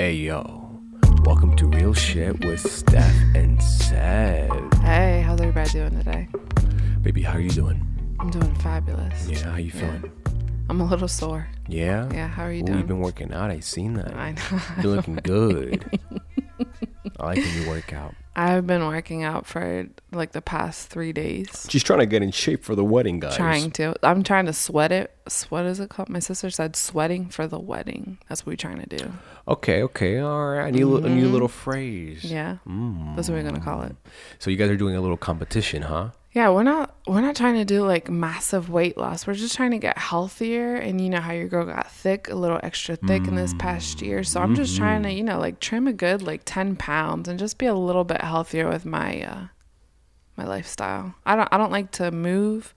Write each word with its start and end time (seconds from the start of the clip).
Hey 0.00 0.12
yo, 0.14 0.80
welcome 1.24 1.56
to 1.56 1.66
Real 1.66 1.92
Shit 1.92 2.44
with 2.44 2.60
Steph 2.60 3.16
and 3.34 3.60
Seb. 3.60 4.74
Hey, 4.76 5.22
how's 5.26 5.40
everybody 5.40 5.70
doing 5.70 5.90
today? 5.90 6.28
Baby, 7.02 7.22
how 7.22 7.32
are 7.32 7.40
you 7.40 7.50
doing? 7.50 7.84
I'm 8.20 8.30
doing 8.30 8.54
fabulous. 8.56 9.28
Yeah, 9.28 9.50
how 9.50 9.56
you 9.56 9.72
feeling? 9.72 10.10
I'm 10.70 10.80
a 10.80 10.84
little 10.84 11.08
sore. 11.08 11.48
Yeah? 11.66 12.08
Yeah, 12.12 12.28
how 12.28 12.44
are 12.44 12.52
you 12.52 12.62
Ooh, 12.62 12.66
doing? 12.66 12.78
you've 12.78 12.86
been 12.86 13.00
working 13.00 13.32
out. 13.32 13.50
I 13.50 13.58
seen 13.58 13.94
that. 13.94 14.14
I 14.14 14.32
know. 14.32 14.60
You're 14.82 14.96
looking 14.96 15.16
good. 15.16 15.84
I 17.18 17.26
like 17.26 17.38
when 17.38 17.62
you 17.62 17.68
work 17.68 17.92
out. 17.92 18.14
I've 18.38 18.68
been 18.68 18.86
working 18.86 19.24
out 19.24 19.46
for 19.46 19.88
like 20.12 20.30
the 20.30 20.40
past 20.40 20.90
three 20.90 21.12
days. 21.12 21.66
She's 21.68 21.82
trying 21.82 21.98
to 21.98 22.06
get 22.06 22.22
in 22.22 22.30
shape 22.30 22.62
for 22.62 22.76
the 22.76 22.84
wedding, 22.84 23.18
guys. 23.18 23.34
Trying 23.34 23.72
to. 23.72 23.96
I'm 24.04 24.22
trying 24.22 24.46
to 24.46 24.52
sweat 24.52 24.92
it. 24.92 25.12
What 25.48 25.66
is 25.66 25.80
it 25.80 25.90
called? 25.90 26.08
My 26.08 26.20
sister 26.20 26.48
said 26.48 26.76
sweating 26.76 27.30
for 27.30 27.48
the 27.48 27.58
wedding. 27.58 28.18
That's 28.28 28.46
what 28.46 28.52
we're 28.52 28.56
trying 28.56 28.80
to 28.80 28.96
do. 28.96 29.12
Okay, 29.48 29.82
okay, 29.82 30.18
all 30.20 30.50
right. 30.50 30.72
A, 30.72 30.84
little, 30.84 31.04
a 31.04 31.08
new 31.08 31.28
little 31.28 31.48
phrase. 31.48 32.22
Mm-hmm. 32.22 32.34
Yeah. 32.34 32.56
Mm. 32.64 33.16
That's 33.16 33.28
what 33.28 33.34
we're 33.34 33.42
gonna 33.42 33.58
call 33.60 33.82
it. 33.82 33.96
So 34.38 34.50
you 34.50 34.56
guys 34.56 34.70
are 34.70 34.76
doing 34.76 34.94
a 34.94 35.00
little 35.00 35.16
competition, 35.16 35.82
huh? 35.82 36.10
Yeah, 36.32 36.50
we're 36.50 36.62
not 36.62 36.94
we're 37.06 37.22
not 37.22 37.36
trying 37.36 37.54
to 37.54 37.64
do 37.64 37.84
like 37.84 38.10
massive 38.10 38.68
weight 38.68 38.98
loss. 38.98 39.26
We're 39.26 39.34
just 39.34 39.56
trying 39.56 39.70
to 39.70 39.78
get 39.78 39.96
healthier 39.96 40.74
and 40.74 41.00
you 41.00 41.08
know 41.08 41.20
how 41.20 41.32
your 41.32 41.48
girl 41.48 41.64
got 41.64 41.90
thick, 41.90 42.28
a 42.28 42.34
little 42.34 42.60
extra 42.62 42.96
thick 42.96 43.26
in 43.26 43.34
this 43.34 43.54
past 43.58 44.02
year. 44.02 44.22
So 44.24 44.40
I'm 44.40 44.54
just 44.54 44.76
trying 44.76 45.02
to, 45.04 45.12
you 45.12 45.24
know, 45.24 45.38
like 45.38 45.58
trim 45.58 45.86
a 45.86 45.92
good 45.92 46.22
like 46.22 46.42
10 46.44 46.76
pounds 46.76 47.28
and 47.28 47.38
just 47.38 47.56
be 47.56 47.66
a 47.66 47.74
little 47.74 48.04
bit 48.04 48.20
healthier 48.20 48.68
with 48.68 48.84
my 48.84 49.22
uh 49.22 49.46
my 50.36 50.44
lifestyle. 50.44 51.14
I 51.24 51.34
don't 51.34 51.48
I 51.50 51.56
don't 51.56 51.72
like 51.72 51.92
to 51.92 52.10
move. 52.10 52.74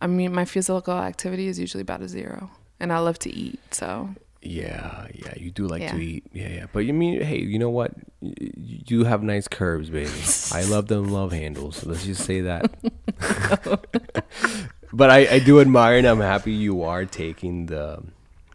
I 0.00 0.08
mean, 0.08 0.34
my 0.34 0.44
physical 0.44 0.94
activity 0.94 1.46
is 1.46 1.58
usually 1.58 1.82
about 1.82 2.02
a 2.02 2.08
zero 2.08 2.50
and 2.80 2.92
I 2.92 2.98
love 2.98 3.18
to 3.20 3.30
eat. 3.30 3.60
So, 3.72 4.10
Yeah, 4.44 5.06
yeah, 5.14 5.32
you 5.36 5.50
do 5.50 5.66
like 5.66 5.88
to 5.88 5.96
eat. 6.00 6.24
Yeah, 6.32 6.48
yeah. 6.48 6.66
But 6.72 6.80
you 6.80 6.92
mean, 6.92 7.20
hey, 7.22 7.38
you 7.38 7.58
know 7.58 7.70
what? 7.70 7.92
You 8.20 9.04
have 9.04 9.22
nice 9.22 9.48
curves, 9.48 9.90
baby. 9.90 10.10
I 10.52 10.64
love 10.70 10.86
them 10.88 11.08
love 11.08 11.32
handles. 11.32 11.76
So 11.78 11.88
let's 11.88 12.04
just 12.04 12.24
say 12.24 12.42
that. 12.42 12.70
but 14.92 15.10
I, 15.10 15.26
I 15.34 15.38
do 15.38 15.60
admire 15.60 15.98
and 15.98 16.06
I'm 16.06 16.20
happy 16.20 16.52
you 16.52 16.82
are 16.82 17.04
taking 17.04 17.66
the 17.66 18.02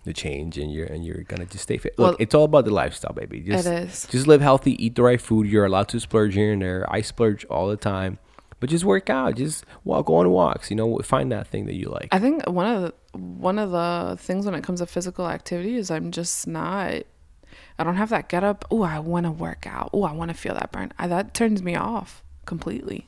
the 0.05 0.13
change 0.13 0.57
and 0.57 0.71
you're 0.73 0.85
and 0.87 1.05
you're 1.05 1.23
gonna 1.23 1.45
just 1.45 1.63
stay 1.63 1.77
fit. 1.77 1.97
Look, 1.97 2.11
Well- 2.11 2.17
it's 2.19 2.33
all 2.33 2.45
about 2.45 2.65
the 2.65 2.71
lifestyle, 2.73 3.13
baby. 3.13 3.41
Just, 3.41 3.67
It 3.67 3.83
is. 3.83 4.07
Just 4.09 4.27
live 4.27 4.41
healthy, 4.41 4.83
eat 4.83 4.95
the 4.95 5.03
right 5.03 5.19
food. 5.21 5.47
You're 5.47 5.65
allowed 5.65 5.89
to 5.89 5.99
splurge 5.99 6.35
here 6.35 6.53
and 6.53 6.61
there. 6.61 6.85
I 6.91 7.01
splurge 7.01 7.45
all 7.45 7.67
the 7.67 7.77
time. 7.77 8.19
But 8.59 8.69
just 8.69 8.83
work 8.83 9.09
out. 9.09 9.35
Just 9.35 9.65
walk, 9.85 10.07
go 10.07 10.15
on 10.15 10.29
walks. 10.31 10.69
You 10.69 10.75
know, 10.75 10.97
find 10.99 11.31
that 11.31 11.47
thing 11.47 11.65
that 11.67 11.75
you 11.75 11.87
like. 11.89 12.09
I 12.11 12.19
think 12.19 12.45
one 12.45 12.65
of 12.67 12.81
the 12.81 12.93
one 13.13 13.57
of 13.59 13.71
the 13.71 14.17
things 14.19 14.45
when 14.45 14.55
it 14.55 14.63
comes 14.63 14.79
to 14.79 14.85
physical 14.85 15.27
activity 15.27 15.75
is 15.75 15.89
I'm 15.91 16.11
just 16.11 16.47
not. 16.47 17.03
I 17.77 17.83
don't 17.83 17.95
have 17.95 18.09
that 18.09 18.29
get 18.29 18.43
up. 18.43 18.65
Oh, 18.69 18.83
I 18.83 18.99
want 18.99 19.25
to 19.25 19.31
work 19.31 19.65
out. 19.67 19.89
Oh, 19.93 20.03
I 20.03 20.11
want 20.11 20.29
to 20.31 20.37
feel 20.37 20.53
that 20.53 20.71
burn. 20.71 20.91
I, 20.99 21.07
that 21.07 21.33
turns 21.33 21.63
me 21.63 21.75
off 21.75 22.23
completely. 22.45 23.07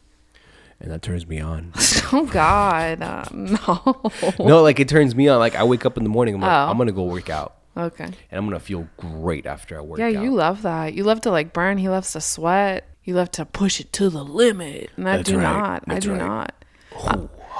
and 0.79 0.89
that 0.91 1.01
turns 1.01 1.27
me 1.27 1.39
on. 1.39 1.73
Oh 2.13 2.25
God, 2.25 3.01
uh, 3.01 3.23
no. 3.31 4.11
no, 4.45 4.61
like 4.61 4.81
it 4.81 4.89
turns 4.89 5.15
me 5.15 5.29
on. 5.29 5.39
Like 5.39 5.55
I 5.55 5.63
wake 5.63 5.85
up 5.85 5.95
in 5.97 6.03
the 6.03 6.09
morning, 6.09 6.35
I'm 6.35 6.41
like, 6.41 6.49
Oh. 6.51 6.69
I'm 6.71 6.77
gonna 6.77 6.91
go 6.91 7.03
work 7.03 7.29
out, 7.29 7.55
Okay. 7.77 8.03
and 8.03 8.15
I'm 8.31 8.45
gonna 8.45 8.59
feel 8.59 8.89
great 8.97 9.45
after 9.45 9.77
I 9.77 9.81
work 9.81 9.99
Yeah, 9.99 10.07
out. 10.07 10.11
you 10.23 10.31
love 10.33 10.63
that. 10.63 10.93
You 10.93 11.05
love 11.05 11.21
to 11.21 11.31
like 11.31 11.53
burn. 11.53 11.77
He 11.77 11.87
loves 11.87 12.11
to 12.13 12.19
sweat. 12.21 12.85
You 13.05 13.15
love 13.15 13.31
to 13.31 13.45
push 13.45 13.79
it 13.79 13.93
to 13.93 14.09
the 14.09 14.25
limit, 14.25 14.89
and 14.97 15.07
I 15.07 15.17
That's 15.17 15.29
do 15.29 15.37
right. 15.37 15.43
not. 15.43 15.83
I 15.87 15.93
That's 15.93 16.05
do 16.05 16.11
right. 16.11 16.19
not. 16.19 16.53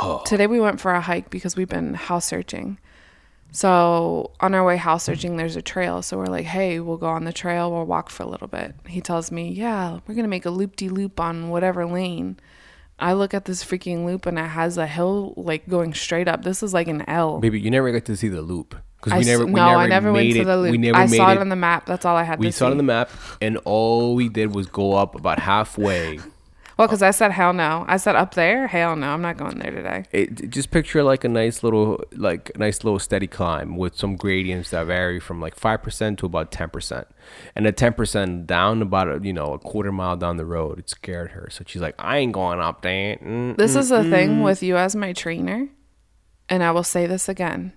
Uh, 0.02 0.20
today 0.24 0.48
we 0.48 0.60
went 0.60 0.80
for 0.80 0.92
a 0.92 1.02
hike 1.02 1.30
because 1.30 1.56
we've 1.56 1.70
been 1.70 1.94
house 1.94 2.26
searching. 2.26 2.80
So 3.52 4.32
on 4.40 4.56
our 4.56 4.64
way 4.64 4.78
house 4.78 5.04
searching, 5.04 5.38
there's 5.38 5.56
a 5.56 5.62
trail. 5.62 6.02
So 6.02 6.18
we're 6.18 6.28
like, 6.28 6.46
hey, 6.46 6.80
we'll 6.80 6.98
go 6.98 7.08
on 7.08 7.26
the 7.26 7.34
trail. 7.34 7.72
We'll 7.72 7.86
walk 7.86 8.10
for 8.10 8.24
a 8.24 8.26
little 8.28 8.48
bit. 8.48 8.76
He 8.88 9.02
tells 9.02 9.32
me, 9.32 9.50
yeah, 9.50 10.00
we're 10.08 10.16
gonna 10.16 10.28
make 10.28 10.46
a 10.46 10.50
loop 10.50 10.76
de 10.76 10.90
loop 10.90 11.20
on 11.20 11.50
whatever 11.50 11.86
lane. 11.86 12.38
I 12.98 13.14
look 13.14 13.34
at 13.34 13.46
this 13.46 13.64
freaking 13.64 14.06
loop 14.06 14.26
and 14.26 14.38
it 14.38 14.46
has 14.46 14.78
a 14.78 14.88
hill 14.88 15.34
like 15.36 15.68
going 15.68 15.94
straight 15.94 16.28
up. 16.28 16.44
This 16.44 16.64
is 16.64 16.74
like 16.74 16.88
an 16.88 17.04
L. 17.10 17.40
Baby, 17.40 17.60
you 17.60 17.72
never 17.72 17.92
get 17.92 18.06
to 18.06 18.16
see 18.16 18.28
the 18.28 18.42
loop 18.42 18.76
because 19.02 19.20
we 19.20 19.26
never. 19.26 19.46
we 19.46 19.54
no, 19.54 19.66
never 19.66 19.80
I 19.80 19.88
never 19.88 20.12
went 20.12 20.34
to 20.34 20.46
the 20.46 20.58
loop. 20.58 20.72
We 20.72 20.78
never 20.78 20.98
I 20.98 21.06
saw 21.08 21.32
it. 21.32 21.36
it 21.36 21.38
on 21.40 21.50
the 21.50 21.56
map. 21.56 21.86
That's 21.88 22.06
all 22.06 22.16
I 22.16 22.24
had 22.24 22.36
to 22.36 22.42
do. 22.42 22.48
we 22.48 22.52
to 22.52 22.58
saw 22.58 22.68
it 22.68 22.72
on 22.72 22.78
the 22.78 22.84
map, 22.84 23.10
and 23.42 23.58
all 23.66 24.16
we 24.16 24.30
did 24.30 24.56
was 24.56 24.68
go 24.68 24.94
up 24.94 25.16
about 25.16 25.40
halfway. 25.40 26.20
Well, 26.78 26.88
because 26.88 27.02
I 27.04 27.12
said 27.12 27.32
hell 27.32 27.54
no. 27.54 27.86
I 27.88 27.98
said 27.98 28.16
up 28.16 28.34
there, 28.34 28.68
hell 28.68 28.96
no. 28.96 29.10
I'm 29.10 29.22
not 29.22 29.38
going 29.38 29.60
there 29.60 29.72
today. 29.72 30.06
It, 30.12 30.50
just 30.50 30.72
picture 30.72 31.04
like 31.04 31.24
a 31.24 31.30
nice 31.30 31.64
little, 31.64 32.04
like 32.16 32.58
nice 32.58 32.84
little 32.84 32.98
steady 33.00 33.28
climb 33.28 33.78
with 33.78 33.96
some 33.98 34.16
gradients 34.16 34.70
that 34.72 34.86
vary 34.88 35.20
from 35.20 35.40
like 35.42 35.56
five 35.56 35.84
percent 35.84 36.20
to 36.20 36.26
about 36.26 36.52
ten 36.52 36.70
percent, 36.70 37.08
and 37.56 37.66
the 37.66 37.72
ten 37.72 37.94
percent 37.94 38.48
down 38.48 38.82
about 38.82 39.08
a, 39.10 39.20
you 39.22 39.34
know 39.34 39.54
a 39.54 39.60
quarter 39.60 39.92
mile 39.92 40.18
down 40.18 40.38
the 40.38 40.46
road, 40.46 40.80
it 40.80 40.90
scared 40.90 41.32
her. 41.32 41.50
So 41.52 41.64
she's 41.68 41.82
like, 41.82 41.96
"I 42.00 42.18
ain't 42.18 42.32
going 42.34 42.60
up 42.60 42.82
there." 42.82 43.18
Mm, 43.18 43.58
This 43.58 43.76
is 43.76 43.90
the 43.90 44.04
thing 44.04 44.42
with 44.42 44.64
you 44.64 44.78
as 44.78 44.96
my 44.96 45.14
trainer, 45.14 45.68
and 46.50 46.64
I 46.64 46.72
will 46.72 46.84
say 46.84 47.06
this 47.06 47.28
again. 47.30 47.74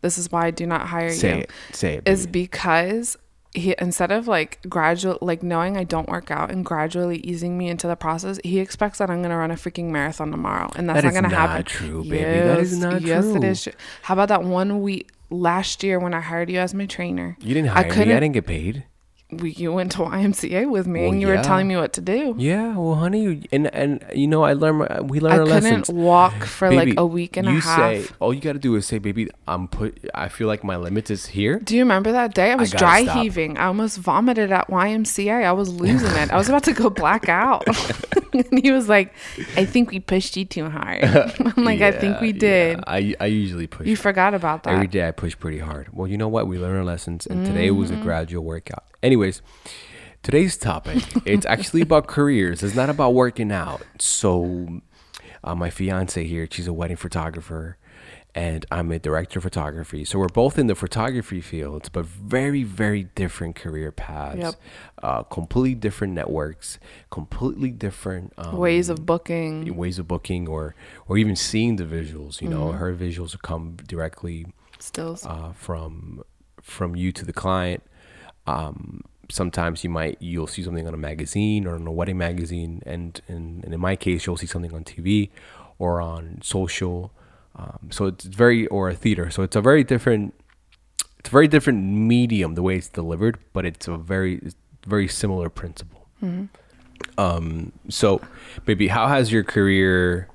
This 0.00 0.18
is 0.18 0.32
why 0.32 0.46
I 0.46 0.50
do 0.50 0.66
not 0.66 0.88
hire 0.88 1.10
Say 1.12 1.28
you. 1.36 1.40
it. 1.42 1.50
Say 1.72 1.94
it. 1.94 2.08
Is 2.08 2.26
baby. 2.26 2.40
because 2.42 3.16
he 3.54 3.74
instead 3.78 4.10
of 4.10 4.26
like 4.26 4.58
gradual 4.68 5.18
like 5.20 5.42
knowing 5.42 5.76
I 5.76 5.84
don't 5.84 6.08
work 6.08 6.30
out 6.30 6.50
and 6.50 6.64
gradually 6.64 7.18
easing 7.18 7.58
me 7.58 7.68
into 7.68 7.86
the 7.86 7.96
process, 7.96 8.40
he 8.44 8.60
expects 8.60 8.98
that 8.98 9.10
I'm 9.10 9.22
gonna 9.22 9.36
run 9.36 9.50
a 9.50 9.54
freaking 9.56 9.86
marathon 9.90 10.30
tomorrow, 10.30 10.70
and 10.74 10.88
that's 10.88 11.02
That 11.02 11.12
not 11.12 11.14
gonna 11.14 11.28
not 11.28 11.48
happen. 11.50 11.64
true, 11.64 12.02
baby. 12.02 12.22
That 12.24 12.58
is 12.60 12.78
not 12.78 13.02
yes, 13.02 13.24
it 13.26 13.32
true. 13.40 13.42
is. 13.42 13.62
true. 13.64 13.72
How 14.02 14.14
about 14.14 14.28
that 14.28 14.42
one 14.44 14.80
week 14.82 15.10
last 15.30 15.82
year 15.82 15.98
when 15.98 16.14
I 16.14 16.20
hired 16.20 16.50
you 16.50 16.58
as 16.58 16.72
my 16.74 16.86
trainer? 16.86 17.36
You 17.40 17.54
didn't 17.54 17.70
I 17.70 17.82
hire 17.82 18.06
me. 18.06 18.12
I 18.12 18.20
didn't 18.20 18.32
get 18.32 18.46
paid. 18.46 18.84
We, 19.32 19.52
you 19.52 19.72
went 19.72 19.92
to 19.92 19.98
YMCA 19.98 20.68
with 20.70 20.86
me, 20.86 21.00
Well, 21.02 21.12
and 21.12 21.20
you 21.20 21.28
yeah. 21.28 21.36
were 21.38 21.42
telling 21.42 21.66
me 21.68 21.76
what 21.76 21.92
to 21.94 22.00
do. 22.00 22.34
Yeah, 22.38 22.76
well, 22.76 22.96
honey, 22.96 23.22
you- 23.22 23.42
and 23.50 23.72
and 23.74 24.04
you 24.14 24.26
know, 24.26 24.42
I 24.44 24.52
learned 24.52 24.78
my, 24.78 25.00
we 25.00 25.20
learned 25.20 25.34
I 25.34 25.38
our 25.38 25.44
couldn't 25.46 25.62
lessons. 25.64 25.88
walk 25.90 26.44
for 26.58 26.72
like 26.72 26.94
a 26.98 27.06
week 27.06 27.36
and 27.36 27.48
a 27.48 27.52
you 27.52 27.60
half. 27.60 27.78
say 27.78 28.06
all 28.20 28.34
you 28.34 28.40
got 28.40 28.52
to 28.52 28.58
do 28.58 28.74
is 28.76 28.86
say, 28.86 28.98
"Baby, 28.98 29.28
I'm 29.48 29.68
put. 29.68 29.98
I 30.14 30.28
feel 30.28 30.48
like 30.48 30.62
my 30.64 30.76
limit 30.76 31.10
is 31.10 31.26
here." 31.26 31.58
Do 31.60 31.74
you 31.76 31.82
remember 31.82 32.12
that 32.12 32.34
day? 32.34 32.52
I 32.52 32.56
was 32.56 32.72
gotta 32.72 32.84
dry 32.84 33.04
stop. 33.04 33.16
heaving. 33.22 33.56
I 33.58 33.66
almost 33.66 33.98
vomited 33.98 34.52
at 34.52 34.68
YMCA. 34.68 35.44
I 35.44 35.52
was 35.52 35.68
losing 35.72 36.10
it. 36.16 36.30
I 36.30 36.36
was 36.36 36.48
about 36.48 36.64
to 36.64 36.72
go 36.72 36.90
black 36.90 37.28
out. 37.28 37.64
and 38.32 38.60
he 38.64 38.70
was 38.72 38.88
like, 38.88 39.12
I 39.56 39.64
think 39.66 39.90
we 39.90 40.00
pushed 40.00 40.36
you 40.38 40.44
too 40.46 40.68
hard. 40.70 41.04
I'm 41.04 41.64
like, 41.64 41.80
I 41.82 41.92
think 41.92 42.20
we 42.20 42.32
did. 42.32 42.78
yeah. 42.78 42.84
I 42.86 43.14
I 43.20 43.26
usually 43.26 43.66
push. 43.66 43.86
You 43.86 43.96
forgot 43.96 44.34
about 44.34 44.62
that. 44.64 44.74
Every 44.74 44.86
day 44.86 45.06
I 45.06 45.10
push 45.10 45.38
pretty 45.38 45.58
hard. 45.58 45.88
Well, 45.92 46.06
you 46.08 46.16
know 46.16 46.28
what? 46.28 46.46
We 46.46 46.58
learn 46.58 46.76
our 46.76 46.84
lessons, 46.84 47.26
and 47.26 47.44
today 47.46 47.70
was 47.70 47.90
Mm-hmm. 47.90 48.00
a 48.00 48.04
gradual 48.04 48.44
workout. 48.44 48.84
Anyways, 49.02 49.42
today's 50.22 50.56
topic 50.56 51.02
it's 51.26 51.46
actually 51.46 51.80
about 51.80 52.06
careers. 52.06 52.62
It's 52.62 52.74
not 52.76 52.88
about 52.90 53.14
working 53.14 53.50
out. 53.50 53.82
So, 53.98 54.80
uh, 55.44 55.54
my 55.54 55.70
fiance 55.70 56.22
here, 56.24 56.46
she's 56.50 56.68
a 56.68 56.72
wedding 56.72 56.96
photographer, 56.96 57.78
and 58.32 58.64
I'm 58.70 58.92
a 58.92 59.00
director 59.00 59.40
of 59.40 59.42
photography. 59.42 60.04
So 60.04 60.20
we're 60.20 60.28
both 60.28 60.56
in 60.56 60.68
the 60.68 60.76
photography 60.76 61.40
fields, 61.40 61.88
but 61.88 62.04
very, 62.06 62.62
very 62.62 63.04
different 63.16 63.56
career 63.56 63.90
paths. 63.90 64.38
Yep. 64.38 64.54
Uh, 65.02 65.22
completely 65.24 65.74
different 65.74 66.12
networks, 66.12 66.78
completely 67.10 67.72
different 67.72 68.32
um, 68.38 68.56
Ways 68.56 68.88
of 68.88 69.04
booking. 69.04 69.74
ways 69.76 69.98
of 69.98 70.06
booking, 70.06 70.46
or 70.46 70.76
or 71.08 71.18
even 71.18 71.34
seeing 71.34 71.74
the 71.76 71.84
visuals. 71.84 72.40
You 72.40 72.48
Mm-hmm. 72.48 72.50
know, 72.58 72.72
her 72.72 72.94
visuals 72.94 73.36
come 73.42 73.76
directly 73.88 74.46
Stills. 74.78 75.26
uh, 75.26 75.52
from 75.54 76.22
from 76.62 76.94
you 76.94 77.10
to 77.10 77.24
the 77.24 77.32
client. 77.32 77.82
Um, 78.46 79.02
sometimes 79.30 79.84
you 79.84 79.90
might 79.90 80.16
you'll 80.20 80.46
see 80.46 80.62
something 80.62 80.86
on 80.86 80.94
a 80.94 80.98
magazine 80.98 81.66
or 81.66 81.74
on 81.74 81.86
a 81.86 81.92
wedding 81.92 82.18
magazine, 82.18 82.82
and, 82.86 83.20
and, 83.28 83.64
and 83.64 83.74
in 83.74 83.80
my 83.80 83.96
case, 83.96 84.26
you'll 84.26 84.36
see 84.36 84.46
something 84.46 84.74
on 84.74 84.84
TV 84.84 85.30
or 85.78 86.00
on 86.00 86.38
social. 86.42 87.12
Um, 87.56 87.88
so 87.90 88.06
it's 88.06 88.24
very 88.24 88.66
or 88.68 88.88
a 88.88 88.94
theater. 88.94 89.30
So 89.30 89.42
it's 89.42 89.56
a 89.56 89.60
very 89.60 89.84
different. 89.84 90.34
It's 91.18 91.28
a 91.28 91.32
very 91.32 91.46
different 91.48 91.84
medium 91.84 92.54
the 92.56 92.62
way 92.62 92.76
it's 92.76 92.88
delivered, 92.88 93.38
but 93.52 93.64
it's 93.64 93.86
a 93.86 93.96
very 93.96 94.40
very 94.86 95.06
similar 95.08 95.48
principle. 95.48 96.08
Um, 97.18 97.72
so, 97.88 98.20
baby, 98.64 98.88
how 98.88 99.06
has 99.08 99.30
your 99.32 99.44
career 99.44 100.28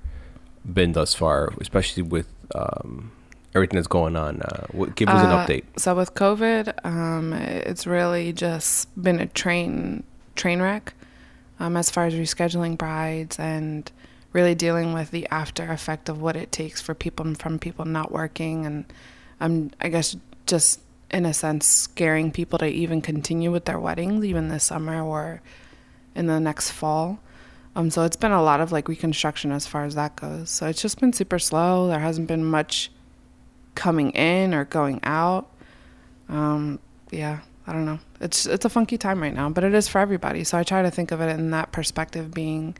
been 0.71 0.93
thus 0.93 1.13
far, 1.13 1.53
especially 1.59 2.03
with 2.03 2.27
um, 2.53 3.11
everything 3.57 3.77
that's 3.77 3.87
going 3.99 4.15
on? 4.15 4.41
Uh, 4.41 4.65
what, 4.71 4.95
give 4.95 5.09
us 5.09 5.23
an 5.23 5.31
Uh, 5.31 5.45
update. 5.45 5.63
So 5.77 5.95
with 5.95 6.13
COVID, 6.13 6.85
um, 6.85 7.33
it's 7.33 7.85
really 7.85 8.31
just 8.31 8.87
been 9.01 9.19
a 9.19 9.27
train 9.27 10.03
train 10.35 10.61
wreck 10.61 10.93
um, 11.59 11.75
as 11.75 11.89
far 11.89 12.05
as 12.05 12.13
rescheduling 12.13 12.77
brides 12.77 13.39
and 13.39 13.91
really 14.33 14.55
dealing 14.55 14.93
with 14.93 15.09
the 15.11 15.27
after 15.31 15.71
effect 15.71 16.09
of 16.09 16.21
what 16.21 16.35
it 16.35 16.51
takes 16.51 16.79
for 16.79 16.93
people 16.93 17.33
from 17.35 17.57
people 17.57 17.85
not 17.85 18.11
working 18.11 18.65
and 18.67 18.85
um, 19.41 19.71
I 19.81 19.89
guess 19.89 20.15
just 20.45 20.79
in 21.09 21.25
a 21.25 21.33
sense 21.33 21.65
scaring 21.65 22.31
people 22.31 22.59
to 22.59 22.67
even 22.67 23.01
continue 23.01 23.51
with 23.51 23.65
their 23.65 23.79
weddings 23.79 24.23
even 24.25 24.49
this 24.49 24.65
summer 24.65 25.01
or 25.01 25.41
in 26.15 26.27
the 26.27 26.39
next 26.39 26.71
fall. 26.71 27.19
Um, 27.75 27.89
so 27.89 28.03
it's 28.03 28.17
been 28.17 28.31
a 28.31 28.41
lot 28.41 28.59
of 28.59 28.71
like 28.71 28.87
reconstruction 28.87 29.51
as 29.51 29.67
far 29.67 29.85
as 29.85 29.95
that 29.95 30.15
goes. 30.15 30.49
So 30.49 30.67
it's 30.67 30.81
just 30.81 30.99
been 30.99 31.13
super 31.13 31.39
slow. 31.39 31.87
There 31.87 31.99
hasn't 31.99 32.27
been 32.27 32.43
much 32.43 32.91
coming 33.77 34.09
in 34.11 34.53
or 34.53 34.65
going 34.65 34.99
out. 35.03 35.47
Um, 36.27 36.79
yeah, 37.11 37.39
I 37.65 37.71
don't 37.71 37.85
know. 37.85 37.99
It's 38.19 38.45
it's 38.45 38.65
a 38.65 38.69
funky 38.69 38.97
time 38.97 39.21
right 39.21 39.33
now, 39.33 39.49
but 39.49 39.63
it 39.63 39.73
is 39.73 39.87
for 39.87 39.99
everybody. 39.99 40.43
So 40.43 40.57
I 40.57 40.63
try 40.63 40.81
to 40.81 40.91
think 40.91 41.11
of 41.11 41.21
it 41.21 41.29
in 41.29 41.51
that 41.51 41.71
perspective, 41.71 42.33
being 42.33 42.75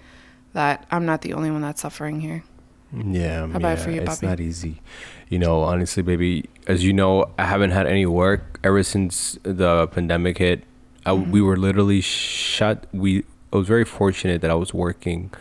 that 0.53 0.85
I'm 0.91 1.05
not 1.05 1.21
the 1.21 1.33
only 1.33 1.51
one 1.51 1.61
that's 1.61 1.81
suffering 1.81 2.19
here. 2.19 2.43
Yeah, 2.91 3.47
How 3.47 3.57
about 3.57 3.77
yeah, 3.77 3.83
for 3.83 3.91
you, 3.91 4.01
it's 4.01 4.21
not 4.21 4.39
easy. 4.39 4.81
You 5.29 5.39
know, 5.39 5.61
honestly, 5.61 6.03
baby, 6.03 6.49
as 6.67 6.83
you 6.83 6.93
know, 6.93 7.29
I 7.37 7.45
haven't 7.45 7.71
had 7.71 7.85
any 7.85 8.05
work 8.05 8.59
ever 8.63 8.81
since 8.81 9.37
the 9.43 9.87
pandemic 9.87 10.39
hit. 10.39 10.63
I, 11.05 11.11
Mm-hmm. 11.11 11.31
We 11.31 11.41
were 11.41 11.57
literally 11.57 12.01
shut. 12.01 12.87
We 12.91 13.23
I 13.53 13.57
was 13.57 13.67
very 13.67 13.85
fortunate 13.85 14.41
that 14.41 14.51
I 14.51 14.55
was 14.55 14.73
working 14.73 15.31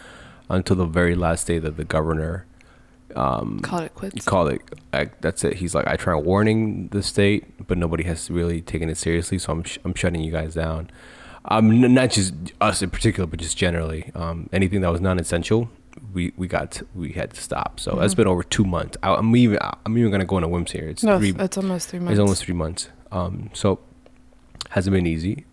until 0.48 0.76
the 0.76 0.86
very 0.86 1.16
last 1.16 1.46
day 1.46 1.58
that 1.58 1.76
the 1.76 1.84
governor 1.84 2.46
um, 3.16 3.60
Call 3.60 3.80
it 3.80 3.94
quits. 3.94 4.24
called 4.24 4.52
it. 4.52 4.62
Like, 4.92 5.20
that's 5.20 5.42
it. 5.44 5.54
He's 5.54 5.74
like, 5.74 5.86
I 5.86 5.96
try 5.96 6.14
warning 6.14 6.88
the 6.88 7.02
state, 7.02 7.66
but 7.66 7.78
nobody 7.78 8.04
has 8.04 8.30
really 8.30 8.60
taken 8.60 8.88
it 8.88 8.96
seriously. 8.96 9.38
So 9.38 9.52
I'm 9.52 9.62
sh- 9.64 9.78
I'm 9.84 9.94
shutting 9.94 10.22
you 10.22 10.30
guys 10.30 10.54
down. 10.54 10.90
Um, 11.46 11.70
n- 11.84 11.94
not 11.94 12.10
just 12.10 12.34
us 12.60 12.82
in 12.82 12.90
particular, 12.90 13.26
but 13.26 13.38
just 13.40 13.56
generally. 13.56 14.10
Um, 14.14 14.48
anything 14.52 14.80
that 14.82 14.90
was 14.90 15.00
non-essential, 15.00 15.68
we 16.12 16.32
we 16.36 16.46
got 16.48 16.72
to, 16.72 16.86
we 16.94 17.12
had 17.12 17.30
to 17.34 17.40
stop. 17.40 17.80
So 17.80 17.96
that's 17.96 18.14
been 18.14 18.26
over 18.26 18.42
two 18.42 18.64
months. 18.64 18.96
I, 19.02 19.14
I'm 19.14 19.34
even 19.36 19.58
I'm 19.86 19.96
even 19.96 20.10
gonna 20.10 20.24
go 20.24 20.36
on 20.36 20.44
a 20.44 20.48
whims 20.48 20.72
here. 20.72 20.88
It's 20.88 21.02
no, 21.02 21.18
three. 21.18 21.34
it's 21.38 21.56
almost 21.56 21.88
three 21.88 21.98
months. 22.00 22.12
It's 22.12 22.20
almost 22.20 22.42
three 22.44 22.54
months. 22.54 22.88
Um, 23.12 23.50
so 23.54 23.78
hasn't 24.70 24.92
been 24.92 25.06
easy, 25.06 25.46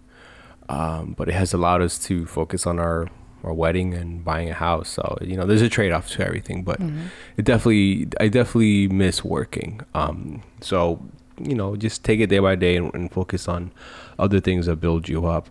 um, 0.70 1.14
but 1.18 1.30
it 1.30 1.34
has 1.36 1.54
allowed 1.54 1.82
us 1.82 2.00
to 2.06 2.26
focus 2.26 2.66
on 2.66 2.80
our 2.80 3.08
our 3.44 3.54
wedding 3.54 3.94
and 3.94 4.24
buying 4.24 4.50
a 4.50 4.54
house. 4.54 4.90
So 4.90 5.18
you 5.22 5.36
know, 5.38 5.46
there's 5.46 5.62
a 5.62 5.70
trade 5.70 5.92
off 5.92 6.10
to 6.12 6.26
everything, 6.26 6.64
but 6.64 6.80
Mm-hmm. 6.80 7.08
it 7.38 7.46
definitely 7.46 8.08
I 8.20 8.28
definitely 8.28 8.88
miss 8.88 9.24
working. 9.24 9.82
Um, 9.94 10.42
so 10.62 11.04
you 11.42 11.56
know, 11.56 11.76
just 11.76 12.04
take 12.04 12.20
it 12.20 12.28
day 12.28 12.40
by 12.40 12.56
day 12.56 12.76
and, 12.78 12.94
and 12.94 13.12
focus 13.12 13.48
on 13.48 13.72
other 14.20 14.40
things 14.40 14.68
that 14.68 14.78
build 14.78 15.10
you 15.10 15.26
up. 15.26 15.50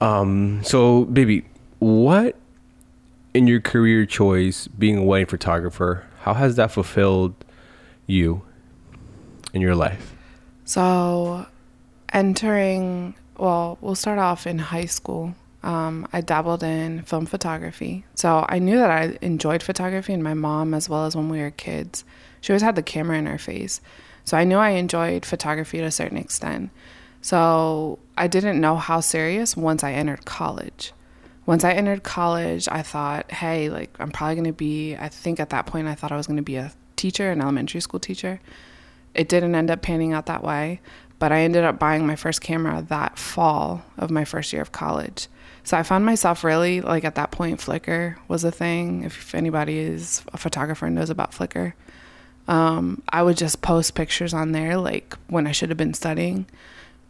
Um, 0.00 0.62
so 0.64 1.04
baby, 1.06 1.44
what 1.78 2.36
in 3.34 3.46
your 3.46 3.60
career 3.60 4.04
choice, 4.04 4.68
being 4.68 4.98
a 4.98 5.02
wedding 5.02 5.26
photographer, 5.26 6.06
how 6.20 6.34
has 6.34 6.56
that 6.56 6.70
fulfilled 6.70 7.34
you 8.06 8.42
in 9.54 9.60
your 9.62 9.74
life? 9.74 10.14
So, 10.64 11.46
entering, 12.12 13.14
well, 13.38 13.78
we'll 13.80 13.94
start 13.94 14.18
off 14.18 14.46
in 14.46 14.58
high 14.58 14.84
school. 14.84 15.34
Um, 15.62 16.08
I 16.12 16.20
dabbled 16.20 16.62
in 16.62 17.02
film 17.02 17.26
photography. 17.26 18.04
So, 18.14 18.44
I 18.48 18.58
knew 18.58 18.76
that 18.76 18.90
I 18.90 19.18
enjoyed 19.22 19.62
photography, 19.62 20.12
and 20.12 20.22
my 20.22 20.34
mom, 20.34 20.74
as 20.74 20.88
well 20.88 21.06
as 21.06 21.14
when 21.14 21.28
we 21.28 21.40
were 21.40 21.50
kids, 21.50 22.04
she 22.40 22.52
always 22.52 22.62
had 22.62 22.74
the 22.74 22.82
camera 22.82 23.16
in 23.18 23.26
her 23.26 23.38
face. 23.38 23.80
So, 24.24 24.36
I 24.36 24.44
knew 24.44 24.56
I 24.56 24.70
enjoyed 24.70 25.24
photography 25.24 25.78
to 25.78 25.84
a 25.84 25.90
certain 25.90 26.18
extent. 26.18 26.70
So, 27.20 28.00
I 28.18 28.26
didn't 28.26 28.60
know 28.60 28.76
how 28.76 29.00
serious 29.00 29.56
once 29.56 29.84
I 29.84 29.92
entered 29.92 30.24
college. 30.24 30.92
Once 31.46 31.64
I 31.64 31.72
entered 31.72 32.02
college, 32.02 32.68
I 32.70 32.82
thought, 32.82 33.30
hey, 33.30 33.68
like, 33.68 33.94
I'm 34.00 34.10
probably 34.10 34.34
going 34.34 34.46
to 34.46 34.52
be, 34.52 34.96
I 34.96 35.08
think 35.08 35.38
at 35.38 35.50
that 35.50 35.66
point, 35.66 35.86
I 35.86 35.94
thought 35.94 36.12
I 36.12 36.16
was 36.16 36.26
going 36.26 36.36
to 36.36 36.42
be 36.42 36.56
a 36.56 36.72
teacher, 36.96 37.30
an 37.30 37.40
elementary 37.40 37.80
school 37.80 38.00
teacher 38.00 38.40
it 39.14 39.28
didn't 39.28 39.54
end 39.54 39.70
up 39.70 39.82
panning 39.82 40.12
out 40.12 40.26
that 40.26 40.42
way 40.42 40.80
but 41.18 41.32
i 41.32 41.40
ended 41.40 41.64
up 41.64 41.78
buying 41.78 42.06
my 42.06 42.16
first 42.16 42.40
camera 42.40 42.84
that 42.88 43.18
fall 43.18 43.82
of 43.96 44.10
my 44.10 44.24
first 44.24 44.52
year 44.52 44.62
of 44.62 44.72
college 44.72 45.28
so 45.64 45.76
i 45.76 45.82
found 45.82 46.04
myself 46.04 46.44
really 46.44 46.80
like 46.80 47.04
at 47.04 47.14
that 47.14 47.30
point 47.30 47.60
flickr 47.60 48.16
was 48.28 48.44
a 48.44 48.50
thing 48.50 49.04
if 49.04 49.34
anybody 49.34 49.78
is 49.78 50.22
a 50.32 50.36
photographer 50.36 50.86
and 50.86 50.94
knows 50.94 51.10
about 51.10 51.32
flickr. 51.32 51.72
Um, 52.48 53.02
i 53.08 53.22
would 53.22 53.36
just 53.36 53.62
post 53.62 53.94
pictures 53.94 54.34
on 54.34 54.52
there 54.52 54.76
like 54.76 55.16
when 55.28 55.46
i 55.46 55.52
should 55.52 55.70
have 55.70 55.78
been 55.78 55.94
studying. 55.94 56.46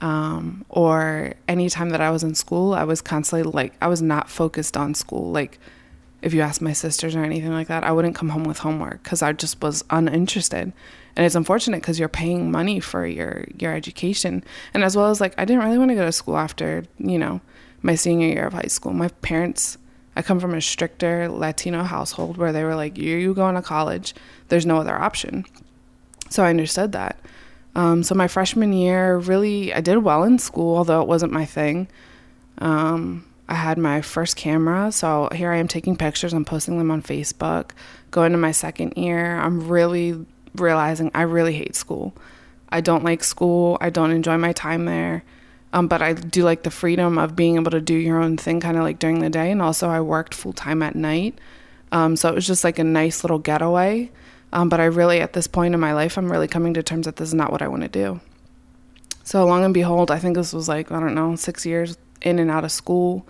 Um, 0.00 0.64
or 0.69 1.34
anytime 1.46 1.90
that 1.90 2.00
i 2.00 2.10
was 2.10 2.25
in 2.25 2.34
school 2.34 2.75
i 2.75 2.82
was 2.82 3.00
constantly 3.00 3.49
like 3.49 3.75
i 3.81 3.87
was 3.87 4.02
not 4.02 4.28
focused 4.28 4.76
on 4.76 4.94
school. 4.94 5.31
Like 5.31 5.60
if 6.22 6.32
you 6.32 6.40
ask 6.40 6.60
my 6.62 6.72
sisters 6.72 7.16
or 7.16 7.25
anything 7.25 7.50
like 7.52 7.66
that, 7.66 7.82
I 7.82 7.90
wouldn't 7.90 8.14
come 8.14 8.28
home 8.28 8.44
with 8.44 8.58
homework 8.58 9.02
because 9.02 9.22
I 9.22 9.32
just 9.32 9.60
was 9.60 9.84
uninterested. 9.90 10.72
And 11.16 11.26
it's 11.26 11.34
unfortunate 11.34 11.82
because 11.82 11.98
you're 11.98 12.08
paying 12.08 12.50
money 12.50 12.81
for 12.81 13.05
your 13.05 13.44
your 13.58 13.75
education, 13.75 14.43
and 14.72 14.82
as 14.82 14.96
well 14.96 15.10
as 15.10 15.20
like 15.20 15.34
I 15.37 15.44
didn't 15.44 15.62
really 15.62 15.76
want 15.76 15.90
to 15.90 15.94
go 15.94 16.06
to 16.06 16.12
school 16.12 16.38
after 16.38 16.84
you 16.98 17.19
know 17.19 17.43
my 17.82 17.94
senior 17.94 18.29
year 18.29 18.46
of 18.46 18.52
high 18.52 18.69
school. 18.69 18.93
My 18.93 19.08
parents, 19.08 19.79
I 20.17 20.23
come 20.23 20.40
from 20.40 20.55
a 20.55 20.61
stricter 20.61 21.29
Latino 21.29 21.82
household 21.82 22.37
where 22.37 22.52
they 22.52 22.64
were 22.64 22.76
like, 22.76 22.96
"You 22.96 23.17
you 23.17 23.34
going 23.34 23.55
to 23.56 23.62
college? 23.62 24.14
There's 24.49 24.67
no 24.67 24.79
other 24.79 24.94
option." 24.94 25.44
So 26.31 26.44
I 26.44 26.50
understood 26.50 26.93
that. 26.93 27.19
Um, 27.75 28.02
so 28.02 28.14
my 28.14 28.29
freshman 28.29 28.73
year, 28.73 29.17
really, 29.17 29.73
I 29.73 29.81
did 29.81 29.99
well 29.99 30.25
in 30.25 30.38
school, 30.38 30.76
although 30.76 31.00
it 31.00 31.08
wasn't 31.08 31.32
my 31.32 31.44
thing. 31.44 31.88
Um, 32.58 33.25
I 33.49 33.55
had 33.55 33.79
my 33.79 34.02
first 34.02 34.37
camera, 34.37 34.93
so 34.93 35.29
here 35.34 35.52
I 35.52 35.56
am 35.56 35.69
taking 35.69 35.96
pictures 35.96 36.32
and 36.32 36.46
posting 36.46 36.79
them 36.79 36.90
on 36.90 37.02
Facebook. 37.02 37.73
Going 38.11 38.32
to 38.32 38.38
my 38.38 38.52
second 38.52 38.94
year, 38.96 39.38
I'm 39.38 39.69
really 39.69 40.25
realizing 40.55 41.11
I 41.14 41.23
really 41.23 41.55
hate 41.55 41.75
school. 41.75 42.14
I 42.70 42.81
don't 42.81 43.05
like 43.05 43.25
school. 43.25 43.79
I 43.81 43.90
don't 43.90 44.11
enjoy 44.11 44.38
my 44.38 44.52
time 44.52 44.87
there. 44.87 45.25
Um, 45.72 45.88
but 45.88 46.02
I 46.02 46.12
do 46.12 46.44
like 46.44 46.64
the 46.64 46.70
freedom 46.70 47.16
of 47.19 47.34
being 47.34 47.56
able 47.56 47.70
to 47.70 47.80
do 47.80 47.94
your 47.94 48.20
own 48.20 48.36
thing 48.36 48.60
kind 48.60 48.76
of 48.76 48.82
like 48.82 48.98
during 48.98 49.20
the 49.20 49.30
day. 49.30 49.50
And 49.50 49.62
also, 49.62 49.88
I 49.88 50.00
worked 50.00 50.34
full 50.34 50.52
time 50.52 50.82
at 50.82 50.94
night. 50.94 51.38
Um, 51.92 52.16
so 52.16 52.28
it 52.28 52.34
was 52.34 52.46
just 52.46 52.64
like 52.64 52.78
a 52.78 52.84
nice 52.84 53.24
little 53.24 53.38
getaway. 53.38 54.10
Um, 54.52 54.69
but 54.69 54.80
I 54.80 54.84
really, 54.84 55.20
at 55.20 55.32
this 55.32 55.46
point 55.46 55.74
in 55.74 55.80
my 55.80 55.94
life, 55.94 56.19
I'm 56.19 56.30
really 56.30 56.48
coming 56.48 56.74
to 56.74 56.82
terms 56.82 57.06
that 57.06 57.16
this 57.16 57.28
is 57.28 57.34
not 57.34 57.50
what 57.50 57.62
I 57.62 57.69
want 57.69 57.82
to 57.82 57.88
do. 57.88 58.20
So 59.24 59.46
long 59.46 59.64
and 59.64 59.72
behold, 59.72 60.10
I 60.10 60.19
think 60.19 60.36
this 60.36 60.52
was 60.52 60.69
like, 60.69 60.92
I 60.92 61.00
don't 61.00 61.14
know, 61.14 61.36
six 61.36 61.64
years 61.64 61.96
in 62.20 62.38
and 62.38 62.50
out 62.50 62.64
of 62.64 62.72
school, 62.72 63.26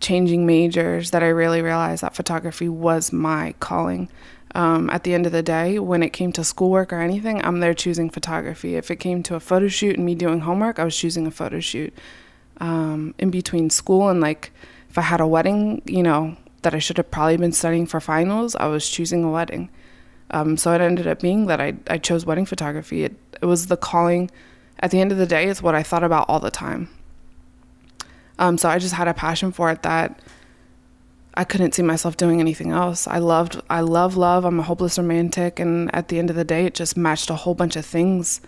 changing 0.00 0.46
majors, 0.46 1.10
that 1.10 1.22
I 1.22 1.28
really 1.28 1.62
realized 1.62 2.02
that 2.02 2.16
photography 2.16 2.68
was 2.68 3.12
my 3.12 3.54
calling. 3.60 4.08
Um, 4.54 4.90
at 4.90 5.04
the 5.04 5.14
end 5.14 5.24
of 5.24 5.32
the 5.32 5.42
day, 5.42 5.78
when 5.78 6.02
it 6.02 6.12
came 6.12 6.30
to 6.32 6.44
schoolwork 6.44 6.92
or 6.92 7.00
anything, 7.00 7.42
I'm 7.44 7.60
there 7.60 7.72
choosing 7.74 8.10
photography. 8.10 8.76
If 8.76 8.90
it 8.90 8.96
came 8.96 9.22
to 9.24 9.34
a 9.34 9.40
photo 9.40 9.68
shoot 9.68 9.96
and 9.96 10.04
me 10.04 10.14
doing 10.14 10.40
homework, 10.40 10.78
I 10.78 10.84
was 10.84 10.96
choosing 10.96 11.26
a 11.26 11.30
photo 11.30 11.60
shoot. 11.60 11.94
Um, 12.58 13.14
in 13.18 13.30
between 13.30 13.70
school 13.70 14.08
and 14.08 14.20
like, 14.20 14.52
if 14.90 14.98
I 14.98 15.02
had 15.02 15.20
a 15.20 15.26
wedding, 15.26 15.80
you 15.86 16.02
know, 16.02 16.36
that 16.60 16.74
I 16.74 16.78
should 16.78 16.98
have 16.98 17.10
probably 17.10 17.38
been 17.38 17.52
studying 17.52 17.86
for 17.86 17.98
finals, 17.98 18.54
I 18.56 18.66
was 18.66 18.88
choosing 18.88 19.24
a 19.24 19.30
wedding. 19.30 19.70
Um, 20.30 20.56
so 20.56 20.72
it 20.72 20.80
ended 20.80 21.06
up 21.06 21.20
being 21.20 21.46
that 21.46 21.60
I, 21.60 21.74
I 21.88 21.98
chose 21.98 22.26
wedding 22.26 22.46
photography. 22.46 23.04
It, 23.04 23.16
it 23.40 23.46
was 23.46 23.66
the 23.66 23.76
calling. 23.76 24.30
At 24.78 24.90
the 24.90 25.00
end 25.00 25.12
of 25.12 25.18
the 25.18 25.26
day, 25.26 25.48
it's 25.48 25.62
what 25.62 25.74
I 25.74 25.82
thought 25.82 26.04
about 26.04 26.26
all 26.28 26.40
the 26.40 26.50
time. 26.50 26.88
Um, 28.38 28.58
so 28.58 28.68
I 28.68 28.78
just 28.78 28.94
had 28.94 29.08
a 29.08 29.14
passion 29.14 29.52
for 29.52 29.70
it 29.70 29.82
that 29.82 30.20
I 31.34 31.44
couldn't 31.44 31.74
see 31.74 31.82
myself 31.82 32.16
doing 32.16 32.40
anything 32.40 32.70
else. 32.72 33.06
I 33.06 33.18
loved, 33.18 33.60
I 33.70 33.80
love 33.80 34.16
love. 34.16 34.44
I'm 34.44 34.60
a 34.60 34.62
hopeless 34.62 34.98
romantic, 34.98 35.58
and 35.58 35.94
at 35.94 36.08
the 36.08 36.18
end 36.18 36.30
of 36.30 36.36
the 36.36 36.44
day, 36.44 36.66
it 36.66 36.74
just 36.74 36.96
matched 36.96 37.30
a 37.30 37.34
whole 37.34 37.54
bunch 37.54 37.76
of 37.76 37.86
things 37.86 38.40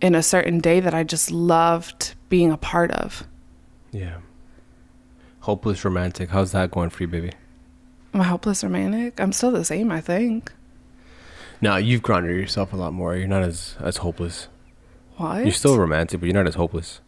in 0.00 0.14
a 0.14 0.22
certain 0.22 0.58
day 0.58 0.80
that 0.80 0.94
I 0.94 1.04
just 1.04 1.30
loved 1.30 2.14
being 2.28 2.50
a 2.50 2.56
part 2.56 2.90
of. 2.90 3.24
Yeah. 3.92 4.18
Hopeless 5.40 5.84
romantic. 5.84 6.30
How's 6.30 6.52
that 6.52 6.70
going 6.70 6.90
for 6.90 7.04
you, 7.04 7.08
baby? 7.08 7.32
I'm 8.12 8.20
a 8.20 8.24
hopeless 8.24 8.64
romantic. 8.64 9.20
I'm 9.20 9.32
still 9.32 9.52
the 9.52 9.64
same, 9.64 9.90
I 9.90 10.00
think. 10.00 10.52
No, 11.60 11.76
you've 11.76 12.02
grounded 12.02 12.36
yourself 12.36 12.72
a 12.72 12.76
lot 12.76 12.92
more. 12.92 13.16
You're 13.16 13.28
not 13.28 13.42
as 13.42 13.76
as 13.80 13.98
hopeless. 13.98 14.48
What? 15.16 15.44
You're 15.44 15.52
still 15.52 15.78
romantic, 15.78 16.20
but 16.20 16.26
you're 16.26 16.34
not 16.34 16.48
as 16.48 16.56
hopeless. 16.56 17.00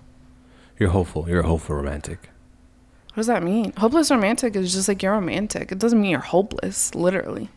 You're 0.78 0.90
hopeful. 0.90 1.28
You're 1.28 1.40
a 1.40 1.46
hopeful 1.46 1.76
romantic. 1.76 2.30
What 3.16 3.20
does 3.22 3.28
that 3.28 3.42
mean? 3.42 3.72
Hopeless 3.78 4.10
romantic 4.10 4.54
is 4.56 4.74
just 4.74 4.88
like 4.88 5.02
you're 5.02 5.14
romantic. 5.14 5.72
It 5.72 5.78
doesn't 5.78 5.98
mean 5.98 6.10
you're 6.10 6.20
hopeless, 6.20 6.94
literally. 6.94 7.48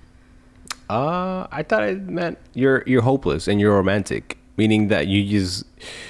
Uh, 0.89 1.47
I 1.51 1.63
thought 1.63 1.83
it 1.83 2.03
meant 2.03 2.37
you're 2.53 2.81
you're 2.87 3.01
hopeless 3.01 3.45
and 3.49 3.59
you're 3.59 3.75
romantic, 3.75 4.37
meaning 4.55 4.87
that 4.87 5.07
you 5.07 5.25
just 5.25 5.65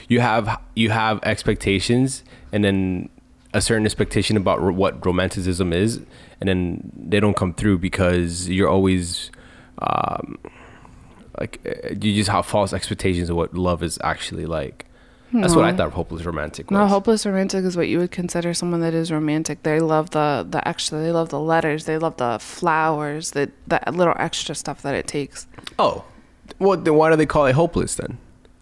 you 0.08 0.20
have 0.20 0.62
you 0.75 0.91
have 0.91 1.20
expectations 1.24 2.24
and 2.51 2.63
then 2.63 3.10
a 3.51 3.60
certain 3.60 3.88
expectation 3.88 4.38
about 4.38 4.62
what 4.62 5.03
romanticism 5.03 5.74
is, 5.74 6.00
and 6.39 6.48
then 6.48 6.91
they 6.96 7.20
don't 7.20 7.36
come 7.36 7.56
through 7.56 7.79
because 7.79 8.48
you're 8.48 8.70
always 8.70 9.32
um 9.79 10.38
like 11.39 11.60
uh, 11.65 11.96
you 12.00 12.13
just 12.13 12.29
have 12.29 12.46
false 12.46 12.72
expectations 12.72 13.32
of 13.32 13.36
what 13.36 13.56
love 13.56 13.82
is 13.82 13.98
actually 14.03 14.46
like. 14.46 14.86
That's 15.31 15.55
what 15.55 15.65
I 15.65 15.74
thought 15.75 15.91
hopeless 15.93 16.25
romantic 16.25 16.71
was. 16.71 16.77
No, 16.77 16.88
hopeless 16.88 17.25
romantic 17.25 17.63
is 17.63 17.77
what 17.77 17.88
you 17.88 18.00
would 18.00 18.12
consider 18.12 18.53
someone 18.53 18.81
that 18.81 18.93
is 18.95 19.12
romantic. 19.12 19.62
They 19.63 19.79
love 19.79 20.09
the 20.12 20.45
the 20.50 20.67
extra. 20.67 21.00
They 21.00 21.12
love 21.12 21.29
the 21.29 21.39
letters. 21.39 21.86
They 21.86 21.98
love 22.00 22.17
the 22.17 22.39
flowers. 22.39 23.31
The 23.31 23.51
the 23.67 23.79
little 23.91 24.15
extra 24.17 24.55
stuff 24.55 24.81
that 24.81 24.95
it 24.95 25.07
takes. 25.07 25.48
oh, 25.77 26.03
well 26.57 26.77
then 26.77 26.95
why 26.95 27.09
do 27.12 27.15
they 27.15 27.25
call 27.27 27.45
it 27.45 27.53
hopeless 27.53 27.95
then? 27.95 28.17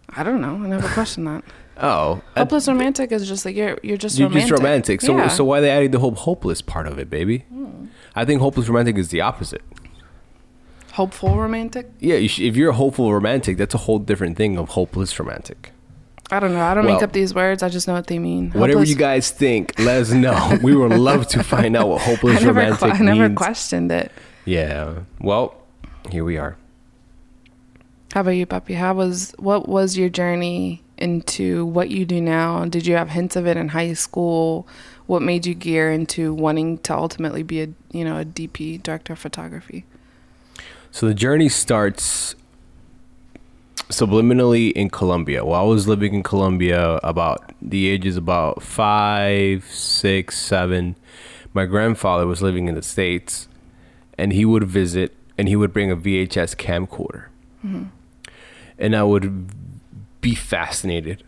I 0.09 0.23
don't 0.23 0.41
know. 0.41 0.55
I 0.55 0.67
never 0.67 0.87
questioned 0.89 1.27
that. 1.27 1.43
Oh, 1.79 2.23
I- 2.35 2.39
Hopeless 2.39 2.67
romantic 2.67 3.11
is 3.11 3.27
just 3.27 3.45
like 3.45 3.55
you're 3.55 3.77
you're 3.83 3.97
just 3.97 4.17
You're 4.17 4.29
romantic. 4.29 4.49
just 4.49 4.59
romantic. 4.63 5.01
So 5.01 5.15
Yeah. 5.15 5.27
so 5.27 5.43
why 5.45 5.59
they 5.61 5.69
added 5.69 5.91
the 5.91 5.99
whole 5.99 6.15
hopeless 6.15 6.59
part 6.59 6.87
of 6.87 6.97
it, 6.97 7.07
baby? 7.07 7.45
Hmm. 7.53 7.85
I 8.15 8.25
think 8.25 8.41
hopeless 8.41 8.67
romantic 8.67 8.97
is 8.97 9.09
the 9.09 9.21
opposite. 9.21 9.61
hopeful 10.93 11.35
romantic. 11.37 11.91
Yeah, 11.99 12.15
you 12.15 12.27
sh- 12.27 12.39
if 12.39 12.55
you're 12.55 12.71
a 12.71 12.75
hopeful 12.75 13.13
romantic, 13.13 13.57
that's 13.57 13.75
a 13.75 13.79
whole 13.79 13.99
different 13.99 14.37
thing 14.37 14.57
of 14.57 14.69
hopeless 14.69 15.19
romantic. 15.19 15.71
I 16.29 16.39
don't 16.41 16.53
know. 16.53 16.61
I 16.61 16.73
don't 16.73 16.85
Well- 16.85 16.95
make 16.95 17.03
up 17.03 17.13
these 17.13 17.33
words. 17.33 17.63
I 17.63 17.69
just 17.69 17.87
know 17.87 17.93
what 17.93 18.07
they 18.07 18.19
mean. 18.19 18.51
Whatever 18.51 18.79
Hopeless- 18.79 18.89
you 18.89 18.95
guys 18.95 19.31
think, 19.31 19.73
let 19.79 20.01
us 20.01 20.11
know. 20.11 20.57
we 20.63 20.75
would 20.75 20.91
love 20.91 21.27
to 21.29 21.43
find 21.43 21.75
out 21.77 21.87
what 21.87 22.01
hopeless 22.09 22.37
I 22.37 22.45
never, 22.45 22.59
romantic 22.59 22.79
que- 22.93 22.99
I 22.99 23.03
never 23.03 23.21
means. 23.29 23.37
questioned 23.37 23.91
it. 23.91 24.11
Yeah. 24.45 24.93
Well, 25.21 25.55
here 26.11 26.23
we 26.25 26.37
are. 26.37 26.57
How 28.13 28.21
about 28.21 28.31
you, 28.31 28.45
Puppy? 28.45 28.73
How 28.73 28.93
was 28.93 29.33
what 29.37 29.67
was 29.69 29.97
your 29.97 30.09
journey 30.09 30.81
into 30.97 31.65
what 31.65 31.89
you 31.89 32.05
do 32.05 32.19
now? 32.21 32.65
Did 32.65 32.87
you 32.87 32.95
have 32.95 33.09
hints 33.09 33.35
of 33.35 33.45
it 33.45 33.57
in 33.57 33.69
high 33.69 33.93
school? 33.93 34.67
What 35.05 35.21
made 35.21 35.45
you 35.45 35.53
gear 35.53 35.91
into 35.91 36.33
wanting 36.33 36.79
to 36.79 36.93
ultimately 36.95 37.43
be 37.43 37.61
a 37.61 37.67
you 37.91 38.03
know 38.03 38.17
a 38.19 38.25
DP 38.25 38.81
director 38.81 39.13
of 39.13 39.19
photography? 39.19 39.85
So 40.91 41.05
the 41.07 41.13
journey 41.13 41.49
starts 41.49 42.33
subliminally 43.89 44.71
in 44.71 44.89
Colombia. 44.89 45.45
While 45.45 45.61
I 45.61 45.67
was 45.67 45.87
living 45.87 46.13
in 46.13 46.23
Colombia, 46.23 46.99
about 47.03 47.51
the 47.61 47.87
ages 47.87 48.17
about 48.17 48.61
five, 48.61 49.65
six, 49.65 50.37
seven, 50.37 50.95
my 51.53 51.65
grandfather 51.65 52.27
was 52.27 52.41
living 52.41 52.67
in 52.67 52.75
the 52.75 52.81
States 52.81 53.47
and 54.17 54.33
he 54.33 54.45
would 54.45 54.63
visit 54.63 55.15
and 55.37 55.47
he 55.47 55.55
would 55.55 55.71
bring 55.71 55.91
a 55.91 55.95
VHS 55.95 56.55
camcorder. 56.55 57.25
Mm-hmm. 57.65 57.85
And 58.79 58.95
I 58.95 59.03
would 59.03 59.49
be 60.21 60.35
fascinated 60.35 61.23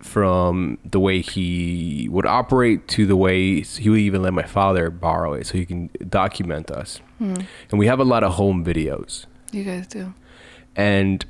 from 0.00 0.78
the 0.84 0.98
way 0.98 1.20
he 1.20 2.08
would 2.10 2.26
operate 2.26 2.88
to 2.88 3.06
the 3.06 3.16
way 3.16 3.60
he 3.62 3.88
would 3.88 4.00
even 4.00 4.22
let 4.22 4.32
my 4.32 4.42
father 4.42 4.90
borrow 4.90 5.32
it 5.34 5.46
so 5.46 5.54
he 5.54 5.64
can 5.64 5.88
document 6.08 6.70
us. 6.70 7.00
Hmm. 7.18 7.34
And 7.70 7.78
we 7.78 7.86
have 7.86 8.00
a 8.00 8.04
lot 8.04 8.24
of 8.24 8.34
home 8.34 8.64
videos. 8.64 9.26
You 9.52 9.62
guys 9.62 9.86
do. 9.86 10.12
And 10.74 11.24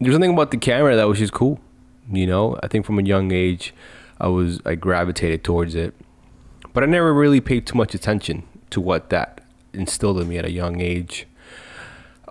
there's 0.00 0.14
something 0.14 0.32
about 0.32 0.50
the 0.50 0.56
camera 0.56 0.96
that 0.96 1.06
was 1.06 1.18
just 1.18 1.32
cool. 1.32 1.60
You 2.10 2.26
know, 2.26 2.58
I 2.62 2.68
think 2.68 2.86
from 2.86 2.98
a 2.98 3.02
young 3.02 3.32
age, 3.32 3.74
I 4.18 4.28
was 4.28 4.60
I 4.64 4.74
gravitated 4.74 5.44
towards 5.44 5.74
it, 5.74 5.94
but 6.72 6.82
I 6.82 6.86
never 6.86 7.12
really 7.12 7.40
paid 7.40 7.66
too 7.66 7.76
much 7.76 7.94
attention 7.94 8.44
to 8.70 8.80
what 8.80 9.10
that 9.10 9.42
instilled 9.72 10.20
in 10.20 10.28
me 10.28 10.38
at 10.38 10.44
a 10.44 10.50
young 10.50 10.80
age. 10.80 11.26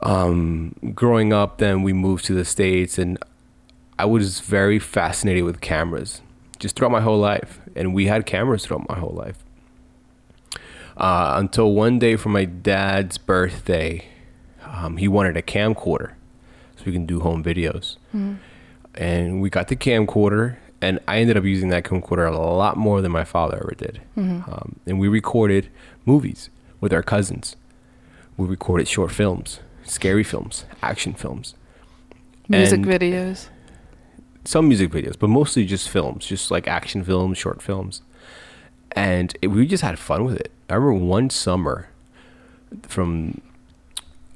Um, 0.01 0.75
growing 0.93 1.31
up, 1.31 1.57
then 1.57 1.83
we 1.83 1.93
moved 1.93 2.25
to 2.25 2.33
the 2.33 2.45
states, 2.45 2.97
and 2.97 3.17
I 3.97 4.05
was 4.05 4.39
very 4.39 4.79
fascinated 4.79 5.43
with 5.43 5.61
cameras 5.61 6.21
just 6.57 6.75
throughout 6.75 6.91
my 6.91 7.01
whole 7.01 7.19
life, 7.19 7.59
and 7.75 7.93
we 7.93 8.07
had 8.07 8.25
cameras 8.25 8.65
throughout 8.65 8.87
my 8.89 8.97
whole 8.97 9.13
life. 9.13 9.43
Uh, 10.97 11.35
until 11.37 11.73
one 11.73 11.99
day 11.99 12.15
for 12.15 12.29
my 12.29 12.43
dad's 12.45 13.17
birthday, 13.17 14.05
um, 14.65 14.97
he 14.97 15.07
wanted 15.07 15.37
a 15.37 15.41
camcorder 15.41 16.13
we 16.89 16.93
can 16.93 17.05
do 17.05 17.19
home 17.19 17.43
videos. 17.43 17.97
And 18.95 19.41
we 19.41 19.49
got 19.49 19.67
the 19.67 19.75
camcorder, 19.75 20.57
and 20.81 20.99
I 21.07 21.19
ended 21.19 21.37
up 21.37 21.43
using 21.43 21.69
that 21.69 21.83
camcorder 21.83 22.27
a 22.27 22.35
lot 22.37 22.75
more 22.77 23.01
than 23.01 23.11
my 23.11 23.23
father 23.23 23.57
ever 23.57 23.75
did. 23.77 24.01
Um, 24.17 24.79
and 24.87 24.99
we 24.99 25.07
recorded 25.07 25.69
movies 26.05 26.49
with 26.81 26.91
our 26.91 27.03
cousins. 27.03 27.55
We 28.37 28.47
recorded 28.47 28.87
short 28.87 29.11
films, 29.11 29.59
scary 29.83 30.23
films, 30.23 30.65
action 30.81 31.13
films, 31.13 31.55
Music 32.47 32.77
And- 32.79 32.85
videos. 32.85 33.47
some 34.43 34.67
music 34.67 34.89
videos, 34.89 35.15
but 35.19 35.29
mostly 35.29 35.65
just 35.65 35.87
films, 35.87 36.25
just 36.25 36.49
like 36.49 36.67
action 36.67 37.03
films, 37.03 37.37
short 37.37 37.61
films. 37.61 38.01
And 38.93 39.35
it, 39.43 39.47
we 39.49 39.67
just 39.67 39.83
had 39.83 39.99
fun 39.99 40.25
with 40.25 40.37
it. 40.37 40.51
I 40.67 40.73
remember 40.75 41.05
one 41.05 41.29
summer 41.29 41.89
from, 42.87 43.41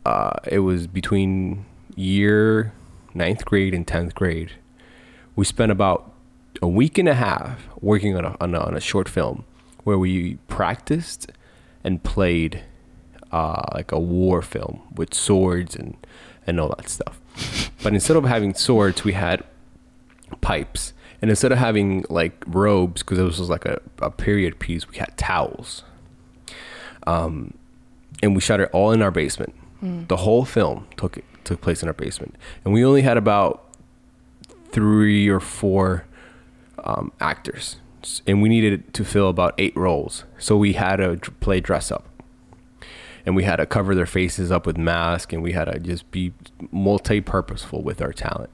uh, 0.05 0.33
it 0.45 0.59
was 0.59 0.85
between 0.85 1.65
year 1.95 2.73
ninth 3.13 3.45
grade 3.45 3.73
and 3.73 3.85
10th 3.85 4.13
grade. 4.13 4.51
We 5.35 5.45
spent 5.45 5.71
about 5.71 6.11
a 6.61 6.67
week 6.67 6.97
and 6.97 7.09
a 7.09 7.13
half 7.13 7.67
working 7.81 8.15
on 8.15 8.25
a, 8.25 8.35
on 8.39 8.55
a, 8.55 8.59
on 8.59 8.75
a 8.75 8.79
short 8.79 9.09
film 9.09 9.45
where 9.83 9.97
we 9.97 10.35
practiced 10.47 11.31
and 11.83 12.01
played 12.03 12.63
uh, 13.31 13.63
like 13.73 13.91
a 13.91 13.99
war 13.99 14.41
film 14.41 14.81
with 14.95 15.13
swords 15.13 15.75
and, 15.75 15.97
and 16.47 16.59
all 16.59 16.69
that 16.77 16.89
stuff. 16.89 17.19
But 17.83 17.93
instead 17.93 18.15
of 18.15 18.23
having 18.23 18.53
swords, 18.53 19.03
we 19.03 19.11
had 19.11 19.43
pipes. 20.39 20.93
And 21.21 21.29
instead 21.29 21.51
of 21.51 21.57
having 21.57 22.05
like 22.09 22.41
robes, 22.47 23.03
because 23.03 23.19
it 23.19 23.23
was 23.23 23.41
like 23.49 23.65
a, 23.65 23.81
a 24.01 24.09
period 24.09 24.57
piece, 24.57 24.89
we 24.89 24.95
had 24.95 25.17
towels. 25.17 25.83
Um, 27.05 27.55
and 28.21 28.35
we 28.35 28.39
shot 28.39 28.61
it 28.61 28.69
all 28.71 28.93
in 28.93 29.01
our 29.01 29.11
basement. 29.11 29.53
The 30.07 30.15
whole 30.15 30.45
film 30.45 30.87
took 30.95 31.17
took 31.43 31.61
place 31.61 31.81
in 31.81 31.87
our 31.87 31.93
basement, 31.93 32.35
and 32.63 32.73
we 32.73 32.83
only 32.85 33.01
had 33.01 33.17
about 33.17 33.65
three 34.71 35.27
or 35.27 35.39
four 35.39 36.05
um, 36.83 37.11
actors, 37.19 37.77
and 38.25 38.41
we 38.41 38.49
needed 38.49 38.93
to 38.93 39.05
fill 39.05 39.29
about 39.29 39.53
eight 39.57 39.75
roles. 39.75 40.23
So 40.37 40.57
we 40.57 40.73
had 40.73 40.97
to 40.97 41.17
play 41.39 41.59
dress 41.59 41.91
up, 41.91 42.07
and 43.25 43.35
we 43.35 43.43
had 43.43 43.57
to 43.57 43.65
cover 43.65 43.95
their 43.95 44.05
faces 44.05 44.51
up 44.51 44.65
with 44.65 44.77
masks, 44.77 45.31
and 45.33 45.43
we 45.43 45.51
had 45.51 45.65
to 45.65 45.79
just 45.79 46.09
be 46.11 46.33
multi-purposeful 46.71 47.81
with 47.81 48.01
our 48.01 48.13
talent. 48.13 48.49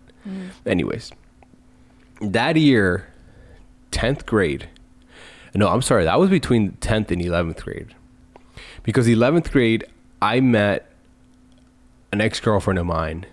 Anyways, 0.66 1.12
that 2.22 2.56
year, 2.56 3.12
tenth 3.90 4.26
grade. 4.26 4.70
No, 5.56 5.70
I'm 5.70 5.82
sorry. 5.82 6.04
That 6.04 6.20
was 6.20 6.30
between 6.30 6.74
tenth 6.74 7.10
and 7.10 7.22
eleventh 7.22 7.64
grade, 7.64 7.96
because 8.84 9.08
eleventh 9.08 9.52
grade 9.52 9.86
I 10.22 10.42
met 10.42 10.89
an 12.12 12.22
ex 12.22 12.40
girlfriend 12.40 12.80
of 12.80 12.86
mine 12.86 13.26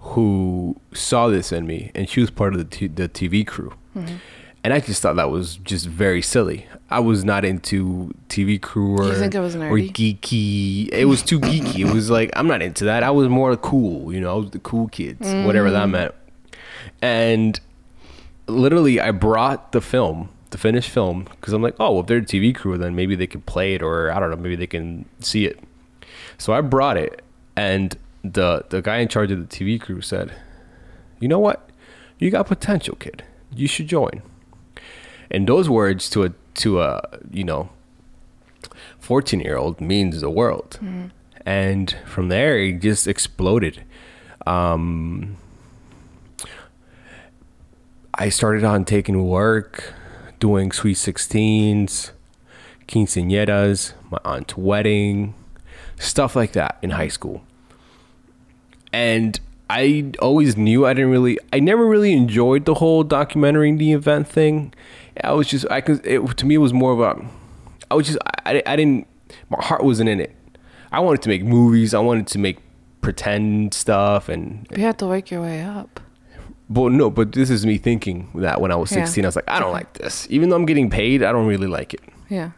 who 0.00 0.76
saw 0.92 1.28
this 1.28 1.52
in 1.52 1.66
me, 1.66 1.90
and 1.94 2.08
she 2.08 2.20
was 2.20 2.30
part 2.30 2.54
of 2.54 2.58
the 2.58 2.64
t- 2.64 2.86
the 2.86 3.08
TV 3.08 3.46
crew. 3.46 3.74
Mm-hmm. 3.96 4.16
And 4.64 4.74
I 4.74 4.80
just 4.80 5.00
thought 5.00 5.14
that 5.14 5.30
was 5.30 5.58
just 5.58 5.86
very 5.86 6.20
silly. 6.20 6.66
I 6.90 6.98
was 6.98 7.24
not 7.24 7.44
into 7.44 8.12
TV 8.28 8.60
crew 8.60 8.98
or, 8.98 9.04
You 9.04 9.14
think 9.14 9.32
it 9.32 9.38
was 9.38 9.54
or 9.54 9.78
geeky. 9.78 10.88
It 10.88 11.04
was 11.04 11.22
too 11.22 11.38
geeky. 11.38 11.88
It 11.88 11.94
was 11.94 12.10
like 12.10 12.30
I'm 12.34 12.48
not 12.48 12.62
into 12.62 12.84
that. 12.86 13.04
I 13.04 13.10
was 13.10 13.28
more 13.28 13.56
cool, 13.56 14.12
you 14.12 14.20
know. 14.20 14.32
I 14.32 14.36
was 14.40 14.50
the 14.50 14.58
cool 14.58 14.88
kids, 14.88 15.20
whatever 15.20 15.70
that 15.70 15.86
mm. 15.86 15.92
meant. 15.92 16.14
And 17.00 17.60
literally, 18.48 19.00
I 19.00 19.10
brought 19.12 19.72
the 19.72 19.80
film, 19.80 20.30
the 20.50 20.58
finished 20.58 20.90
film, 20.90 21.28
because 21.30 21.52
I'm 21.52 21.62
like, 21.62 21.76
oh, 21.78 21.92
well, 21.92 22.00
if 22.00 22.06
they're 22.06 22.18
a 22.18 22.22
TV 22.22 22.54
crew, 22.54 22.78
then 22.78 22.94
maybe 22.94 23.14
they 23.14 23.26
can 23.26 23.42
play 23.42 23.74
it, 23.74 23.82
or 23.82 24.10
I 24.10 24.18
don't 24.18 24.30
know, 24.30 24.36
maybe 24.36 24.56
they 24.56 24.66
can 24.66 25.04
see 25.20 25.46
it. 25.46 25.60
So 26.38 26.52
I 26.52 26.60
brought 26.60 26.96
it, 26.96 27.22
and 27.56 27.96
the 28.22 28.64
the 28.68 28.82
guy 28.82 28.98
in 28.98 29.08
charge 29.08 29.30
of 29.30 29.38
the 29.38 29.56
TV 29.56 29.80
crew 29.80 30.00
said, 30.00 30.32
"You 31.20 31.28
know 31.28 31.38
what? 31.38 31.68
You 32.18 32.30
got 32.30 32.46
potential, 32.46 32.96
kid. 32.96 33.24
You 33.54 33.66
should 33.66 33.88
join." 33.88 34.22
And 35.30 35.48
those 35.48 35.68
words 35.68 36.08
to 36.10 36.24
a 36.24 36.32
to 36.54 36.80
a 36.80 37.02
you 37.30 37.44
know, 37.44 37.70
fourteen 38.98 39.40
year 39.40 39.56
old 39.56 39.80
means 39.80 40.20
the 40.20 40.30
world. 40.30 40.78
And 41.44 41.94
from 42.04 42.28
there, 42.28 42.58
it 42.58 42.80
just 42.80 43.06
exploded. 43.06 43.84
Um, 44.46 45.36
I 48.14 48.28
started 48.30 48.64
on 48.64 48.84
taking 48.84 49.26
work, 49.26 49.94
doing 50.40 50.72
sweet 50.72 50.94
sixteens, 50.94 52.12
quinceañeras, 52.88 53.92
my 54.10 54.18
aunt's 54.24 54.56
wedding, 54.56 55.34
stuff 55.98 56.34
like 56.36 56.52
that 56.52 56.78
in 56.82 56.90
high 56.90 57.08
school. 57.08 57.42
And 58.92 59.38
I 59.68 60.12
always 60.20 60.56
knew 60.56 60.86
I 60.86 60.94
didn't 60.94 61.10
really, 61.10 61.38
I 61.52 61.60
never 61.60 61.86
really 61.86 62.12
enjoyed 62.12 62.64
the 62.64 62.74
whole 62.74 63.02
documentary 63.02 63.74
the 63.76 63.92
event 63.92 64.28
thing. 64.28 64.72
I 65.22 65.32
was 65.32 65.48
just, 65.48 65.66
I 65.70 65.80
could, 65.80 66.04
it, 66.06 66.20
to 66.38 66.46
me, 66.46 66.54
it 66.54 66.58
was 66.58 66.72
more 66.72 66.92
of 66.92 67.00
a, 67.00 67.26
I 67.90 67.94
was 67.94 68.06
just, 68.06 68.18
I, 68.44 68.62
I 68.66 68.76
didn't, 68.76 69.06
my 69.50 69.62
heart 69.62 69.82
wasn't 69.82 70.08
in 70.08 70.20
it. 70.20 70.34
I 70.92 71.00
wanted 71.00 71.22
to 71.22 71.28
make 71.28 71.42
movies. 71.42 71.94
I 71.94 71.98
wanted 71.98 72.26
to 72.28 72.38
make 72.38 72.58
pretend 73.00 73.74
stuff 73.74 74.28
and 74.28 74.66
You 74.76 74.82
have 74.84 74.96
to 74.98 75.06
work 75.06 75.30
your 75.30 75.42
way 75.42 75.62
up. 75.62 76.00
but 76.70 76.92
no, 76.92 77.10
but 77.10 77.32
this 77.32 77.50
is 77.50 77.66
me 77.66 77.76
thinking 77.78 78.28
that 78.36 78.60
when 78.60 78.70
I 78.72 78.76
was 78.76 78.90
Yeah. 78.92 79.04
16, 79.04 79.24
I 79.24 79.28
was 79.28 79.36
like, 79.36 79.48
I 79.48 79.58
don't 79.58 79.72
like 79.72 79.94
this. 79.94 80.26
Even 80.30 80.48
though 80.48 80.56
I'm 80.56 80.66
getting 80.66 80.90
paid, 80.90 81.22
I 81.22 81.32
don't 81.32 81.46
really 81.46 81.66
like 81.66 81.92
it. 81.92 82.00
Yeah. 82.28 82.50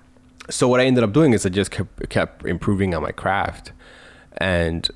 So 0.51 0.69
what 0.69 0.81
I 0.81 0.85
ended 0.85 1.05
up 1.05 1.13
doing 1.13 1.33
is 1.33 1.45
I 1.45 1.51
just 1.51 1.71
kept, 1.71 2.09
kept 2.09 2.45
improving 2.45 2.95
on 2.95 3.03
my 3.03 3.13
craft. 3.13 3.73
And 4.39 4.89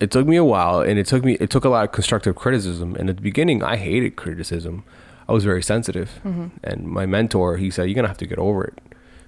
it 0.00 0.10
took 0.10 0.26
me 0.26 0.36
a 0.36 0.44
while 0.44 0.80
and 0.80 0.98
it 0.98 1.06
took 1.06 1.24
me 1.24 1.34
it 1.40 1.50
took 1.50 1.64
a 1.64 1.68
lot 1.68 1.84
of 1.84 1.92
constructive 1.92 2.36
criticism. 2.36 2.94
And 2.96 3.08
at 3.08 3.16
the 3.16 3.22
beginning 3.22 3.62
I 3.62 3.76
hated 3.76 4.16
criticism. 4.16 4.84
I 5.26 5.32
was 5.32 5.44
very 5.44 5.62
sensitive. 5.62 6.20
Mm-hmm. 6.24 6.48
And 6.62 6.86
my 6.86 7.06
mentor, 7.06 7.56
he 7.56 7.70
said, 7.70 7.84
You're 7.84 7.94
gonna 7.94 8.08
have 8.08 8.18
to 8.18 8.26
get 8.26 8.38
over 8.38 8.64
it. 8.64 8.78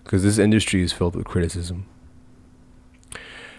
Because 0.04 0.22
this 0.22 0.38
industry 0.38 0.82
is 0.82 0.92
filled 0.92 1.16
with 1.16 1.26
criticism. 1.26 1.86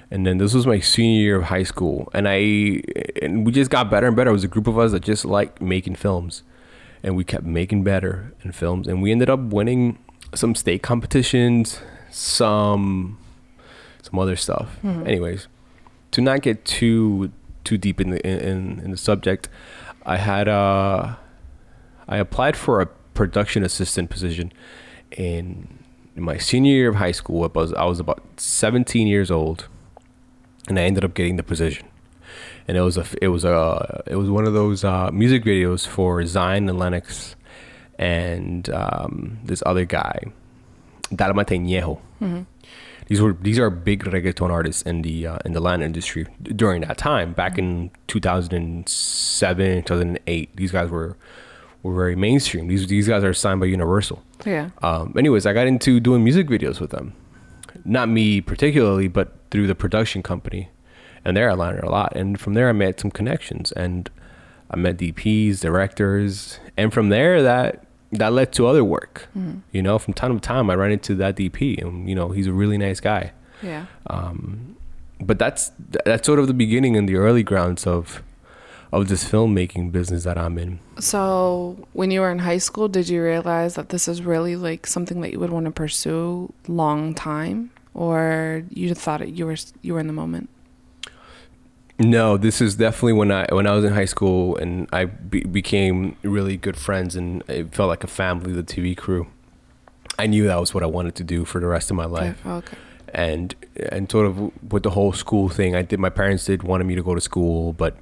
And 0.09 0.25
then 0.25 0.37
this 0.37 0.53
was 0.53 0.65
my 0.65 0.79
senior 0.79 1.21
year 1.21 1.35
of 1.37 1.43
high 1.45 1.63
school, 1.63 2.09
and 2.13 2.27
I 2.29 2.81
and 3.21 3.45
we 3.45 3.51
just 3.51 3.69
got 3.69 3.91
better 3.91 4.07
and 4.07 4.15
better. 4.15 4.29
It 4.29 4.33
was 4.33 4.45
a 4.45 4.47
group 4.47 4.67
of 4.67 4.79
us 4.79 4.93
that 4.93 5.01
just 5.01 5.25
liked 5.25 5.61
making 5.61 5.95
films, 5.95 6.43
and 7.03 7.17
we 7.17 7.25
kept 7.25 7.43
making 7.43 7.83
better 7.83 8.33
in 8.41 8.53
films, 8.53 8.87
and 8.87 9.01
we 9.01 9.11
ended 9.11 9.29
up 9.29 9.41
winning 9.41 9.99
some 10.33 10.55
state 10.55 10.81
competitions, 10.81 11.81
some 12.11 13.17
some 14.01 14.19
other 14.19 14.35
stuff. 14.35 14.77
Anyways, 14.83 15.47
to 16.11 16.21
not 16.21 16.41
get 16.41 16.65
too 16.65 17.31
too 17.63 17.77
deep 17.77 17.99
in 17.99 18.11
the 18.11 18.25
in, 18.25 18.79
in 18.79 18.91
the 18.91 18.97
subject, 18.97 19.49
I 20.05 20.17
had 20.17 20.47
uh, 20.47 21.15
I 22.07 22.17
applied 22.17 22.55
for 22.55 22.81
a 22.81 22.85
production 23.13 23.63
assistant 23.63 24.09
position 24.09 24.53
in, 25.11 25.67
in 26.15 26.23
my 26.23 26.37
senior 26.37 26.71
year 26.71 26.89
of 26.89 26.95
high 26.95 27.11
school. 27.11 27.43
I 27.43 27.59
was 27.59 27.73
I 27.73 27.85
was 27.85 27.99
about 27.99 28.23
17 28.37 29.07
years 29.07 29.29
old, 29.29 29.67
and 30.69 30.79
I 30.79 30.83
ended 30.83 31.03
up 31.03 31.13
getting 31.13 31.35
the 31.35 31.43
position. 31.43 31.87
And 32.67 32.77
it 32.77 32.81
was 32.81 32.97
a 32.97 33.05
it 33.21 33.29
was 33.29 33.43
a 33.43 34.03
it 34.07 34.15
was 34.15 34.29
one 34.29 34.45
of 34.45 34.53
those 34.53 34.83
uh, 34.83 35.09
music 35.11 35.43
videos 35.43 35.85
for 35.85 36.25
Zion 36.25 36.69
and 36.69 36.77
Lennox, 36.79 37.35
and 37.97 38.69
um, 38.69 39.39
this 39.43 39.63
other 39.65 39.85
guy, 39.85 40.23
Dalma 41.11 41.45
Teñejo. 41.45 41.99
These 43.07 43.21
were 43.21 43.33
these 43.33 43.57
are 43.57 43.69
big 43.69 44.03
reggaeton 44.03 44.49
artists 44.49 44.81
in 44.81 45.01
the 45.01 45.27
uh, 45.27 45.39
in 45.45 45.53
the 45.53 45.61
Latin 45.61 45.81
industry 45.81 46.27
during 46.43 46.81
that 46.81 46.97
time. 46.97 47.31
Back 47.33 47.57
in 47.57 47.89
2007, 48.07 49.83
2008, 49.83 50.55
these 50.55 50.71
guys 50.71 50.89
were 50.89 51.15
were 51.83 51.95
very 51.95 52.15
mainstream. 52.17 52.67
These 52.67 52.87
these 52.87 53.07
guys 53.07 53.23
are 53.23 53.33
signed 53.33 53.61
by 53.61 53.67
Universal. 53.67 54.21
Yeah. 54.45 54.71
Um, 54.81 55.13
anyways, 55.17 55.45
I 55.45 55.53
got 55.53 55.67
into 55.67 56.01
doing 56.01 56.23
music 56.23 56.47
videos 56.47 56.81
with 56.81 56.91
them. 56.91 57.13
Not 57.85 58.09
me 58.09 58.41
particularly, 58.41 59.07
but 59.07 59.37
through 59.51 59.67
the 59.67 59.75
production 59.75 60.21
company. 60.21 60.69
And 61.23 61.35
there 61.37 61.49
I 61.49 61.53
learned 61.53 61.83
a 61.83 61.89
lot. 61.89 62.15
And 62.15 62.39
from 62.39 62.55
there 62.55 62.67
I 62.67 62.73
met 62.73 62.99
some 62.99 63.11
connections 63.11 63.71
and 63.71 64.09
I 64.69 64.75
met 64.75 64.97
DPs, 64.97 65.61
directors, 65.61 66.59
and 66.75 66.93
from 66.93 67.09
there 67.09 67.41
that 67.41 67.86
that 68.11 68.31
led 68.33 68.53
to 68.53 68.67
other 68.67 68.83
work. 68.83 69.27
You 69.71 69.81
know, 69.81 69.99
from 69.99 70.13
time 70.13 70.39
to 70.39 70.45
time 70.45 70.69
I 70.69 70.75
ran 70.75 70.91
into 70.91 71.15
that 71.15 71.35
DP 71.35 71.81
and 71.81 72.09
you 72.09 72.15
know, 72.15 72.29
he's 72.29 72.47
a 72.47 72.53
really 72.53 72.77
nice 72.77 72.99
guy. 72.99 73.31
Yeah. 73.61 73.85
Um, 74.07 74.77
but 75.19 75.39
that's 75.39 75.71
that's 76.05 76.25
sort 76.25 76.39
of 76.39 76.47
the 76.47 76.53
beginning 76.53 76.95
and 76.95 77.09
the 77.09 77.15
early 77.15 77.43
grounds 77.43 77.87
of 77.87 78.21
of 78.91 79.09
this 79.09 79.23
filmmaking 79.23 79.91
business 79.91 80.23
that 80.23 80.37
I'm 80.37 80.57
in. 80.57 80.79
So, 80.99 81.87
when 81.93 82.09
you 82.11 82.21
were 82.21 82.31
in 82.31 82.39
high 82.39 82.57
school, 82.57 82.87
did 82.87 83.09
you 83.09 83.21
realize 83.21 83.75
that 83.75 83.89
this 83.89 84.07
is 84.07 84.21
really 84.21 84.55
like 84.55 84.87
something 84.87 85.21
that 85.21 85.31
you 85.31 85.39
would 85.39 85.49
want 85.49 85.65
to 85.65 85.71
pursue 85.71 86.53
long 86.67 87.13
time, 87.13 87.71
or 87.93 88.63
you 88.69 88.93
thought 88.93 89.21
it, 89.21 89.29
you 89.29 89.45
were 89.45 89.57
you 89.81 89.93
were 89.93 89.99
in 89.99 90.07
the 90.07 90.13
moment? 90.13 90.49
No, 91.99 92.37
this 92.37 92.61
is 92.61 92.75
definitely 92.75 93.13
when 93.13 93.31
I 93.31 93.47
when 93.51 93.65
I 93.65 93.73
was 93.73 93.83
in 93.83 93.93
high 93.93 94.05
school 94.05 94.55
and 94.57 94.87
I 94.93 95.05
be, 95.05 95.41
became 95.41 96.15
really 96.21 96.55
good 96.55 96.77
friends 96.77 97.15
and 97.15 97.43
it 97.47 97.73
felt 97.73 97.89
like 97.89 98.03
a 98.03 98.07
family. 98.07 98.53
The 98.53 98.63
TV 98.63 98.95
crew, 98.95 99.27
I 100.19 100.27
knew 100.27 100.45
that 100.45 100.59
was 100.59 100.73
what 100.73 100.83
I 100.83 100.85
wanted 100.85 101.15
to 101.15 101.23
do 101.23 101.43
for 101.43 101.59
the 101.59 101.65
rest 101.67 101.89
of 101.89 101.97
my 101.97 102.05
life. 102.05 102.39
Okay. 102.45 102.55
okay. 102.55 102.77
And 103.13 103.55
and 103.91 104.11
sort 104.11 104.27
of 104.27 104.37
with 104.71 104.83
the 104.83 104.91
whole 104.91 105.11
school 105.11 105.49
thing, 105.49 105.75
I 105.75 105.81
did. 105.81 105.99
My 105.99 106.11
parents 106.11 106.45
did 106.45 106.61
wanted 106.61 106.83
me 106.83 106.93
to 106.95 107.01
go 107.01 107.15
to 107.15 107.21
school, 107.21 107.73
but 107.73 107.97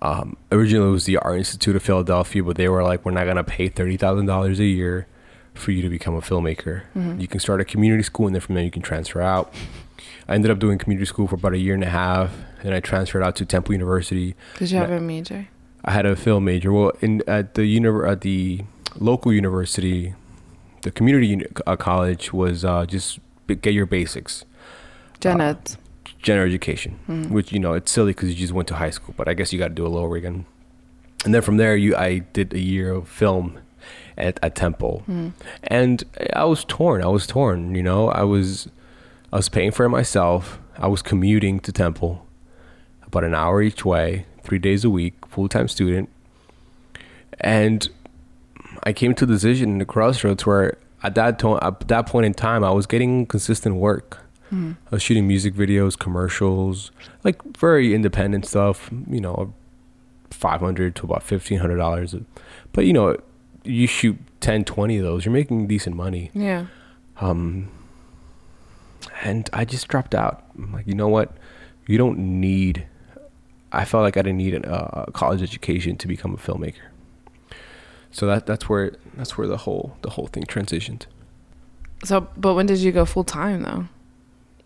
um, 0.00 0.36
originally 0.50 0.88
it 0.88 0.92
was 0.92 1.04
the 1.04 1.18
Art 1.18 1.38
Institute 1.38 1.76
of 1.76 1.82
Philadelphia, 1.82 2.42
but 2.42 2.56
they 2.56 2.68
were 2.68 2.82
like, 2.82 3.04
"We're 3.04 3.12
not 3.12 3.26
gonna 3.26 3.44
pay 3.44 3.68
thirty 3.68 3.98
thousand 3.98 4.26
dollars 4.26 4.60
a 4.60 4.64
year 4.64 5.06
for 5.52 5.72
you 5.72 5.82
to 5.82 5.90
become 5.90 6.14
a 6.14 6.20
filmmaker. 6.20 6.82
You 7.20 7.28
can 7.28 7.38
start 7.38 7.60
a 7.60 7.64
community 7.64 8.02
school, 8.02 8.26
and 8.26 8.34
then 8.34 8.40
from 8.40 8.54
there 8.54 8.64
you 8.64 8.70
can 8.70 8.82
transfer 8.82 9.20
out." 9.20 9.52
I 10.28 10.34
ended 10.34 10.50
up 10.50 10.58
doing 10.58 10.78
community 10.78 11.06
school 11.06 11.26
for 11.26 11.34
about 11.34 11.52
a 11.52 11.58
year 11.58 11.74
and 11.74 11.84
a 11.84 11.88
half, 11.90 12.30
and 12.62 12.74
I 12.74 12.80
transferred 12.80 13.22
out 13.22 13.36
to 13.36 13.44
Temple 13.44 13.72
University. 13.74 14.34
Did 14.58 14.70
you 14.70 14.78
have 14.78 14.90
No. 14.90 14.96
a 14.96 15.00
major? 15.00 15.48
I 15.84 15.90
had 15.92 16.06
a 16.06 16.16
film 16.16 16.44
major. 16.46 16.72
Well, 16.72 16.92
in 17.00 17.22
at 17.26 17.54
the 17.54 17.62
univer- 17.62 18.08
at 18.10 18.22
the 18.22 18.62
local 18.98 19.32
university, 19.32 20.14
the 20.82 20.90
community 20.90 21.26
uni- 21.28 21.46
uh, 21.66 21.76
college 21.76 22.32
was 22.32 22.64
uh, 22.64 22.86
just 22.86 23.18
b- 23.46 23.54
get 23.54 23.74
your 23.74 23.84
basics, 23.86 24.44
Gen 25.20 25.40
Uh, 25.40 25.44
Eds. 25.50 25.76
general 26.22 26.46
education, 26.46 26.98
Mm. 27.08 27.30
which 27.30 27.52
you 27.52 27.58
know 27.58 27.74
it's 27.74 27.92
silly 27.92 28.12
because 28.12 28.30
you 28.30 28.34
just 28.36 28.52
went 28.54 28.68
to 28.68 28.76
high 28.76 28.90
school, 28.90 29.14
but 29.18 29.28
I 29.28 29.34
guess 29.34 29.52
you 29.52 29.58
got 29.58 29.68
to 29.68 29.74
do 29.74 29.86
a 29.86 29.88
lower 29.88 30.16
again. 30.16 30.46
And 31.26 31.34
then 31.34 31.42
from 31.42 31.58
there, 31.58 31.76
you 31.76 31.94
I 31.96 32.20
did 32.32 32.54
a 32.54 32.60
year 32.60 32.92
of 32.92 33.08
film 33.08 33.58
at, 34.16 34.38
at 34.42 34.54
Temple, 34.54 35.02
Mm. 35.06 35.32
and 35.64 36.02
I 36.34 36.44
was 36.44 36.64
torn. 36.64 37.02
I 37.02 37.08
was 37.08 37.26
torn. 37.26 37.74
You 37.74 37.82
know, 37.82 38.08
I 38.08 38.22
was 38.22 38.68
I 39.34 39.36
was 39.36 39.48
paying 39.48 39.72
for 39.72 39.84
it 39.84 39.88
myself. 39.88 40.60
I 40.78 40.86
was 40.86 41.02
commuting 41.02 41.58
to 41.60 41.72
Temple, 41.72 42.24
about 43.04 43.24
an 43.24 43.34
hour 43.34 43.60
each 43.60 43.84
way, 43.84 44.26
three 44.44 44.60
days 44.60 44.84
a 44.84 44.90
week, 44.90 45.14
full 45.26 45.48
time 45.48 45.66
student, 45.66 46.08
and 47.40 47.88
I 48.84 48.92
came 48.92 49.12
to 49.16 49.26
the 49.26 49.32
decision 49.34 49.70
in 49.70 49.78
the 49.78 49.84
crossroads 49.84 50.46
where 50.46 50.78
at 51.02 51.16
that 51.16 51.40
to- 51.40 51.58
at 51.60 51.88
that 51.88 52.06
point 52.06 52.26
in 52.26 52.34
time 52.34 52.62
I 52.62 52.70
was 52.70 52.86
getting 52.86 53.26
consistent 53.26 53.74
work. 53.74 54.20
Mm. 54.52 54.76
I 54.86 54.94
was 54.94 55.02
shooting 55.02 55.26
music 55.26 55.54
videos, 55.54 55.98
commercials, 55.98 56.92
like 57.24 57.42
very 57.58 57.92
independent 57.92 58.46
stuff. 58.46 58.88
You 59.10 59.20
know, 59.20 59.52
five 60.30 60.60
hundred 60.60 60.94
to 60.96 61.06
about 61.06 61.24
fifteen 61.24 61.58
hundred 61.58 61.78
dollars. 61.78 62.14
But 62.72 62.86
you 62.86 62.92
know, 62.92 63.16
you 63.64 63.88
shoot 63.88 64.16
10, 64.40 64.64
20 64.64 64.98
of 64.98 65.04
those, 65.04 65.24
you're 65.24 65.32
making 65.32 65.66
decent 65.66 65.96
money. 65.96 66.30
Yeah. 66.34 66.66
Um, 67.20 67.68
and 69.24 69.48
I 69.52 69.64
just 69.64 69.88
dropped 69.88 70.14
out. 70.14 70.44
I'm 70.56 70.72
like, 70.72 70.86
you 70.86 70.94
know 70.94 71.08
what? 71.08 71.36
You 71.86 71.98
don't 71.98 72.18
need. 72.18 72.86
I 73.72 73.84
felt 73.84 74.02
like 74.02 74.16
I 74.16 74.22
didn't 74.22 74.36
need 74.36 74.64
uh, 74.64 75.04
a 75.08 75.12
college 75.12 75.42
education 75.42 75.96
to 75.96 76.06
become 76.06 76.34
a 76.34 76.36
filmmaker. 76.36 76.86
So 78.12 78.26
that 78.26 78.46
that's 78.46 78.68
where 78.68 78.92
that's 79.14 79.36
where 79.36 79.48
the 79.48 79.56
whole 79.56 79.96
the 80.02 80.10
whole 80.10 80.28
thing 80.28 80.44
transitioned. 80.44 81.06
So, 82.04 82.28
but 82.36 82.54
when 82.54 82.66
did 82.66 82.78
you 82.78 82.92
go 82.92 83.04
full 83.04 83.24
time 83.24 83.62
though, 83.62 83.88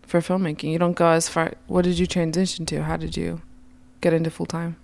for 0.03 0.19
filmmaking? 0.19 0.71
You 0.71 0.77
don't 0.77 0.93
go 0.93 1.07
as 1.07 1.27
far. 1.27 1.53
What 1.67 1.83
did 1.85 1.97
you 1.97 2.05
transition 2.05 2.65
to? 2.67 2.83
How 2.83 2.97
did 2.97 3.17
you 3.17 3.41
get 4.01 4.13
into 4.13 4.29
full 4.29 4.45
time? 4.45 4.75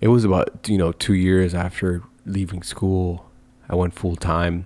It 0.00 0.08
was 0.08 0.24
about 0.24 0.66
you 0.68 0.78
know 0.78 0.92
two 0.92 1.14
years 1.14 1.52
after 1.52 2.02
leaving 2.24 2.62
school, 2.62 3.28
I 3.68 3.74
went 3.74 3.92
full 3.92 4.16
time, 4.16 4.64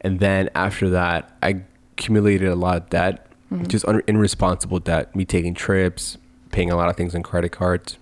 and 0.00 0.18
then 0.18 0.50
after 0.56 0.88
that, 0.90 1.36
I 1.40 1.62
accumulated 1.92 2.48
a 2.48 2.56
lot 2.56 2.76
of 2.78 2.90
debt, 2.90 3.28
just 3.68 3.84
un- 3.86 4.02
irresponsible 4.06 4.80
debt. 4.80 5.14
Me 5.14 5.24
taking 5.24 5.54
trips, 5.54 6.18
paying 6.50 6.70
a 6.70 6.76
lot 6.76 6.88
of 6.88 6.96
things 6.96 7.14
on 7.14 7.22
credit 7.22 7.52
cards. 7.52 7.98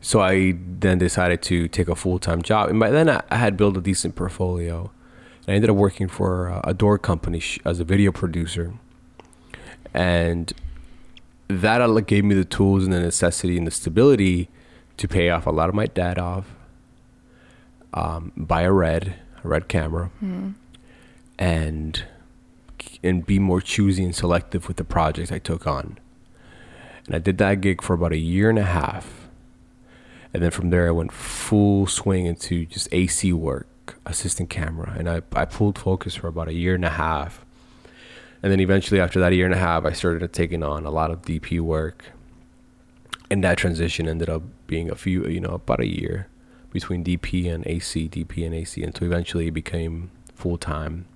So 0.00 0.20
I 0.20 0.54
then 0.56 0.98
decided 0.98 1.42
to 1.42 1.66
take 1.68 1.88
a 1.88 1.96
full 1.96 2.18
time 2.18 2.42
job, 2.42 2.70
and 2.70 2.78
by 2.78 2.90
then 2.90 3.08
I, 3.10 3.22
I 3.30 3.36
had 3.36 3.56
built 3.56 3.76
a 3.76 3.80
decent 3.80 4.14
portfolio. 4.14 4.90
And 5.46 5.52
I 5.52 5.56
ended 5.56 5.70
up 5.70 5.76
working 5.76 6.08
for 6.08 6.60
a 6.62 6.74
door 6.74 6.98
company 6.98 7.40
sh- 7.40 7.58
as 7.64 7.80
a 7.80 7.84
video 7.84 8.12
producer, 8.12 8.74
and 9.94 10.52
that 11.48 11.80
uh, 11.80 11.88
gave 12.00 12.24
me 12.24 12.34
the 12.34 12.44
tools 12.44 12.84
and 12.84 12.92
the 12.92 13.00
necessity 13.00 13.56
and 13.58 13.66
the 13.66 13.70
stability 13.70 14.48
to 14.98 15.08
pay 15.08 15.30
off 15.30 15.46
a 15.46 15.50
lot 15.50 15.68
of 15.68 15.74
my 15.74 15.86
debt 15.86 16.18
off, 16.18 16.46
um, 17.94 18.32
buy 18.36 18.62
a 18.62 18.72
red, 18.72 19.14
a 19.42 19.48
red 19.48 19.66
camera, 19.68 20.10
and 21.38 22.04
and 23.02 23.26
be 23.26 23.38
more 23.38 23.60
choosy 23.60 24.04
and 24.04 24.14
selective 24.14 24.68
with 24.68 24.76
the 24.76 24.84
projects 24.84 25.32
I 25.32 25.38
took 25.38 25.66
on. 25.66 25.98
And 27.06 27.14
I 27.14 27.18
did 27.18 27.38
that 27.38 27.60
gig 27.60 27.82
for 27.82 27.94
about 27.94 28.12
a 28.12 28.18
year 28.18 28.50
and 28.50 28.58
a 28.58 28.64
half, 28.64 29.28
and 30.32 30.42
then 30.42 30.50
from 30.50 30.70
there 30.70 30.88
I 30.88 30.90
went 30.90 31.12
full 31.12 31.86
swing 31.86 32.26
into 32.26 32.66
just 32.66 32.88
AC 32.92 33.32
work, 33.32 33.98
assistant 34.04 34.50
camera, 34.50 34.94
and 34.98 35.08
I 35.08 35.22
I 35.32 35.44
pulled 35.44 35.78
focus 35.78 36.16
for 36.16 36.28
about 36.28 36.48
a 36.48 36.54
year 36.54 36.74
and 36.74 36.84
a 36.84 36.90
half. 36.90 37.44
And 38.42 38.52
then 38.52 38.60
eventually, 38.60 39.00
after 39.00 39.18
that 39.20 39.32
year 39.32 39.46
and 39.46 39.54
a 39.54 39.58
half, 39.58 39.84
I 39.84 39.92
started 39.92 40.32
taking 40.32 40.62
on 40.62 40.86
a 40.86 40.90
lot 40.90 41.10
of 41.10 41.22
DP 41.22 41.60
work. 41.60 42.04
And 43.30 43.42
that 43.44 43.58
transition 43.58 44.08
ended 44.08 44.30
up 44.30 44.42
being 44.66 44.90
a 44.90 44.94
few, 44.94 45.26
you 45.26 45.40
know, 45.40 45.50
about 45.50 45.80
a 45.80 45.86
year 45.86 46.28
between 46.70 47.04
DP 47.04 47.52
and 47.52 47.66
AC, 47.66 48.08
DP 48.08 48.46
and 48.46 48.54
AC, 48.54 48.82
until 48.82 49.06
eventually 49.06 49.48
it 49.48 49.52
became 49.52 50.10
full 50.34 50.56
time, 50.56 51.06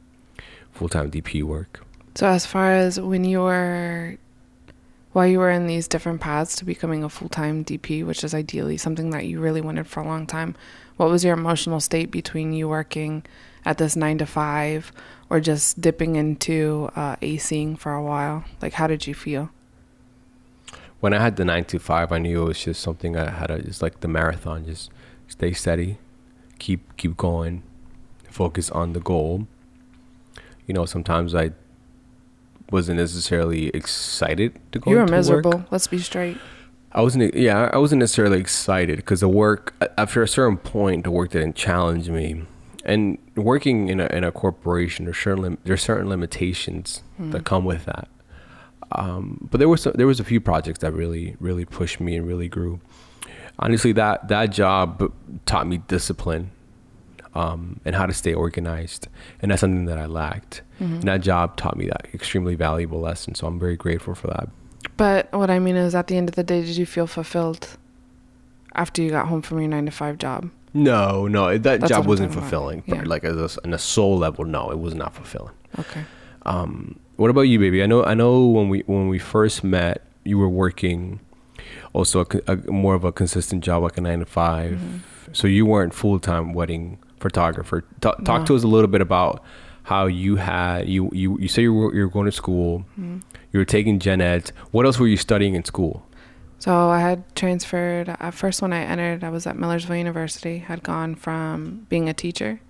full 0.73 0.89
time 0.89 1.11
DP 1.11 1.43
work. 1.43 1.85
So, 2.15 2.27
as 2.27 2.45
far 2.45 2.73
as 2.73 3.01
when 3.01 3.25
you 3.25 3.41
were, 3.41 4.17
while 5.13 5.27
you 5.27 5.39
were 5.39 5.51
in 5.51 5.67
these 5.67 5.89
different 5.89 6.21
paths 6.21 6.57
to 6.57 6.65
becoming 6.65 7.05
a 7.05 7.09
full 7.09 7.29
time 7.29 7.65
DP, 7.65 8.05
which 8.05 8.25
is 8.25 8.35
ideally 8.35 8.77
something 8.77 9.11
that 9.11 9.27
you 9.27 9.41
really 9.41 9.61
wanted 9.61 9.87
for 9.87 10.01
a 10.01 10.07
long 10.07 10.27
time, 10.27 10.55
what 10.97 11.11
was 11.11 11.25
your 11.25 11.35
emotional 11.35 11.81
state 11.81 12.11
between 12.11 12.53
you 12.53 12.69
working 12.69 13.25
at 13.65 13.79
this 13.79 13.97
nine 13.97 14.19
to 14.19 14.27
five 14.27 14.93
or 15.31 15.41
just 15.41 15.81
dipping 15.81 16.17
into 16.17 16.91
uh, 16.95 17.17
ACing 17.17 17.79
for 17.79 17.95
a 17.95 18.03
while? 18.03 18.45
Like, 18.61 18.75
how 18.75 18.87
did 18.87 19.07
you 19.07 19.15
feel? 19.15 19.51
When 21.01 21.13
I 21.15 21.21
had 21.21 21.37
the 21.37 21.45
nine 21.45 21.65
to 21.65 21.79
five, 21.79 22.13
I 22.13 22.19
knew 22.19 22.43
it 22.43 22.49
was 22.49 22.63
just 22.63 22.81
something 22.81 23.17
I 23.17 23.31
had 23.31 23.47
to 23.47 23.63
just 23.63 23.83
like 23.83 24.01
the 24.01 24.09
marathon, 24.09 24.67
just 24.67 24.91
stay 25.27 25.53
steady, 25.53 25.99
keep 26.59 26.97
keep 26.97 27.17
going, 27.17 27.63
focus 28.31 28.71
on 28.71 28.93
the 28.93 29.01
goal. 29.01 29.49
You 30.67 30.75
know, 30.75 30.85
sometimes 30.87 31.35
I 31.35 31.51
wasn't 32.71 32.99
necessarily 32.99 33.69
excited 33.69 34.59
to 34.73 34.79
go. 34.79 34.91
you 34.91 34.97
were 34.97 35.03
into 35.03 35.13
work. 35.13 35.19
miserable. 35.19 35.65
Let's 35.71 35.87
be 35.87 35.99
straight. 35.99 36.39
I 36.93 37.01
wasn't. 37.03 37.35
Yeah, 37.35 37.71
I 37.73 37.79
wasn't 37.79 38.01
necessarily 38.01 38.39
excited 38.39 38.97
because 38.97 39.21
the 39.21 39.29
work 39.29 39.75
after 39.97 40.23
a 40.23 40.29
certain 40.29 40.59
point, 40.59 41.05
the 41.05 41.11
work 41.11 41.31
didn't 41.31 41.57
challenge 41.57 42.09
me. 42.11 42.45
And 42.85 43.19
working 43.37 43.89
in 43.89 44.01
a 44.01 44.07
in 44.07 44.25
a 44.25 44.33
corporation, 44.33 45.05
there's 45.07 45.19
certain 45.19 45.43
lim- 45.43 45.59
there's 45.65 45.83
certain 45.83 46.09
limitations 46.09 47.03
that 47.19 47.45
come 47.45 47.65
with 47.65 47.85
that. 47.87 48.09
Um, 48.93 49.49
but 49.51 49.59
there 49.59 49.69
was 49.69 49.83
some, 49.83 49.93
there 49.95 50.07
was 50.07 50.21
a 50.21 50.25
few 50.25 50.41
projects 50.41 50.81
that 50.81 50.93
really 50.93 51.37
really 51.41 51.65
pushed 51.65 51.99
me 52.01 52.17
and 52.17 52.27
really 52.27 52.49
grew. 52.49 52.81
honestly, 53.59 53.93
that 53.93 54.29
that 54.29 54.47
job 54.51 55.13
taught 55.47 55.67
me 55.67 55.79
discipline 55.89 56.51
um, 57.35 57.81
and 57.85 57.95
how 57.95 58.07
to 58.07 58.13
stay 58.13 58.35
organized, 58.35 59.09
and 59.41 59.51
that's 59.51 59.61
something 59.61 59.87
that 59.87 59.99
I 59.99 60.07
lacked. 60.07 60.63
Mm-hmm. 60.81 60.95
And 60.95 61.03
that 61.05 61.21
job 61.21 61.57
taught 61.57 61.77
me 61.77 61.87
that 61.87 62.09
extremely 62.13 62.55
valuable 62.55 63.01
lesson. 63.01 63.35
So 63.35 63.47
I'm 63.47 63.59
very 63.59 63.77
grateful 63.77 64.15
for 64.15 64.29
that. 64.29 64.49
But 64.97 65.33
what 65.33 65.51
I 65.51 65.59
mean 65.59 65.77
is, 65.77 65.95
at 65.95 66.09
the 66.09 66.17
end 66.17 66.29
of 66.29 66.35
the 66.35 66.43
day, 66.43 66.63
did 66.63 66.77
you 66.77 66.87
feel 66.87 67.07
fulfilled 67.07 67.77
after 68.75 69.03
you 69.03 69.11
got 69.11 69.29
home 69.29 69.43
from 69.43 69.61
your 69.61 69.69
nine 69.69 69.87
to 69.87 69.93
five 69.93 70.19
job? 70.19 70.51
No, 70.75 71.27
no, 71.29 71.59
that 71.59 71.81
That's 71.81 71.91
job 71.91 72.07
wasn't 72.07 72.33
fulfilling. 72.33 72.83
Yeah. 72.87 73.03
Like 73.05 73.25
as 73.25 73.57
a, 73.57 73.65
on 73.65 73.75
a 73.75 73.79
soul 73.79 74.17
level, 74.19 74.45
no, 74.45 74.71
it 74.71 74.79
was 74.79 74.95
not 74.95 75.15
fulfilling. 75.15 75.55
Okay. 75.79 76.05
Um, 76.47 76.99
what 77.17 77.31
about 77.31 77.43
you, 77.43 77.59
baby? 77.59 77.83
I 77.83 77.87
know, 77.87 78.05
I 78.05 78.15
know 78.15 78.47
when 78.47 78.69
we 78.69 78.81
when 78.87 79.09
we 79.09 79.19
first 79.19 79.63
met, 79.63 80.03
you 80.25 80.39
were 80.39 80.49
working 80.49 81.21
also 81.93 82.21
a, 82.21 82.53
a 82.53 82.57
more 82.71 82.95
of 82.95 83.05
a 83.05 83.13
consistent 83.13 83.63
job, 83.63 83.83
like 83.83 83.99
a 83.99 84.01
nine 84.01 84.21
to 84.21 84.27
5 84.27 84.73
Mm-hmm. 84.73 84.97
So 85.33 85.47
you 85.47 85.65
weren't 85.65 85.95
full 85.95 86.19
time 86.19 86.53
wedding 86.53 86.99
photographer. 87.23 87.85
Ta- 88.01 88.15
talk 88.25 88.45
to 88.47 88.55
us 88.57 88.63
a 88.65 88.69
little 88.69 88.89
bit 88.89 89.01
about 89.01 89.43
how 89.85 90.07
you 90.07 90.37
had 90.37 90.89
you 90.89 91.09
you 91.13 91.39
you 91.41 91.49
say 91.49 91.63
you 91.63 91.73
were 91.75 91.95
you 91.95 92.03
were 92.05 92.11
going 92.11 92.27
to 92.27 92.33
school, 92.33 92.85
Mm-hmm. 92.99 93.19
you 93.53 93.59
were 93.61 93.65
taking 93.65 93.99
gen 93.99 94.21
eds. 94.21 94.53
What 94.73 94.85
else 94.87 94.99
were 95.01 95.09
you 95.09 95.17
studying 95.17 95.55
in 95.55 95.65
school? 95.65 96.05
So 96.59 96.91
I 96.91 97.01
had 97.01 97.19
transferred. 97.35 98.09
At 98.21 98.35
first, 98.35 98.63
when 98.63 98.73
I 98.73 98.83
entered, 98.83 99.25
I 99.25 99.31
was 99.31 99.47
at 99.49 99.57
Millersville 99.57 99.97
University. 99.97 100.59
Had 100.59 100.83
gone 100.83 101.17
from 101.17 101.87
being 101.89 102.09
a 102.09 102.15
teacher, 102.15 102.61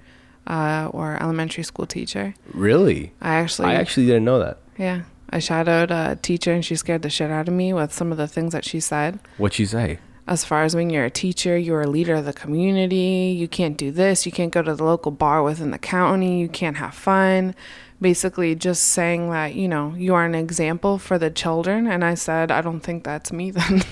uh, 0.47 0.89
or 0.93 1.23
elementary 1.23 1.63
school 1.65 1.87
teacher. 1.87 2.35
Really? 2.55 3.13
I 3.21 3.35
actually, 3.35 3.69
I 3.69 3.75
actually 3.75 4.07
didn't 4.07 4.25
know 4.25 4.39
that. 4.39 4.57
yeah, 4.79 5.03
I 5.29 5.39
shadowed 5.41 5.91
a 5.91 6.17
teacher, 6.23 6.53
and 6.55 6.65
she 6.65 6.75
scared 6.77 7.03
the 7.03 7.11
shit 7.11 7.31
out 7.31 7.49
of 7.49 7.55
me 7.55 7.75
with 7.75 7.93
some 7.93 8.11
of 8.13 8.17
the 8.19 8.27
things 8.29 8.53
that 8.55 8.65
she 8.65 8.81
said. 8.81 9.19
What'd 9.37 9.55
she 9.57 9.67
say? 9.67 9.99
As 10.33 10.45
far 10.45 10.65
as 10.65 10.75
when 10.75 10.91
you're 10.91 11.05
a 11.05 11.11
teacher, 11.11 11.57
you're 11.57 11.83
a 11.83 11.87
leader 11.87 12.15
of 12.15 12.25
the 12.25 12.33
community. 12.33 13.37
You 13.39 13.47
can't 13.47 13.77
do 13.77 13.91
this. 13.91 14.27
You 14.27 14.33
can't 14.33 14.53
go 14.53 14.63
to 14.63 14.75
the 14.75 14.85
local 14.85 15.13
bar 15.13 15.43
within 15.43 15.71
the 15.71 15.79
county. 15.79 16.41
You 16.41 16.49
can't 16.49 16.79
have 16.79 16.95
fun. 16.95 17.55
Basically, 18.01 18.55
just 18.55 18.83
saying 18.85 19.31
that, 19.31 19.55
you 19.55 19.69
know, 19.69 19.95
you 19.97 20.15
are 20.15 20.25
an 20.25 20.35
example 20.35 20.99
for 20.99 21.19
the 21.19 21.31
children. 21.31 21.87
And 21.87 22.05
I 22.05 22.15
said, 22.15 22.51
I 22.51 22.61
don't 22.61 22.81
think 22.81 23.05
that's 23.05 23.33
me 23.33 23.53
then. 23.53 23.83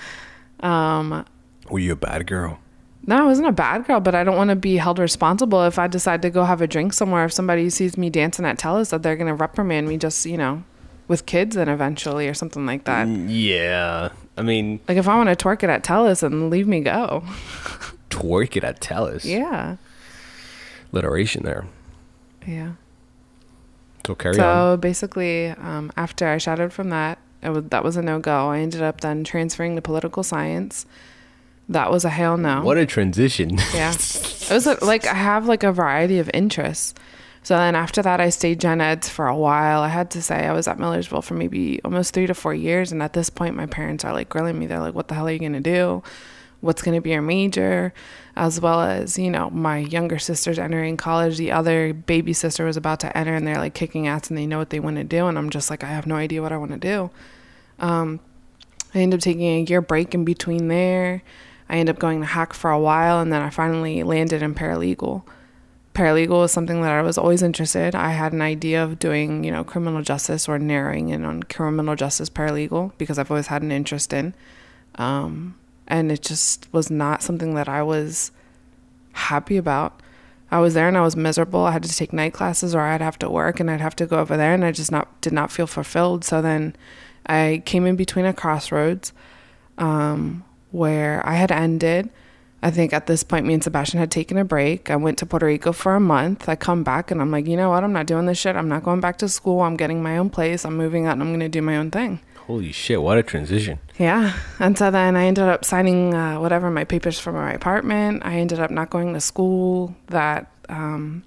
um, 0.60 1.24
Were 1.68 1.80
you 1.80 1.92
a 1.92 1.96
bad 1.96 2.26
girl? 2.26 2.60
no, 3.08 3.16
I 3.16 3.24
wasn't 3.24 3.48
a 3.48 3.52
bad 3.52 3.86
girl, 3.86 4.00
but 4.00 4.14
I 4.14 4.22
don't 4.22 4.36
want 4.36 4.50
to 4.50 4.56
be 4.56 4.76
held 4.76 4.98
responsible 4.98 5.64
if 5.64 5.78
I 5.78 5.86
decide 5.86 6.20
to 6.22 6.30
go 6.30 6.44
have 6.44 6.60
a 6.60 6.66
drink 6.66 6.92
somewhere. 6.92 7.24
If 7.24 7.32
somebody 7.32 7.70
sees 7.70 7.96
me 7.96 8.10
dancing 8.10 8.44
at 8.44 8.58
Telus, 8.58 8.90
that 8.90 9.02
they're 9.02 9.16
going 9.16 9.28
to 9.28 9.34
reprimand 9.34 9.88
me 9.88 9.96
just, 9.96 10.26
you 10.26 10.36
know, 10.36 10.62
with 11.08 11.26
kids 11.26 11.56
then 11.56 11.68
eventually 11.68 12.28
or 12.28 12.34
something 12.34 12.64
like 12.66 12.84
that. 12.84 13.06
Mm, 13.06 13.26
Yeah. 13.28 14.10
I 14.36 14.42
mean, 14.42 14.78
Like 14.88 14.98
if 14.98 15.08
I 15.08 15.16
want 15.16 15.28
to 15.36 15.36
twerk 15.44 15.62
it 15.64 15.70
at 15.70 15.82
Telus 15.82 16.22
and 16.22 16.48
leave 16.50 16.68
me 16.68 16.80
go. 16.80 17.24
twerk 18.10 18.56
it 18.56 18.62
at 18.64 18.80
Telus. 18.80 19.24
Yeah. 19.24 19.76
Alliteration 20.92 21.42
there. 21.44 21.64
Yeah. 22.46 22.72
So 24.06 24.14
carry 24.14 24.34
so 24.36 24.72
on. 24.74 24.80
basically, 24.80 25.48
um, 25.48 25.90
after 25.96 26.26
I 26.28 26.38
shadowed 26.38 26.72
from 26.72 26.90
that, 26.90 27.18
it 27.42 27.50
was, 27.50 27.64
that 27.64 27.84
was 27.84 27.96
a 27.96 28.02
no 28.02 28.18
go. 28.20 28.48
I 28.50 28.60
ended 28.60 28.80
up 28.82 29.00
then 29.00 29.22
transferring 29.24 29.76
to 29.76 29.82
political 29.82 30.22
science. 30.22 30.86
That 31.68 31.90
was 31.90 32.04
a 32.04 32.08
hell 32.08 32.36
no. 32.38 32.62
What 32.62 32.78
a 32.78 32.86
transition. 32.86 33.58
Yeah. 33.74 33.94
It 34.48 34.54
was 34.54 34.66
a, 34.66 34.82
like 34.82 35.06
I 35.06 35.12
have 35.12 35.46
like 35.46 35.62
a 35.62 35.70
variety 35.72 36.18
of 36.20 36.30
interests. 36.32 36.94
So 37.48 37.56
then 37.56 37.76
after 37.76 38.02
that, 38.02 38.20
I 38.20 38.28
stayed 38.28 38.60
gen 38.60 38.82
eds 38.82 39.08
for 39.08 39.26
a 39.26 39.34
while. 39.34 39.80
I 39.80 39.88
had 39.88 40.10
to 40.10 40.20
say 40.20 40.46
I 40.46 40.52
was 40.52 40.68
at 40.68 40.78
Millersville 40.78 41.22
for 41.22 41.32
maybe 41.32 41.80
almost 41.82 42.12
three 42.12 42.26
to 42.26 42.34
four 42.34 42.52
years. 42.52 42.92
And 42.92 43.02
at 43.02 43.14
this 43.14 43.30
point, 43.30 43.56
my 43.56 43.64
parents 43.64 44.04
are 44.04 44.12
like 44.12 44.28
grilling 44.28 44.58
me. 44.58 44.66
They're 44.66 44.80
like, 44.80 44.92
what 44.92 45.08
the 45.08 45.14
hell 45.14 45.26
are 45.26 45.30
you 45.30 45.38
going 45.38 45.54
to 45.54 45.60
do? 45.60 46.02
What's 46.60 46.82
going 46.82 46.94
to 46.94 47.00
be 47.00 47.08
your 47.08 47.22
major? 47.22 47.94
As 48.36 48.60
well 48.60 48.82
as, 48.82 49.18
you 49.18 49.30
know, 49.30 49.48
my 49.48 49.78
younger 49.78 50.18
sister's 50.18 50.58
entering 50.58 50.98
college. 50.98 51.38
The 51.38 51.50
other 51.50 51.94
baby 51.94 52.34
sister 52.34 52.66
was 52.66 52.76
about 52.76 53.00
to 53.00 53.16
enter 53.16 53.34
and 53.34 53.46
they're 53.46 53.56
like 53.56 53.72
kicking 53.72 54.06
ass 54.06 54.28
and 54.28 54.36
they 54.36 54.46
know 54.46 54.58
what 54.58 54.68
they 54.68 54.78
want 54.78 54.96
to 54.96 55.04
do. 55.04 55.26
And 55.26 55.38
I'm 55.38 55.48
just 55.48 55.70
like, 55.70 55.82
I 55.82 55.88
have 55.88 56.06
no 56.06 56.16
idea 56.16 56.42
what 56.42 56.52
I 56.52 56.58
want 56.58 56.72
to 56.72 56.76
do. 56.76 57.10
Um, 57.78 58.20
I 58.94 58.98
ended 58.98 59.20
up 59.20 59.24
taking 59.24 59.46
a 59.46 59.62
year 59.62 59.80
break 59.80 60.12
in 60.12 60.26
between 60.26 60.68
there. 60.68 61.22
I 61.70 61.78
ended 61.78 61.96
up 61.96 61.98
going 61.98 62.20
to 62.20 62.26
HACC 62.26 62.52
for 62.52 62.70
a 62.70 62.78
while 62.78 63.20
and 63.20 63.32
then 63.32 63.40
I 63.40 63.48
finally 63.48 64.02
landed 64.02 64.42
in 64.42 64.54
paralegal. 64.54 65.22
Paralegal 65.98 66.28
was 66.28 66.52
something 66.52 66.80
that 66.82 66.92
I 66.92 67.02
was 67.02 67.18
always 67.18 67.42
interested. 67.42 67.96
I 67.96 68.10
had 68.10 68.32
an 68.32 68.40
idea 68.40 68.84
of 68.84 69.00
doing, 69.00 69.42
you 69.42 69.50
know, 69.50 69.64
criminal 69.64 70.00
justice 70.00 70.48
or 70.48 70.56
narrowing 70.56 71.08
in 71.08 71.24
on 71.24 71.42
criminal 71.42 71.96
justice 71.96 72.30
paralegal 72.30 72.92
because 72.98 73.18
I've 73.18 73.32
always 73.32 73.48
had 73.48 73.62
an 73.62 73.72
interest 73.72 74.12
in. 74.12 74.32
Um, 74.94 75.58
and 75.88 76.12
it 76.12 76.22
just 76.22 76.72
was 76.72 76.88
not 76.88 77.24
something 77.24 77.54
that 77.54 77.68
I 77.68 77.82
was 77.82 78.30
happy 79.12 79.56
about. 79.56 80.00
I 80.52 80.60
was 80.60 80.74
there 80.74 80.86
and 80.86 80.96
I 80.96 81.00
was 81.00 81.16
miserable. 81.16 81.64
I 81.64 81.72
had 81.72 81.82
to 81.82 81.92
take 81.92 82.12
night 82.12 82.32
classes 82.32 82.76
or 82.76 82.82
I'd 82.82 83.00
have 83.00 83.18
to 83.18 83.28
work 83.28 83.58
and 83.58 83.68
I'd 83.68 83.80
have 83.80 83.96
to 83.96 84.06
go 84.06 84.20
over 84.20 84.36
there 84.36 84.54
and 84.54 84.64
I 84.64 84.70
just 84.70 84.92
not 84.92 85.20
did 85.20 85.32
not 85.32 85.50
feel 85.50 85.66
fulfilled. 85.66 86.24
So 86.24 86.40
then 86.40 86.76
I 87.26 87.60
came 87.66 87.86
in 87.86 87.96
between 87.96 88.24
a 88.24 88.32
crossroads 88.32 89.12
um, 89.78 90.44
where 90.70 91.26
I 91.26 91.34
had 91.34 91.50
ended. 91.50 92.08
I 92.62 92.70
think 92.70 92.92
at 92.92 93.06
this 93.06 93.22
point, 93.22 93.46
me 93.46 93.54
and 93.54 93.62
Sebastian 93.62 94.00
had 94.00 94.10
taken 94.10 94.36
a 94.36 94.44
break. 94.44 94.90
I 94.90 94.96
went 94.96 95.18
to 95.18 95.26
Puerto 95.26 95.46
Rico 95.46 95.72
for 95.72 95.94
a 95.94 96.00
month. 96.00 96.48
I 96.48 96.56
come 96.56 96.82
back 96.82 97.10
and 97.10 97.20
I'm 97.20 97.30
like, 97.30 97.46
you 97.46 97.56
know 97.56 97.70
what? 97.70 97.84
I'm 97.84 97.92
not 97.92 98.06
doing 98.06 98.26
this 98.26 98.38
shit. 98.38 98.56
I'm 98.56 98.68
not 98.68 98.82
going 98.82 99.00
back 99.00 99.18
to 99.18 99.28
school. 99.28 99.60
I'm 99.60 99.76
getting 99.76 100.02
my 100.02 100.18
own 100.18 100.28
place. 100.28 100.64
I'm 100.64 100.76
moving 100.76 101.06
out 101.06 101.12
and 101.12 101.22
I'm 101.22 101.28
going 101.28 101.40
to 101.40 101.48
do 101.48 101.62
my 101.62 101.76
own 101.76 101.90
thing. 101.90 102.20
Holy 102.48 102.72
shit, 102.72 103.00
what 103.02 103.18
a 103.18 103.22
transition. 103.22 103.78
Yeah. 103.98 104.32
And 104.58 104.76
so 104.76 104.90
then 104.90 105.16
I 105.16 105.26
ended 105.26 105.44
up 105.44 105.64
signing 105.64 106.14
uh, 106.14 106.40
whatever 106.40 106.70
my 106.70 106.84
papers 106.84 107.18
for 107.18 107.30
my 107.30 107.52
apartment. 107.52 108.22
I 108.24 108.38
ended 108.38 108.58
up 108.58 108.70
not 108.70 108.90
going 108.90 109.12
to 109.14 109.20
school 109.20 109.94
that 110.06 110.50
um, 110.68 111.22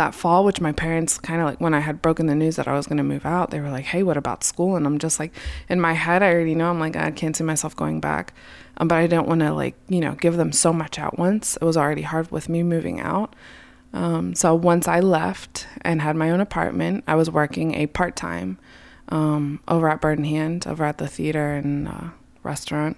that 0.00 0.14
fall, 0.14 0.44
which 0.44 0.62
my 0.62 0.72
parents 0.72 1.18
kind 1.18 1.40
of 1.42 1.46
like 1.46 1.60
when 1.60 1.74
I 1.74 1.80
had 1.80 2.00
broken 2.00 2.26
the 2.26 2.34
news 2.34 2.56
that 2.56 2.66
I 2.66 2.72
was 2.72 2.86
going 2.86 2.96
to 2.96 3.04
move 3.04 3.26
out, 3.26 3.50
they 3.50 3.60
were 3.60 3.70
like, 3.70 3.84
"Hey, 3.84 4.02
what 4.02 4.16
about 4.16 4.42
school?" 4.42 4.74
And 4.74 4.86
I'm 4.86 4.98
just 4.98 5.20
like, 5.20 5.32
in 5.68 5.78
my 5.78 5.92
head, 5.92 6.22
I 6.22 6.32
already 6.32 6.54
know. 6.54 6.70
I'm 6.70 6.80
like, 6.80 6.96
I 6.96 7.10
can't 7.10 7.36
see 7.36 7.44
myself 7.44 7.76
going 7.76 8.00
back, 8.00 8.32
um, 8.78 8.88
but 8.88 8.96
I 8.96 9.06
don't 9.06 9.28
want 9.28 9.40
to 9.40 9.52
like 9.52 9.74
you 9.88 10.00
know 10.00 10.14
give 10.14 10.36
them 10.36 10.52
so 10.52 10.72
much 10.72 10.98
at 10.98 11.18
once. 11.18 11.56
It 11.56 11.64
was 11.64 11.76
already 11.76 12.02
hard 12.02 12.30
with 12.30 12.48
me 12.48 12.62
moving 12.62 12.98
out. 12.98 13.36
Um, 13.92 14.34
so 14.34 14.54
once 14.54 14.88
I 14.88 15.00
left 15.00 15.66
and 15.82 16.00
had 16.00 16.16
my 16.16 16.30
own 16.30 16.40
apartment, 16.40 17.04
I 17.06 17.14
was 17.16 17.30
working 17.30 17.74
a 17.74 17.86
part 17.86 18.16
time 18.16 18.58
um, 19.10 19.60
over 19.68 19.88
at 19.88 20.00
Bird 20.00 20.18
in 20.18 20.24
Hand, 20.24 20.66
over 20.66 20.84
at 20.84 20.98
the 20.98 21.08
theater 21.08 21.52
and 21.52 21.88
uh, 21.88 22.08
restaurant. 22.42 22.96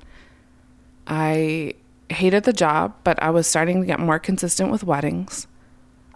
I 1.07 1.75
hated 2.11 2.45
the 2.45 2.53
job, 2.53 2.95
but 3.03 3.21
I 3.23 3.31
was 3.31 3.47
starting 3.47 3.81
to 3.81 3.87
get 3.87 3.99
more 3.99 4.19
consistent 4.19 4.71
with 4.71 4.85
weddings. 4.85 5.49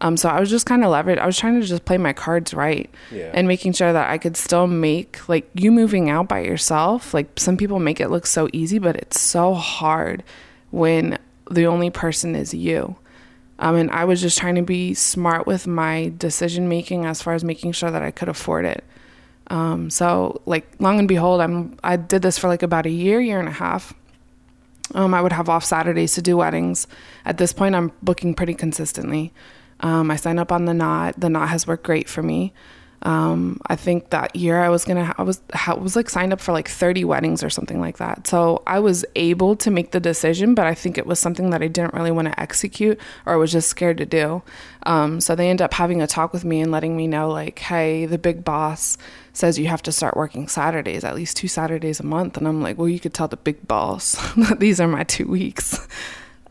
Um, 0.00 0.16
so 0.18 0.28
I 0.28 0.38
was 0.40 0.50
just 0.50 0.66
kind 0.66 0.84
of 0.84 0.90
leveraged. 0.90 1.18
I 1.18 1.26
was 1.26 1.38
trying 1.38 1.58
to 1.60 1.66
just 1.66 1.84
play 1.86 1.96
my 1.96 2.12
cards 2.12 2.52
right 2.52 2.90
Yeah. 3.10 3.30
and 3.32 3.48
making 3.48 3.72
sure 3.72 3.92
that 3.92 4.10
I 4.10 4.18
could 4.18 4.36
still 4.36 4.66
make 4.66 5.26
like 5.28 5.48
you 5.54 5.72
moving 5.72 6.10
out 6.10 6.28
by 6.28 6.40
yourself. 6.40 7.14
Like 7.14 7.28
some 7.38 7.56
people 7.56 7.78
make 7.78 7.98
it 8.00 8.10
look 8.10 8.26
so 8.26 8.48
easy, 8.52 8.78
but 8.78 8.96
it's 8.96 9.18
so 9.20 9.54
hard 9.54 10.22
when 10.70 11.18
the 11.50 11.66
only 11.66 11.88
person 11.90 12.36
is 12.36 12.52
you. 12.52 12.96
Um, 13.58 13.74
and 13.76 13.90
I 13.90 14.04
was 14.04 14.20
just 14.20 14.36
trying 14.36 14.56
to 14.56 14.62
be 14.62 14.92
smart 14.92 15.46
with 15.46 15.66
my 15.66 16.12
decision 16.18 16.68
making 16.68 17.06
as 17.06 17.22
far 17.22 17.32
as 17.32 17.42
making 17.42 17.72
sure 17.72 17.90
that 17.90 18.02
I 18.02 18.10
could 18.10 18.28
afford 18.28 18.66
it. 18.66 18.84
Um, 19.48 19.88
so 19.88 20.42
like 20.44 20.66
long 20.78 20.98
and 20.98 21.08
behold, 21.08 21.40
I'm 21.40 21.78
I 21.82 21.96
did 21.96 22.20
this 22.20 22.36
for 22.36 22.48
like 22.48 22.62
about 22.62 22.84
a 22.84 22.90
year, 22.90 23.18
year 23.20 23.38
and 23.38 23.48
a 23.48 23.52
half. 23.52 23.94
Um, 24.94 25.14
I 25.14 25.22
would 25.22 25.32
have 25.32 25.48
off 25.48 25.64
Saturdays 25.64 26.14
to 26.14 26.22
do 26.22 26.36
weddings. 26.36 26.86
At 27.24 27.38
this 27.38 27.52
point, 27.52 27.74
I'm 27.74 27.92
booking 28.02 28.34
pretty 28.34 28.54
consistently. 28.54 29.32
Um, 29.80 30.10
I 30.10 30.16
signed 30.16 30.40
up 30.40 30.52
on 30.52 30.64
the 30.64 30.74
knot. 30.74 31.14
The 31.18 31.28
knot 31.28 31.48
has 31.50 31.66
worked 31.66 31.84
great 31.84 32.08
for 32.08 32.22
me. 32.22 32.52
Um, 33.02 33.60
I 33.66 33.76
think 33.76 34.10
that 34.10 34.34
year 34.34 34.58
I 34.60 34.68
was 34.70 34.84
gonna, 34.84 35.14
I 35.16 35.22
was, 35.22 35.40
I 35.52 35.74
was 35.74 35.94
like 35.94 36.08
signed 36.10 36.32
up 36.32 36.40
for 36.40 36.50
like 36.52 36.66
30 36.66 37.04
weddings 37.04 37.44
or 37.44 37.50
something 37.50 37.78
like 37.78 37.98
that. 37.98 38.26
So 38.26 38.62
I 38.66 38.80
was 38.80 39.04
able 39.14 39.54
to 39.56 39.70
make 39.70 39.92
the 39.92 40.00
decision, 40.00 40.54
but 40.54 40.66
I 40.66 40.74
think 40.74 40.96
it 40.98 41.06
was 41.06 41.20
something 41.20 41.50
that 41.50 41.62
I 41.62 41.68
didn't 41.68 41.92
really 41.94 42.10
want 42.10 42.26
to 42.28 42.40
execute 42.40 42.98
or 43.26 43.34
I 43.34 43.36
was 43.36 43.52
just 43.52 43.68
scared 43.68 43.98
to 43.98 44.06
do. 44.06 44.42
Um, 44.86 45.20
so 45.20 45.36
they 45.36 45.50
end 45.50 45.60
up 45.62 45.74
having 45.74 46.00
a 46.02 46.06
talk 46.06 46.32
with 46.32 46.44
me 46.44 46.60
and 46.60 46.72
letting 46.72 46.96
me 46.96 47.06
know, 47.06 47.30
like, 47.30 47.58
hey, 47.58 48.06
the 48.06 48.18
big 48.18 48.44
boss 48.44 48.96
says 49.34 49.58
you 49.58 49.66
have 49.68 49.82
to 49.82 49.92
start 49.92 50.16
working 50.16 50.48
Saturdays, 50.48 51.04
at 51.04 51.14
least 51.14 51.36
two 51.36 51.48
Saturdays 51.48 52.00
a 52.00 52.04
month. 52.06 52.38
And 52.38 52.48
I'm 52.48 52.62
like, 52.62 52.78
well, 52.78 52.88
you 52.88 52.98
could 52.98 53.14
tell 53.14 53.28
the 53.28 53.36
big 53.36 53.68
boss 53.68 54.12
that 54.36 54.58
these 54.58 54.80
are 54.80 54.88
my 54.88 55.04
two 55.04 55.28
weeks. 55.28 55.86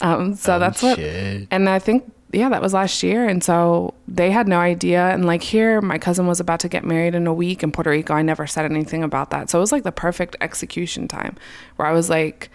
Um, 0.02 0.36
so 0.36 0.58
Oh, 0.58 0.60
that's 0.60 0.84
what, 0.84 0.98
shit. 0.98 1.48
and 1.52 1.70
I 1.70 1.80
think 1.80 2.12
yeah, 2.36 2.50
that 2.50 2.62
was 2.62 2.74
last 2.74 3.02
year. 3.02 3.28
And 3.28 3.44
so 3.44 3.94
they 4.08 4.30
had 4.30 4.48
no 4.48 4.60
idea. 4.60 5.10
And 5.10 5.26
like 5.26 5.42
here, 5.42 5.82
my 5.82 5.98
cousin 5.98 6.28
was 6.28 6.40
about 6.40 6.60
to 6.62 6.70
get 6.70 6.84
married 6.84 7.16
in 7.16 7.28
a 7.28 7.34
week 7.34 7.64
in 7.64 7.72
Puerto 7.72 7.90
Rico. 7.90 8.14
I 8.14 8.22
never 8.22 8.46
said 8.46 8.66
anything 8.66 9.04
about 9.04 9.30
that. 9.30 9.50
So 9.50 9.58
it 9.58 9.62
was 9.62 9.72
like 9.72 9.84
the 9.84 9.92
perfect 9.92 10.36
execution 10.42 11.08
time 11.08 11.38
where 11.78 11.88
I 11.88 11.94
was 11.94 12.10
like, 12.10 12.50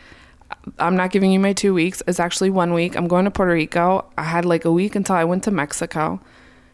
I'm 0.78 0.96
not 0.96 1.12
giving 1.12 1.32
you 1.32 1.40
my 1.40 1.54
two 1.54 1.72
weeks. 1.72 2.02
It's 2.06 2.20
actually 2.20 2.50
one 2.50 2.74
week. 2.74 2.96
I'm 2.96 3.08
going 3.08 3.24
to 3.24 3.30
Puerto 3.30 3.52
Rico. 3.52 4.04
I 4.18 4.24
had 4.24 4.44
like 4.44 4.64
a 4.64 4.72
week 4.72 4.94
until 4.96 5.16
I 5.16 5.24
went 5.24 5.44
to 5.44 5.50
Mexico. 5.50 6.20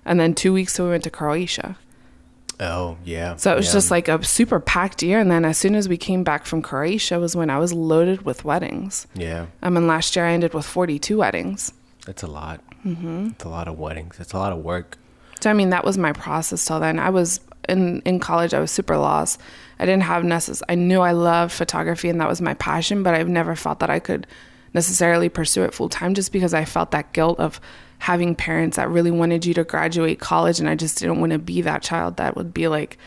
And 0.04 0.18
then 0.18 0.34
two 0.34 0.52
weeks 0.52 0.74
till 0.74 0.86
we 0.86 0.92
went 0.92 1.04
to 1.04 1.10
Croatia. 1.10 1.78
Oh 2.58 2.96
yeah. 3.04 3.36
So 3.36 3.52
it 3.52 3.56
was 3.56 3.66
yeah. 3.66 3.72
just 3.72 3.90
like 3.90 4.08
a 4.08 4.24
super 4.24 4.58
packed 4.58 5.02
year. 5.02 5.20
And 5.20 5.30
then 5.30 5.44
as 5.44 5.58
soon 5.58 5.74
as 5.74 5.88
we 5.88 5.96
came 5.96 6.24
back 6.24 6.46
from 6.46 6.62
Croatia 6.62 7.20
was 7.20 7.36
when 7.36 7.50
I 7.50 7.58
was 7.58 7.72
loaded 7.72 8.22
with 8.22 8.44
weddings. 8.44 9.06
yeah. 9.14 9.46
I 9.62 9.70
mean, 9.70 9.86
last 9.86 10.16
year 10.16 10.24
I 10.24 10.32
ended 10.32 10.54
with 10.54 10.66
42 10.66 11.18
weddings. 11.18 11.72
That's 12.06 12.22
a 12.22 12.28
lot. 12.28 12.60
Mm-hmm. 12.86 13.28
It's 13.32 13.44
a 13.44 13.48
lot 13.48 13.68
of 13.68 13.78
weddings. 13.78 14.20
It's 14.20 14.32
a 14.32 14.38
lot 14.38 14.52
of 14.52 14.58
work. 14.58 14.96
So 15.40 15.50
I 15.50 15.52
mean, 15.52 15.70
that 15.70 15.84
was 15.84 15.98
my 15.98 16.12
process 16.12 16.64
till 16.64 16.80
then. 16.80 16.98
I 16.98 17.10
was 17.10 17.40
in 17.68 18.00
in 18.02 18.20
college. 18.20 18.54
I 18.54 18.60
was 18.60 18.70
super 18.70 18.96
lost. 18.96 19.40
I 19.78 19.84
didn't 19.84 20.04
have 20.04 20.22
necess. 20.22 20.62
I 20.68 20.74
knew 20.76 21.00
I 21.00 21.12
loved 21.12 21.52
photography 21.52 22.08
and 22.08 22.20
that 22.20 22.28
was 22.28 22.40
my 22.40 22.54
passion, 22.54 23.02
but 23.02 23.14
I've 23.14 23.28
never 23.28 23.56
felt 23.56 23.80
that 23.80 23.90
I 23.90 23.98
could 23.98 24.26
necessarily 24.72 25.28
pursue 25.28 25.64
it 25.64 25.74
full 25.74 25.88
time 25.88 26.14
just 26.14 26.32
because 26.32 26.54
I 26.54 26.64
felt 26.64 26.92
that 26.92 27.12
guilt 27.12 27.40
of 27.40 27.60
having 27.98 28.34
parents 28.34 28.76
that 28.76 28.90
really 28.90 29.10
wanted 29.10 29.44
you 29.46 29.54
to 29.54 29.64
graduate 29.64 30.20
college, 30.20 30.60
and 30.60 30.68
I 30.68 30.74
just 30.74 30.98
didn't 30.98 31.18
want 31.20 31.32
to 31.32 31.38
be 31.38 31.62
that 31.62 31.82
child 31.82 32.18
that 32.18 32.36
would 32.36 32.52
be 32.52 32.68
like, 32.68 32.98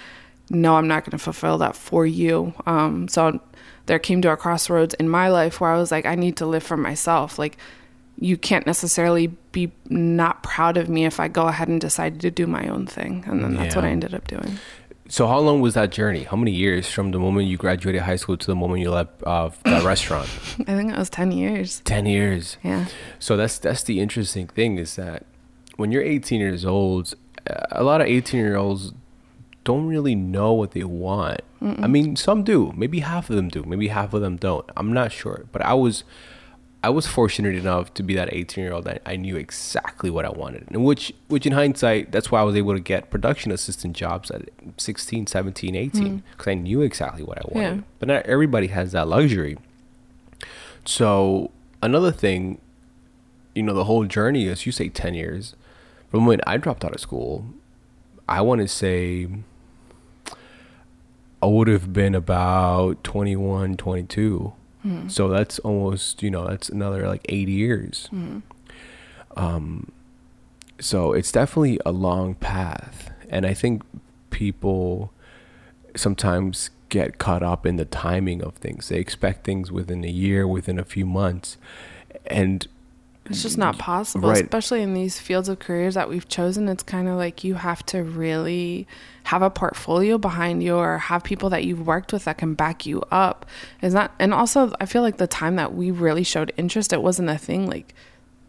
no, 0.49 0.75
I'm 0.75 0.87
not 0.87 1.05
going 1.05 1.11
to 1.11 1.23
fulfill 1.23 1.59
that 1.59 1.75
for 1.75 2.05
you. 2.05 2.53
Um, 2.65 3.07
so 3.07 3.39
there 3.85 3.99
came 3.99 4.21
to 4.23 4.31
a 4.31 4.37
crossroads 4.37 4.95
in 4.95 5.07
my 5.07 5.29
life 5.29 5.61
where 5.61 5.71
I 5.71 5.77
was 5.77 5.91
like, 5.91 6.05
I 6.05 6.15
need 6.15 6.37
to 6.37 6.45
live 6.45 6.63
for 6.63 6.77
myself. 6.77 7.37
Like 7.37 7.57
you 8.19 8.37
can't 8.37 8.65
necessarily 8.65 9.27
be 9.51 9.71
not 9.89 10.43
proud 10.43 10.77
of 10.77 10.89
me 10.89 11.05
if 11.05 11.19
I 11.19 11.27
go 11.27 11.47
ahead 11.47 11.69
and 11.69 11.79
decide 11.79 12.19
to 12.21 12.31
do 12.31 12.45
my 12.47 12.67
own 12.67 12.85
thing. 12.85 13.23
And 13.25 13.43
then 13.43 13.55
that's 13.55 13.75
what 13.75 13.85
I 13.85 13.89
ended 13.89 14.13
up 14.13 14.27
doing. 14.27 14.59
So 15.07 15.25
how 15.25 15.39
long 15.39 15.61
was 15.61 15.73
that 15.73 15.89
journey? 15.89 16.23
How 16.23 16.37
many 16.37 16.51
years 16.51 16.87
from 16.87 17.11
the 17.11 17.17
moment 17.17 17.47
you 17.47 17.57
graduated 17.57 18.01
high 18.03 18.17
school 18.17 18.37
to 18.37 18.45
the 18.45 18.55
moment 18.55 18.81
you 18.81 18.91
left 18.91 19.23
uh, 19.23 19.49
that 19.63 19.83
restaurant? 19.83 20.27
I 20.59 20.75
think 20.75 20.91
it 20.91 20.97
was 20.97 21.09
10 21.09 21.31
years. 21.31 21.81
Ten 21.83 22.05
years. 22.05 22.57
Yeah. 22.63 22.85
So 23.17 23.35
that's 23.35 23.57
that's 23.57 23.83
the 23.83 24.01
interesting 24.01 24.47
thing 24.47 24.77
is 24.77 24.97
that 24.97 25.25
when 25.77 25.91
you're 25.91 26.03
18 26.03 26.39
years 26.39 26.63
old, 26.63 27.15
a 27.71 27.83
lot 27.83 28.01
of 28.01 28.07
18 28.07 28.39
year 28.39 28.55
olds 28.55 28.93
don't 29.63 29.87
really 29.87 30.13
know 30.13 30.53
what 30.53 30.71
they 30.71 30.83
want. 30.83 31.41
I 31.61 31.87
mean, 31.87 32.15
some 32.15 32.43
do. 32.43 32.73
Maybe 32.75 33.01
half 33.01 33.29
of 33.29 33.35
them 33.35 33.49
do. 33.49 33.63
Maybe 33.63 33.89
half 33.89 34.13
of 34.13 34.21
them 34.21 34.37
don't. 34.37 34.69
I'm 34.77 34.93
not 34.93 35.11
sure. 35.11 35.45
But 35.51 35.61
I 35.61 35.73
was 35.73 36.05
I 36.81 36.89
was 36.89 37.05
fortunate 37.05 37.55
enough 37.55 37.93
to 37.95 38.03
be 38.03 38.15
that 38.15 38.33
18 38.33 38.63
year 38.63 38.73
old 38.73 38.85
that 38.85 39.01
I 39.05 39.17
knew 39.17 39.35
exactly 39.35 40.09
what 40.09 40.25
I 40.25 40.29
wanted. 40.29 40.67
And 40.69 40.85
which 40.85 41.13
which 41.27 41.45
in 41.45 41.51
hindsight, 41.51 42.11
that's 42.11 42.31
why 42.31 42.39
I 42.39 42.43
was 42.43 42.55
able 42.55 42.73
to 42.73 42.79
get 42.79 43.09
production 43.09 43.51
assistant 43.51 43.95
jobs 43.95 44.31
at 44.31 44.47
16, 44.77 45.27
17, 45.27 45.75
18 45.75 46.05
hmm. 46.05 46.17
because 46.31 46.47
I 46.47 46.53
knew 46.53 46.81
exactly 46.81 47.23
what 47.23 47.37
I 47.37 47.41
wanted. 47.49 47.75
Yeah. 47.75 47.81
But 47.99 48.07
not 48.07 48.25
everybody 48.25 48.67
has 48.67 48.93
that 48.93 49.09
luxury. 49.09 49.57
So 50.85 51.51
another 51.81 52.11
thing, 52.11 52.59
you 53.53 53.63
know, 53.63 53.73
the 53.73 53.83
whole 53.83 54.05
journey, 54.05 54.47
as 54.47 54.65
you 54.65 54.71
say, 54.71 54.89
ten 54.89 55.13
years. 55.13 55.55
From 56.09 56.25
when 56.25 56.41
I 56.47 56.57
dropped 56.57 56.83
out 56.83 56.95
of 56.95 56.99
school, 56.99 57.45
I 58.27 58.41
want 58.41 58.61
to 58.61 58.67
say 58.67 59.27
I 61.41 61.45
would 61.45 61.67
have 61.67 61.93
been 61.93 62.15
about 62.15 63.03
21, 63.03 63.77
22. 63.77 64.53
So 65.09 65.27
that's 65.27 65.59
almost, 65.59 66.23
you 66.23 66.31
know, 66.31 66.47
that's 66.47 66.69
another 66.69 67.07
like 67.07 67.25
eight 67.29 67.49
years. 67.49 68.07
Um, 69.35 69.91
so 70.79 71.11
it's 71.13 71.31
definitely 71.31 71.79
a 71.85 71.91
long 71.91 72.35
path. 72.35 73.11
And 73.29 73.45
I 73.45 73.53
think 73.53 73.83
people 74.29 75.11
sometimes 75.95 76.69
get 76.87 77.17
caught 77.17 77.43
up 77.43 77.65
in 77.65 77.75
the 77.75 77.85
timing 77.85 78.41
of 78.41 78.55
things. 78.55 78.89
They 78.89 78.99
expect 78.99 79.45
things 79.45 79.71
within 79.71 80.03
a 80.03 80.09
year, 80.09 80.47
within 80.47 80.79
a 80.79 80.85
few 80.85 81.05
months. 81.05 81.57
And 82.25 82.67
It's 83.29 83.43
just 83.43 83.57
not 83.57 83.77
possible, 83.77 84.29
Right. 84.29 84.43
especially 84.43 84.81
in 84.81 84.93
these 84.93 85.19
fields 85.19 85.49
of 85.49 85.59
careers 85.59 85.93
that 85.95 86.09
we've 86.09 86.27
chosen. 86.27 86.67
It's 86.67 86.83
kind 86.83 87.07
of 87.07 87.15
like 87.15 87.43
you 87.43 87.55
have 87.55 87.85
to 87.87 88.03
really 88.03 88.87
have 89.25 89.41
a 89.41 89.49
portfolio 89.49 90.17
behind 90.17 90.63
you 90.63 90.75
or 90.75 90.97
have 90.97 91.23
people 91.23 91.49
that 91.51 91.63
you've 91.63 91.85
worked 91.85 92.11
with 92.11 92.25
that 92.25 92.37
can 92.39 92.55
back 92.55 92.85
you 92.85 93.03
up. 93.11 93.45
Is 93.81 93.93
not, 93.93 94.11
and 94.19 94.33
also 94.33 94.73
I 94.81 94.85
feel 94.85 95.03
like 95.03 95.17
the 95.17 95.27
time 95.27 95.55
that 95.57 95.73
we 95.75 95.91
really 95.91 96.23
showed 96.23 96.51
interest, 96.57 96.91
it 96.91 97.03
wasn't 97.03 97.29
a 97.29 97.37
thing. 97.37 97.67
Like 97.69 97.93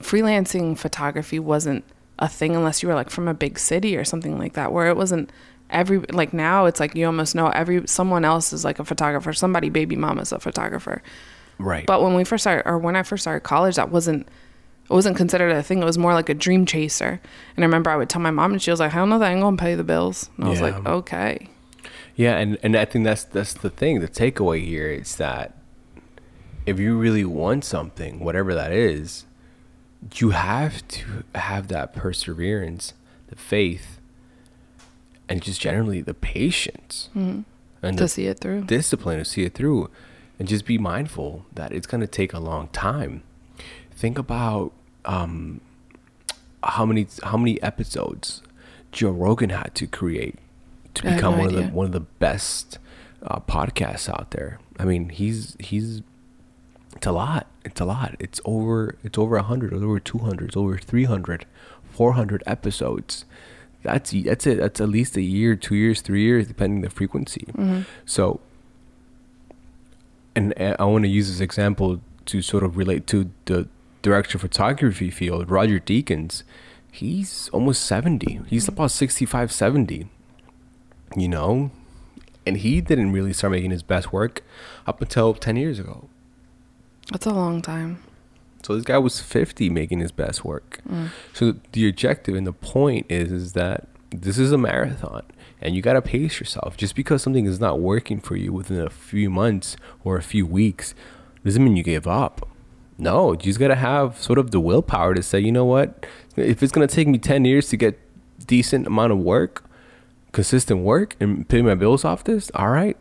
freelancing 0.01 0.77
photography 0.79 1.39
wasn't 1.39 1.85
a 2.19 2.29
thing 2.29 2.57
unless 2.57 2.83
you 2.83 2.89
were 2.89 2.95
like 2.95 3.11
from 3.11 3.29
a 3.29 3.35
big 3.35 3.59
city 3.59 3.97
or 3.97 4.05
something 4.05 4.39
like 4.39 4.55
that, 4.55 4.73
where 4.73 4.89
it 4.89 4.97
wasn't 4.97 5.31
every 5.71 5.99
like 5.99 6.33
now 6.33 6.65
it's 6.67 6.81
like 6.81 6.97
you 6.97 7.07
almost 7.07 7.35
know 7.37 7.47
every 7.51 7.87
someone 7.87 8.25
else 8.25 8.53
is 8.53 8.65
like 8.65 8.81
a 8.81 8.85
photographer 8.85 9.33
somebody 9.33 9.69
baby 9.71 9.95
mama's 9.95 10.33
a 10.33 10.41
photographer 10.41 11.01
right. 11.59 11.87
but 11.87 12.03
when 12.03 12.15
we 12.17 12.25
first 12.25 12.43
started, 12.43 12.69
or 12.69 12.77
when 12.77 12.97
I 12.97 13.05
first 13.05 13.23
started 13.23 13.43
college, 13.43 13.77
that 13.77 13.89
wasn't 13.89 14.27
it 14.91 14.95
wasn't 14.95 15.17
considered 15.17 15.53
a 15.53 15.63
thing. 15.63 15.81
It 15.81 15.85
was 15.85 15.99
more 15.99 16.15
like 16.15 16.29
a 16.29 16.35
dream 16.35 16.67
chaser. 16.67 17.21
And 17.57 17.65
I 17.65 17.67
remember 17.67 17.91
I 17.91 17.97
would 17.97 18.09
tell 18.09 18.21
my 18.21 18.33
mom, 18.33 18.53
and 18.53 18.61
she 18.61 18.71
was 18.71 18.81
like, 18.81 18.91
"Hell 18.91 19.07
no, 19.07 19.19
that 19.19 19.31
ain't 19.31 19.41
gonna 19.41 19.57
pay 19.57 19.77
the 19.77 19.85
bills." 19.85 20.31
And 20.37 20.47
I 20.47 20.51
was 20.51 20.61
like, 20.61 20.85
"Okay." 20.85 21.49
Yeah, 22.17 22.37
and, 22.37 22.59
and 22.63 22.77
I 22.77 22.85
think 22.85 23.05
that's 23.05 23.25
that's 23.25 23.55
the 23.55 23.71
thing. 23.71 24.01
The 24.01 24.09
takeaway 24.09 24.65
here 24.65 24.89
is 24.89 25.17
that 25.17 25.57
if 26.67 26.79
you 26.79 26.99
really 26.99 27.25
want 27.25 27.65
something, 27.65 28.21
whatever 28.21 28.55
that 28.55 28.73
is, 28.73 29.27
you 30.17 30.31
have 30.31 30.87
to 30.89 31.25
have 31.35 31.69
that 31.69 31.95
perseverance, 31.95 32.95
the 33.29 33.37
faith, 33.37 34.01
and 35.29 35.41
just 35.41 35.61
generally 35.61 36.01
the 36.01 36.15
patience 36.15 37.09
mm-hmm. 37.17 37.43
and 37.83 37.97
to 37.97 38.09
see 38.09 38.27
it 38.27 38.41
through. 38.41 38.65
discipline 38.65 39.19
to 39.19 39.25
see 39.25 39.45
it 39.45 39.55
through, 39.55 39.89
and 40.39 40.49
just 40.49 40.67
be 40.67 40.79
mindful 40.79 41.47
that 41.55 41.73
it's 41.73 41.87
going 41.87 42.01
to 42.01 42.07
take 42.07 42.33
a 42.33 42.41
long 42.41 42.69
time. 42.69 43.23
Think 43.93 44.19
about 44.19 44.73
um, 45.05 45.61
how 46.63 46.85
many 46.85 47.07
how 47.23 47.37
many 47.37 47.61
episodes 47.63 48.43
Joe 48.93 49.11
Rogan 49.11 49.51
had 49.51 49.75
to 49.77 49.87
create 49.87 50.39
to 50.95 51.03
become 51.03 51.35
no 51.35 51.39
one 51.39 51.47
of 51.49 51.55
the 51.55 51.63
one 51.65 51.87
of 51.87 51.93
the 51.93 52.01
best 52.01 52.79
uh, 53.23 53.41
podcasts 53.41 54.09
out 54.09 54.31
there. 54.31 54.59
I 54.79 54.85
mean, 54.85 55.09
he's 55.11 55.57
he's 55.59 56.03
it's 56.97 57.07
a 57.07 57.13
lot. 57.13 57.47
It's 57.65 57.81
a 57.81 57.85
lot. 57.85 58.17
It's 58.19 58.41
over 58.45 58.97
it's 59.05 59.19
over 59.19 59.37
100, 59.37 59.73
it's 59.73 59.83
over 59.83 60.01
200, 60.01 60.49
it's 60.49 60.57
over 60.57 60.79
300, 60.79 61.47
400 61.91 62.43
episodes. 62.47 63.25
That's 63.83 64.11
that's 64.11 64.47
it. 64.47 64.59
That's 64.59 64.81
at 64.81 64.89
least 64.89 65.17
a 65.17 65.23
year, 65.23 65.57
2 65.57 65.75
years, 65.75 66.01
3 66.01 66.21
years 66.21 66.49
depending 66.49 66.83
the 66.83 66.91
frequency. 66.91 67.47
Mm-hmm. 67.53 67.83
So 68.05 68.41
and 70.35 70.55
I 70.59 70.85
want 70.85 71.05
to 71.05 71.09
use 71.09 71.29
this 71.29 71.41
example 71.41 72.01
to 72.27 72.43
sort 72.43 72.63
of 72.63 72.77
relate 72.77 73.07
to 73.09 73.31
the 73.47 73.69
director 74.03 74.37
of 74.37 74.43
photography 74.43 75.11
field, 75.11 75.51
Roger 75.51 75.81
Deakins. 75.81 76.43
He's 76.91 77.49
almost 77.53 77.85
70. 77.85 78.41
He's 78.49 78.67
hmm. 78.67 78.73
about 78.73 78.91
65, 78.91 79.53
70. 79.53 80.09
You 81.17 81.29
know? 81.29 81.71
And 82.47 82.57
he 82.59 82.81
didn't 82.81 83.13
really 83.13 83.33
start 83.33 83.53
making 83.53 83.71
his 83.71 83.83
best 83.83 84.13
work 84.13 84.43
up 84.87 85.01
until 85.01 85.35
10 85.35 85.57
years 85.57 85.79
ago. 85.79 86.09
That's 87.11 87.27
a 87.27 87.33
long 87.33 87.61
time. 87.61 88.03
So 88.63 88.75
this 88.75 88.85
guy 88.85 88.99
was 88.99 89.21
50 89.21 89.71
making 89.71 90.01
his 90.01 90.13
best 90.13 90.45
work. 90.45 90.81
Mm. 90.89 91.11
So 91.33 91.57
the 91.73 91.89
objective 91.89 92.35
and 92.35 92.47
the 92.47 92.53
point 92.53 93.07
is 93.09 93.33
is 93.33 93.53
that 93.55 93.89
this 94.11 94.39
is 94.39 94.53
a 94.53 94.59
marathon 94.59 95.23
and 95.61 95.75
you 95.75 95.83
got 95.83 95.95
to 95.95 96.03
pace 96.03 96.41
yourself. 96.41 96.77
Just 96.77 96.95
because 96.95 97.23
something 97.23 97.47
is 97.47 97.61
not 97.61 97.81
working 97.81 98.21
for 98.21 98.37
you 98.37 98.53
within 98.53 98.81
a 98.81 98.91
few 98.91 99.31
months 99.31 99.77
or 100.05 100.17
a 100.17 100.23
few 100.23 100.47
weeks 100.47 100.95
doesn't 101.45 101.63
mean 101.63 101.77
you 101.77 101.83
give 101.83 102.07
up. 102.07 102.49
No, 103.01 103.33
you 103.33 103.39
just 103.39 103.59
got 103.59 103.69
to 103.69 103.75
have 103.75 104.21
sort 104.21 104.39
of 104.39 104.51
the 104.51 104.61
willpower 104.61 105.15
to 105.15 105.23
say, 105.23 105.41
"You 105.41 105.53
know 105.53 105.65
what? 105.65 106.07
If 106.37 106.63
it's 106.63 106.71
going 106.73 106.87
to 106.87 106.95
take 106.95 107.09
me 107.09 107.19
10 107.19 107.45
years 107.45 107.69
to 107.71 107.77
get 107.77 107.99
decent 108.47 108.87
amount 108.87 109.13
of 109.13 109.19
work, 109.19 109.65
consistent 110.33 110.81
work 110.81 111.17
and 111.19 111.49
pay 111.49 111.63
my 111.63 111.75
bills 111.75 112.05
off 112.05 112.23
this, 112.25 112.51
all 112.55 112.69
right. 112.69 112.97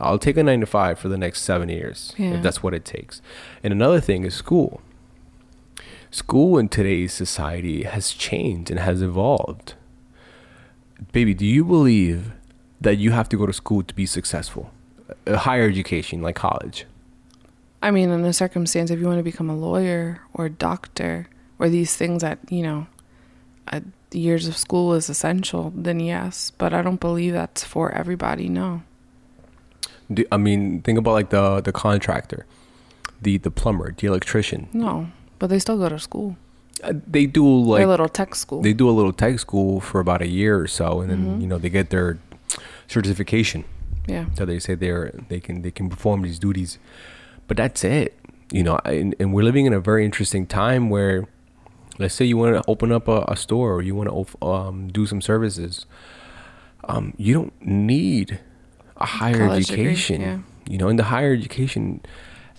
I'll 0.00 0.18
take 0.18 0.36
a 0.36 0.42
9 0.42 0.60
to 0.60 0.66
5 0.66 0.98
for 0.98 1.08
the 1.08 1.16
next 1.16 1.42
7 1.42 1.68
years 1.68 2.14
Yeah. 2.18 2.34
if 2.34 2.42
that's 2.42 2.62
what 2.62 2.74
it 2.74 2.84
takes." 2.84 3.22
And 3.62 3.72
another 3.72 4.00
thing 4.00 4.24
is 4.24 4.34
school 4.34 4.80
school 6.10 6.58
in 6.58 6.68
today's 6.68 7.12
society 7.12 7.82
has 7.82 8.12
changed 8.12 8.70
and 8.70 8.78
has 8.78 9.02
evolved. 9.02 9.74
Baby, 11.12 11.34
do 11.34 11.44
you 11.44 11.64
believe 11.64 12.32
that 12.80 12.98
you 12.98 13.10
have 13.10 13.28
to 13.30 13.36
go 13.36 13.46
to 13.46 13.52
school 13.52 13.82
to 13.82 13.94
be 13.94 14.06
successful? 14.06 14.70
A 15.26 15.38
higher 15.38 15.68
education 15.68 16.22
like 16.22 16.36
college. 16.36 16.86
I 17.84 17.90
mean, 17.90 18.08
in 18.10 18.24
a 18.24 18.32
circumstance, 18.32 18.90
if 18.90 18.98
you 19.00 19.06
want 19.06 19.18
to 19.18 19.22
become 19.32 19.50
a 19.50 19.56
lawyer 19.68 20.20
or 20.32 20.46
a 20.46 20.50
doctor 20.50 21.28
or 21.58 21.68
these 21.68 21.92
things 22.00 22.22
that 22.22 22.38
you 22.48 22.62
know, 22.62 22.86
uh, 23.68 23.80
years 24.10 24.48
of 24.48 24.56
school 24.56 24.94
is 24.94 25.10
essential, 25.10 25.72
then 25.76 26.00
yes. 26.00 26.50
But 26.56 26.72
I 26.72 26.80
don't 26.82 27.00
believe 27.00 27.34
that's 27.34 27.62
for 27.62 27.92
everybody. 27.92 28.48
No. 28.48 28.82
Do, 30.12 30.24
I 30.32 30.38
mean, 30.38 30.80
think 30.82 30.98
about 30.98 31.12
like 31.12 31.30
the 31.30 31.60
the 31.60 31.72
contractor, 31.72 32.46
the 33.20 33.36
the 33.38 33.50
plumber, 33.50 33.92
the 33.98 34.06
electrician. 34.06 34.68
No. 34.72 35.08
But 35.38 35.48
they 35.50 35.58
still 35.58 35.76
go 35.78 35.88
to 35.88 35.98
school. 35.98 36.36
Uh, 36.82 36.92
They 37.06 37.26
do 37.26 37.44
Like, 37.44 37.84
a 37.84 37.86
little 37.86 38.08
tech 38.08 38.34
school. 38.34 38.62
they 38.62 38.72
do 38.72 38.88
a 38.88 38.94
little 38.98 39.12
tech 39.12 39.38
school 39.38 39.80
for 39.80 40.00
about 40.00 40.22
a 40.22 40.28
year 40.28 40.54
or 40.58 40.66
so, 40.68 41.00
and 41.00 41.08
then 41.10 41.40
you 41.40 41.46
know 41.46 41.58
they 41.58 41.70
get 41.70 41.90
their 41.90 42.18
certification. 42.88 43.64
yeah. 44.08 44.26
so 44.36 44.44
they 44.44 44.58
say 44.58 44.74
they're 44.74 45.12
they 45.28 45.40
can 45.40 45.62
they 45.62 45.70
can 45.70 45.88
perform 45.88 46.22
these 46.22 46.38
duties 46.38 46.78
but 47.46 47.56
that's 47.56 47.84
it 47.84 48.18
you 48.50 48.62
know 48.62 48.78
and, 48.84 49.14
and 49.18 49.32
we're 49.32 49.44
living 49.44 49.66
in 49.66 49.72
a 49.72 49.80
very 49.80 50.04
interesting 50.04 50.46
time 50.46 50.90
where 50.90 51.26
let's 51.98 52.14
say 52.14 52.24
you 52.24 52.36
want 52.36 52.54
to 52.54 52.62
open 52.70 52.90
up 52.92 53.08
a, 53.08 53.24
a 53.28 53.36
store 53.36 53.74
or 53.74 53.82
you 53.82 53.94
want 53.94 54.08
to 54.08 54.46
um, 54.46 54.88
do 54.88 55.06
some 55.06 55.20
services 55.20 55.86
um, 56.88 57.14
you 57.16 57.34
don't 57.34 57.52
need 57.64 58.40
a 58.96 59.06
higher 59.06 59.46
College 59.46 59.66
degree, 59.66 59.84
education. 59.86 60.20
yeah. 60.20 60.38
You 60.66 60.78
know, 60.78 60.88
in 60.88 60.96
the 60.96 61.04
higher 61.04 61.32
education, 61.32 62.00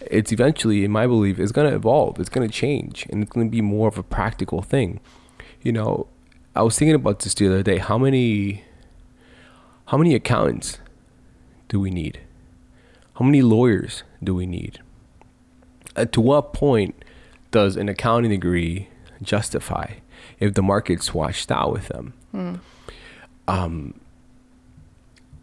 it's 0.01 0.31
eventually, 0.31 0.83
in 0.83 0.91
my 0.91 1.07
belief, 1.07 1.39
it's 1.39 1.51
going 1.51 1.69
to 1.69 1.75
evolve. 1.75 2.19
It's 2.19 2.29
going 2.29 2.47
to 2.47 2.53
change, 2.53 3.07
and 3.09 3.23
it's 3.23 3.31
going 3.31 3.47
to 3.47 3.51
be 3.51 3.61
more 3.61 3.87
of 3.87 3.97
a 3.97 4.03
practical 4.03 4.61
thing. 4.61 4.99
You 5.61 5.71
know, 5.71 6.07
I 6.55 6.61
was 6.61 6.77
thinking 6.77 6.95
about 6.95 7.19
this 7.21 7.33
the 7.33 7.47
other 7.47 7.63
day. 7.63 7.77
How 7.79 7.97
many, 7.97 8.63
how 9.87 9.97
many 9.97 10.13
accountants 10.13 10.79
do 11.67 11.79
we 11.79 11.89
need? 11.89 12.19
How 13.17 13.25
many 13.25 13.41
lawyers 13.41 14.03
do 14.23 14.35
we 14.35 14.45
need? 14.45 14.79
Uh, 15.95 16.05
to 16.05 16.21
what 16.21 16.53
point 16.53 16.95
does 17.51 17.77
an 17.77 17.87
accounting 17.87 18.31
degree 18.31 18.89
justify 19.21 19.95
if 20.39 20.53
the 20.53 20.61
market's 20.61 21.13
washed 21.13 21.51
out 21.51 21.71
with 21.71 21.87
them? 21.87 22.13
Um, 23.47 23.99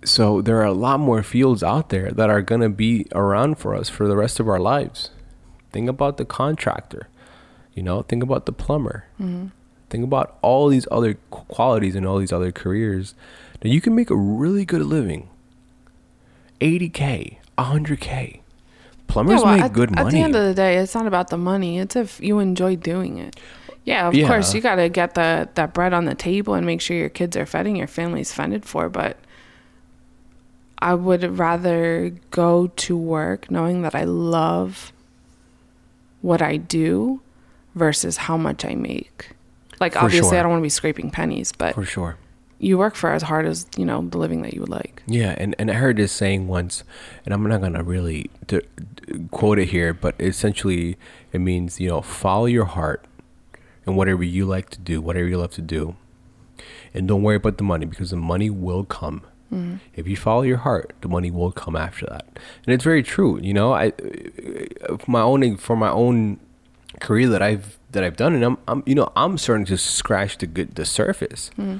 so 0.05 0.43
there 0.43 0.59
are 0.59 0.65
a 0.65 0.73
lot 0.73 1.01
more 1.01 1.23
fields 1.23 1.63
out 1.63 1.89
there 1.89 2.11
that 2.11 2.29
are 2.29 2.43
going 2.43 2.61
to 2.61 2.69
be 2.69 3.07
around 3.13 3.57
for 3.59 3.75
us 3.75 3.89
for 3.89 4.07
the 4.09 4.17
rest 4.17 4.41
of 4.41 4.49
our 4.49 4.59
lives. 4.61 5.11
Think 5.71 5.89
about 5.89 6.19
the 6.19 6.25
contractor, 6.27 7.09
you 7.75 7.83
know, 7.83 8.03
think 8.03 8.23
about 8.23 8.45
the 8.47 8.53
plumber. 8.53 9.07
Think 9.89 10.05
about 10.05 10.37
all 10.43 10.69
these 10.69 10.87
other 10.91 11.15
qualities 11.31 11.95
and 11.95 12.07
all 12.07 12.19
these 12.19 12.33
other 12.33 12.51
careers 12.53 13.15
that 13.61 13.69
you 13.69 13.81
can 13.81 13.95
make 13.95 14.11
a 14.11 14.17
really 14.17 14.65
good 14.65 14.83
living. 14.83 15.29
80k, 16.61 17.37
100k. 17.59 18.41
Plumbers 19.09 19.41
Yeah, 19.41 19.45
well, 19.45 19.55
make 19.57 19.65
at, 19.65 19.73
good 19.73 19.91
money. 19.95 20.07
At 20.07 20.13
the 20.13 20.21
end 20.23 20.37
of 20.37 20.45
the 20.45 20.55
day, 20.55 20.77
it's 20.77 20.95
not 20.95 21.07
about 21.07 21.29
the 21.29 21.37
money. 21.37 21.79
It's 21.79 21.97
if 21.97 22.21
you 22.21 22.39
enjoy 22.39 22.77
doing 22.77 23.19
it. 23.19 23.39
Yeah, 23.85 24.09
of 24.09 24.15
Yeah. 24.15 24.29
course, 24.29 24.55
you 24.55 24.61
got 24.61 24.77
to 24.77 24.89
get 24.89 25.15
the 25.15 25.49
that 25.55 25.75
bread 25.75 25.93
on 25.93 26.05
the 26.05 26.15
table 26.15 26.55
and 26.55 26.65
make 26.65 26.81
sure 26.81 26.97
your 26.97 27.09
kids 27.09 27.37
are 27.37 27.45
fed 27.47 27.67
and 27.67 27.77
your 27.77 27.87
family's 27.89 28.33
funded 28.33 28.65
for. 28.65 28.89
But 28.89 29.17
I 30.79 30.95
would 30.95 31.39
rather 31.39 32.11
go 32.31 32.69
to 32.69 32.97
work 32.97 33.51
knowing 33.51 33.83
that 33.83 33.95
I 33.95 34.05
love 34.05 34.93
what 36.23 36.41
I 36.41 36.57
do 36.57 37.21
versus 37.75 38.17
how 38.17 38.37
much 38.37 38.65
I 38.65 38.75
make. 38.75 39.31
Like 39.81 39.95
For 39.95 40.01
obviously, 40.01 40.31
sure. 40.31 40.39
I 40.39 40.43
don't 40.43 40.51
want 40.53 40.61
to 40.61 40.65
be 40.65 40.69
scraping 40.71 41.11
pennies, 41.11 41.53
but 41.53 41.75
for 41.75 41.85
sure. 41.85 42.17
You 42.63 42.79
work 42.79 42.95
for 42.95 43.11
as 43.11 43.23
hard 43.23 43.45
as 43.45 43.67
you 43.77 43.85
know 43.85 44.01
the 44.09 44.17
living 44.17 44.43
that 44.43 44.55
you 44.55 44.61
would 44.61 44.69
like. 44.71 45.03
Yeah, 45.07 45.35
and, 45.37 45.55
and 45.59 45.69
I 45.71 45.75
heard 45.75 45.97
this 45.97 46.13
saying 46.13 46.47
once, 46.47 46.85
and 47.25 47.35
I'm 47.35 47.43
not 47.43 47.61
gonna 47.61 47.83
really 47.83 48.31
d- 48.47 48.61
d- 48.95 49.27
quote 49.33 49.59
it 49.59 49.71
here, 49.71 49.93
but 49.93 50.15
essentially 50.21 50.97
it 51.33 51.41
means 51.41 51.81
you 51.81 51.89
know 51.89 52.01
follow 52.01 52.47
your 52.47 52.67
heart 52.67 53.05
and 53.85 53.97
whatever 53.97 54.23
you 54.23 54.47
like 54.47 54.71
to 54.71 54.79
do, 54.79 55.01
whatever 55.01 55.27
you 55.27 55.39
love 55.39 55.51
to 55.53 55.61
do, 55.61 55.97
and 56.95 57.09
don't 57.09 57.25
worry 57.25 57.37
about 57.37 57.59
the 57.59 57.65
money 57.65 57.85
because 57.85 58.11
the 58.11 58.17
money 58.17 58.49
will 58.49 58.85
come. 58.85 59.23
Mm-hmm. 59.53 59.77
If 59.97 60.07
you 60.07 60.17
follow 60.17 60.43
your 60.43 60.59
heart, 60.59 60.95
the 61.01 61.09
money 61.09 61.33
will 61.33 61.51
come 61.51 61.75
after 61.75 62.07
that, 62.07 62.27
and 62.65 62.73
it's 62.73 62.85
very 62.85 63.03
true. 63.03 63.41
You 63.41 63.55
know, 63.55 63.75
I 63.75 63.93
my 65.09 65.21
own 65.21 65.57
for 65.57 65.75
my 65.75 65.91
own 65.91 66.39
career 67.01 67.29
that 67.29 67.43
I've 67.43 67.77
that 67.91 68.05
I've 68.05 68.17
done, 68.17 68.35
and 68.35 68.45
I'm, 68.45 68.59
I'm 68.69 68.85
you 68.87 68.95
know 68.95 69.11
I'm 69.17 69.37
starting 69.37 69.67
to 69.67 69.77
scratch 69.77 70.39
the 70.39 70.47
good 70.47 70.77
the 70.77 70.85
surface 70.85 71.51
mm-hmm. 71.59 71.79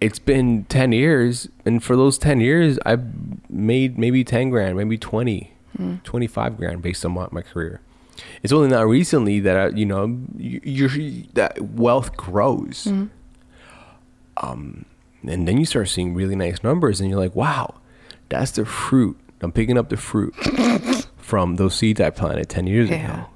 It's 0.00 0.18
been 0.18 0.64
10 0.64 0.92
years 0.92 1.48
and 1.64 1.82
for 1.82 1.96
those 1.96 2.18
10 2.18 2.40
years 2.40 2.78
i've 2.86 3.02
made 3.50 3.98
maybe 3.98 4.22
10 4.24 4.50
grand 4.50 4.76
maybe 4.76 4.96
20 4.98 5.52
25 6.04 6.56
grand 6.56 6.82
based 6.82 7.04
on 7.04 7.12
my, 7.12 7.28
my 7.30 7.40
career. 7.42 7.80
It's 8.42 8.52
only 8.52 8.68
not 8.68 8.88
recently 8.88 9.38
that 9.40 9.56
I, 9.56 9.68
you 9.76 9.86
know 9.86 10.18
you, 10.36 11.24
that 11.34 11.60
wealth 11.60 12.16
grows. 12.16 12.88
Um 14.36 14.84
and 15.22 15.46
then 15.48 15.58
you 15.58 15.64
start 15.64 15.88
seeing 15.88 16.14
really 16.14 16.36
nice 16.36 16.62
numbers 16.62 17.00
and 17.00 17.08
you're 17.10 17.18
like 17.18 17.34
wow 17.34 17.74
that's 18.28 18.50
the 18.52 18.64
fruit. 18.66 19.16
I'm 19.40 19.52
picking 19.52 19.78
up 19.78 19.88
the 19.88 19.96
fruit 19.96 20.34
from 21.16 21.56
those 21.56 21.74
seeds 21.76 22.00
i 22.00 22.10
planted 22.10 22.48
10 22.48 22.66
years 22.66 22.90
Yeah. 22.90 23.12
ago. 23.12 23.26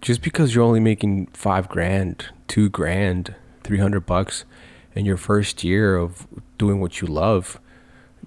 Just 0.00 0.22
because 0.22 0.54
you're 0.54 0.64
only 0.64 0.80
making 0.80 1.26
five 1.34 1.68
grand, 1.68 2.24
two 2.48 2.70
grand, 2.70 3.34
three 3.62 3.78
hundred 3.78 4.06
bucks 4.06 4.44
in 4.94 5.04
your 5.04 5.16
first 5.16 5.62
year 5.64 5.96
of 5.96 6.26
doing 6.58 6.80
what 6.80 7.00
you 7.00 7.06
love, 7.06 7.60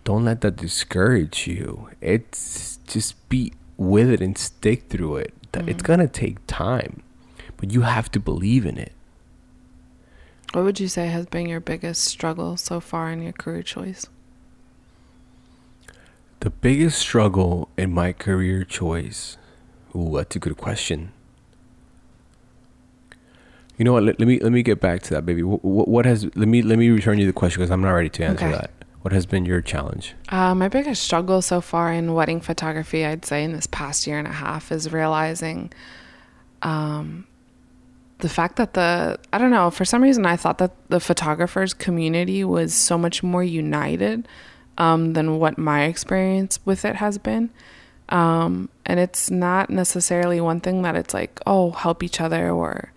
don't 0.04 0.26
let 0.26 0.41
that 0.41 0.56
discourage 0.56 1.47
you. 1.47 1.89
It's 2.02 2.80
just 2.88 3.30
be 3.30 3.54
with 3.78 4.10
it 4.10 4.21
and 4.21 4.38
stick 4.38 4.89
through 4.89 5.17
it. 5.17 5.34
Th- 5.52 5.67
It's 5.67 5.84
mm. 5.84 5.88
gonna 5.88 6.08
take 6.08 6.45
time, 6.47 7.04
but 7.58 7.71
you 7.71 7.82
have 7.82 8.12
to 8.12 8.19
believe 8.19 8.65
in 8.65 8.78
it. 8.78 8.93
What 10.54 10.65
would 10.65 10.80
you 10.80 10.88
say 10.88 11.08
has 11.08 11.26
been 11.26 11.47
your 11.47 11.60
biggest 11.60 12.04
struggle 12.04 12.58
so 12.58 12.80
far 12.80 13.12
in 13.12 13.23
your 13.23 13.34
career 13.34 13.63
choice? 13.63 14.06
The 16.41 16.52
biggest 16.52 16.99
struggle 16.99 17.69
in 17.78 17.91
my 17.91 18.13
career 18.13 18.63
choice. 18.63 19.38
Ooh, 19.95 20.12
that's 20.15 20.36
a 20.36 20.39
good 20.39 20.58
question. 20.58 21.12
You 23.84 23.86
know 23.86 23.91
what? 23.96 24.04
Let, 24.04 24.17
let 24.17 24.30
me 24.30 24.39
let 24.39 24.54
me 24.54 24.63
get 24.63 24.80
back 24.80 25.02
to 25.02 25.10
that, 25.10 25.26
baby. 25.26 25.43
What, 25.43 25.62
what 25.62 26.06
has 26.06 26.24
let 26.38 26.48
me 26.48 26.62
let 26.62 26.80
me 26.80 26.88
return 26.89 27.19
you 27.19 27.26
the 27.26 27.34
question 27.34 27.60
because 27.60 27.69
I'm 27.69 27.82
not 27.82 27.91
ready 27.91 28.08
to 28.12 28.24
answer 28.24 28.46
Okay. 28.46 28.56
that. 28.56 28.72
What 29.02 29.12
has 29.12 29.26
been 29.26 29.43
your 29.43 29.60
challenge? 29.60 30.15
Uh, 30.30 30.56
my 30.56 30.69
biggest 30.69 31.04
struggle 31.04 31.41
so 31.41 31.60
far 31.60 31.91
in 31.91 32.13
wedding 32.13 32.39
photography, 32.39 33.06
I'd 33.06 33.26
say, 33.26 33.43
in 33.43 33.52
this 33.52 33.67
past 33.67 34.08
year 34.08 34.17
and 34.17 34.26
a 34.26 34.32
half, 34.32 34.72
is 34.72 34.93
realizing 34.93 35.74
um, 36.62 37.28
the 38.19 38.30
fact 38.30 38.56
that 38.56 38.74
the 38.74 39.19
I 39.34 39.38
don't 39.38 39.52
know 39.52 39.69
for 39.69 39.84
some 39.84 40.02
reason 40.02 40.26
I 40.26 40.38
thought 40.38 40.60
that 40.60 40.72
the 40.88 41.02
photographers 41.02 41.74
community 41.74 42.46
was 42.46 42.74
so 42.74 42.98
much 42.98 43.22
more 43.22 43.43
united 43.43 44.30
um, 44.78 45.12
than 45.12 45.39
what 45.39 45.58
my 45.58 45.84
experience 45.84 46.58
with 46.63 46.86
it 46.86 46.96
has 46.96 47.17
been. 47.17 47.50
Um, 48.08 48.69
and 48.86 49.02
it's 49.02 49.30
not 49.30 49.69
necessarily 49.69 50.39
one 50.39 50.62
thing 50.62 50.84
that 50.84 50.96
it's 50.96 51.13
like 51.13 51.38
oh 51.46 51.72
help 51.72 52.02
each 52.02 52.22
other 52.22 52.50
or 52.50 52.93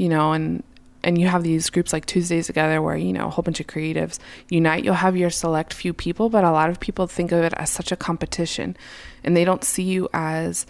you 0.00 0.08
know 0.08 0.32
and 0.32 0.62
and 1.02 1.18
you 1.18 1.26
have 1.28 1.42
these 1.42 1.70
groups 1.70 1.92
like 1.92 2.06
Tuesdays 2.06 2.46
together 2.46 2.80
where 2.80 2.96
you 2.96 3.12
know 3.12 3.26
a 3.26 3.30
whole 3.30 3.42
bunch 3.42 3.60
of 3.60 3.66
creatives 3.66 4.18
unite. 4.48 4.84
You'll 4.84 4.94
have 4.94 5.16
your 5.16 5.30
select 5.30 5.74
few 5.74 5.92
people 5.92 6.30
but 6.30 6.42
a 6.42 6.50
lot 6.50 6.70
of 6.70 6.80
people 6.80 7.06
think 7.06 7.32
of 7.32 7.42
it 7.44 7.52
as 7.56 7.68
such 7.68 7.92
a 7.92 7.96
competition 7.96 8.76
and 9.22 9.36
they 9.36 9.44
don't 9.44 9.62
see 9.62 9.82
you 9.82 10.08
as 10.14 10.66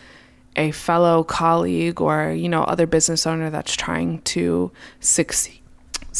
a 0.56 0.72
fellow 0.72 1.22
colleague 1.22 2.00
or 2.00 2.32
you 2.32 2.48
know 2.48 2.64
other 2.64 2.86
business 2.86 3.24
owner 3.24 3.50
that's 3.50 3.74
trying 3.74 4.20
to 4.22 4.72
succeed 4.98 5.59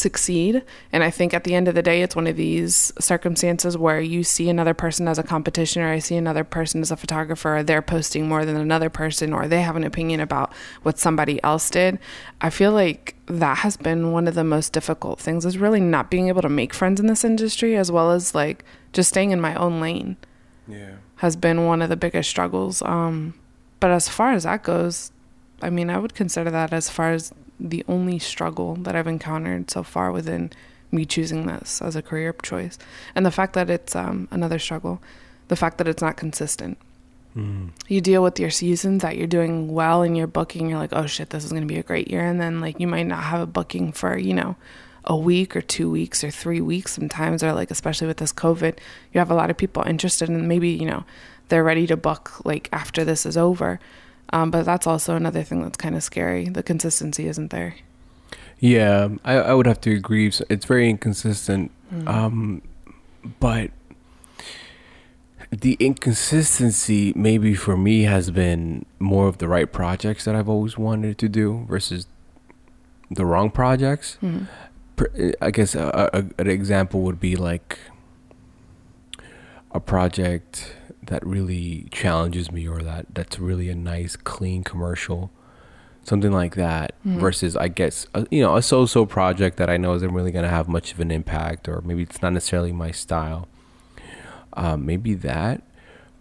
succeed 0.01 0.63
and 0.93 1.05
i 1.05 1.11
think 1.11 1.33
at 1.35 1.45
the 1.45 1.55
end 1.55 1.69
of 1.69 1.75
the 1.75 1.83
day 1.83 2.03
it's 2.03 2.17
one 2.17 2.27
of 2.27 2.37
these 2.37 2.93
circumstances 2.99 3.77
where 3.77 4.01
you 4.01 4.25
see 4.25 4.49
another 4.49 4.75
person 4.75 5.07
as 5.07 5.19
a 5.19 5.23
competition 5.23 5.83
or 5.83 5.89
i 5.89 5.99
see 5.99 6.17
another 6.17 6.43
person 6.45 6.81
as 6.81 6.91
a 6.91 6.97
photographer 6.97 7.57
or 7.59 7.63
they're 7.63 7.83
posting 7.83 8.27
more 8.29 8.45
than 8.45 8.57
another 8.57 8.89
person 8.91 9.33
or 9.33 9.47
they 9.47 9.61
have 9.63 9.77
an 9.77 9.85
opinion 9.85 10.21
about 10.21 10.53
what 10.83 10.99
somebody 10.99 11.43
else 11.45 11.69
did 11.71 11.99
i 12.41 12.49
feel 12.51 12.73
like 12.73 13.15
that 13.27 13.59
has 13.59 13.77
been 13.77 14.11
one 14.13 14.27
of 14.27 14.35
the 14.35 14.43
most 14.43 14.73
difficult 14.73 15.21
things 15.21 15.45
is 15.47 15.59
really 15.59 15.81
not 15.81 16.11
being 16.11 16.29
able 16.29 16.43
to 16.43 16.49
make 16.49 16.75
friends 16.75 16.99
in 16.99 17.07
this 17.07 17.25
industry 17.25 17.77
as 17.77 17.93
well 17.93 18.11
as 18.11 18.35
like 18.35 18.65
just 18.93 19.09
staying 19.11 19.31
in 19.31 19.41
my 19.41 19.55
own 19.55 19.81
lane 19.81 20.17
Yeah. 20.67 20.95
has 21.17 21.37
been 21.37 21.65
one 21.67 21.81
of 21.83 21.89
the 21.91 21.97
biggest 21.97 22.29
struggles. 22.29 22.83
Um, 22.83 23.35
but 23.79 23.91
as 23.93 24.09
far 24.09 24.33
as 24.33 24.43
that 24.43 24.65
goes, 24.65 25.13
I 25.63 25.71
mean, 25.71 25.91
I 25.91 25.99
would 25.99 26.15
consider 26.15 26.51
that 26.51 26.73
as 26.73 26.91
far 26.91 27.13
as 27.13 27.33
the 27.61 27.85
only 27.87 28.19
struggle 28.19 28.75
that 28.77 28.97
I've 28.97 29.07
encountered 29.07 29.71
so 29.71 29.83
far 29.83 30.13
within 30.13 30.51
me 30.91 31.05
choosing 31.05 31.47
this 31.47 31.81
as 31.83 31.95
a 31.95 32.03
career 32.03 32.35
choice. 32.43 32.79
And 33.15 33.25
the 33.25 33.31
fact 33.31 33.53
that 33.55 33.71
it's 33.71 33.95
um, 33.95 34.29
another 34.31 34.59
struggle, 34.59 35.01
the 35.49 35.57
fact 35.57 35.79
that 35.79 35.89
it's 35.89 36.03
not 36.03 36.17
consistent. 36.17 36.79
Mm. 37.37 37.71
You 37.87 38.01
deal 38.01 38.23
with 38.23 38.41
your 38.41 38.51
seasons 38.51 39.03
that 39.03 39.17
you're 39.17 39.27
doing 39.27 39.73
well 39.73 40.03
in 40.03 40.17
your 40.17 40.27
booking. 40.27 40.69
You're 40.69 40.79
like, 40.79 40.93
oh 40.93 41.07
shit, 41.07 41.31
this 41.31 41.45
is 41.45 41.53
going 41.53 41.63
to 41.63 41.73
be 41.73 41.79
a 41.79 41.85
great 41.85 42.11
year. 42.11 42.25
And 42.25 42.41
then, 42.41 42.61
like, 42.61 42.81
you 42.81 42.89
might 42.89 43.07
not 43.07 43.23
have 43.23 43.41
a 43.41 43.47
booking 43.47 43.93
for, 43.93 44.19
you 44.19 44.35
know, 44.35 44.57
a 45.05 45.17
week 45.17 45.57
or 45.57 45.61
two 45.61 45.91
weeks 45.91 46.25
or 46.25 46.31
three 46.31 46.61
weeks 46.61 46.93
sometimes, 46.93 47.43
or 47.43 47.53
like, 47.53 47.71
especially 47.71 48.07
with 48.07 48.19
this 48.19 48.33
COVID, 48.33 48.79
you 49.13 49.19
have 49.19 49.31
a 49.31 49.35
lot 49.35 49.51
of 49.51 49.57
people 49.57 49.83
interested 49.85 50.29
and 50.29 50.49
maybe, 50.49 50.71
you 50.71 50.87
know, 50.87 51.05
they're 51.49 51.65
ready 51.65 51.87
to 51.87 51.97
book 51.97 52.45
like 52.45 52.69
after 52.73 53.05
this 53.05 53.25
is 53.25 53.37
over. 53.37 53.81
Um, 54.33 54.51
but 54.51 54.65
that's 54.65 54.87
also 54.87 55.17
another 55.17 55.43
thing 55.43 55.63
that's 55.63 55.77
kind 55.77 55.95
of 55.97 56.03
scary. 56.03 56.49
The 56.49 56.63
consistency 56.63 57.27
isn't 57.27 57.51
there. 57.51 57.75
Yeah, 58.59 59.09
I, 59.25 59.35
I 59.35 59.55
would 59.55 59.67
have 59.67 59.81
to 59.83 59.93
agree. 59.95 60.29
It's- 60.29 60.65
very 60.65 60.89
inconsistent. 60.89 61.71
Um, 62.07 62.63
but 63.41 63.71
the 65.51 65.77
inconsistency, 65.81 67.13
maybe 67.17 67.55
for 67.55 67.77
me, 67.77 68.03
has 68.03 68.31
been 68.31 68.85
more 69.01 69.27
of 69.27 69.39
the 69.39 69.49
right 69.49 69.71
projects 69.73 70.25
that 70.27 70.37
I've 70.37 70.49
always 70.49 70.79
wanted 70.79 71.19
to 71.19 71.29
do 71.29 71.65
versus 71.69 72.07
the 73.11 73.27
wrong 73.27 73.51
projects. 73.51 74.19
Per- 74.95 75.33
I 75.41 75.51
guess 75.51 75.75
a, 75.75 76.11
a, 76.13 76.25
an 76.41 76.49
example 76.49 77.01
would 77.01 77.19
be 77.19 77.35
like 77.35 77.79
a 79.73 79.81
project 79.81 80.75
that 81.11 81.27
really 81.27 81.89
challenges 81.91 82.53
me 82.53 82.69
or 82.69 82.79
that 82.83 83.05
that's 83.13 83.39
really 83.39 83.69
a 83.69 83.75
nice 83.75 84.15
clean 84.15 84.63
commercial 84.63 85.29
something 86.05 86.31
like 86.31 86.55
that 86.55 86.95
versus 87.05 87.57
i 87.57 87.67
guess 87.67 88.07
a, 88.15 88.25
you 88.31 88.41
know 88.41 88.57
a 88.57 88.63
so-so 88.63 89.05
project 89.05 89.57
that 89.57 89.69
i 89.69 89.77
know 89.77 89.93
isn't 89.95 90.15
really 90.15 90.31
going 90.31 90.45
to 90.45 90.49
have 90.49 90.69
much 90.69 90.93
of 90.93 91.01
an 91.01 91.11
impact 91.11 91.69
or 91.69 91.81
maybe 91.83 92.03
it's 92.03 92.23
not 92.23 92.33
necessarily 92.33 92.73
my 92.73 92.91
style. 92.91 93.49
Um, 94.55 94.87
maybe 94.87 95.15
that 95.15 95.63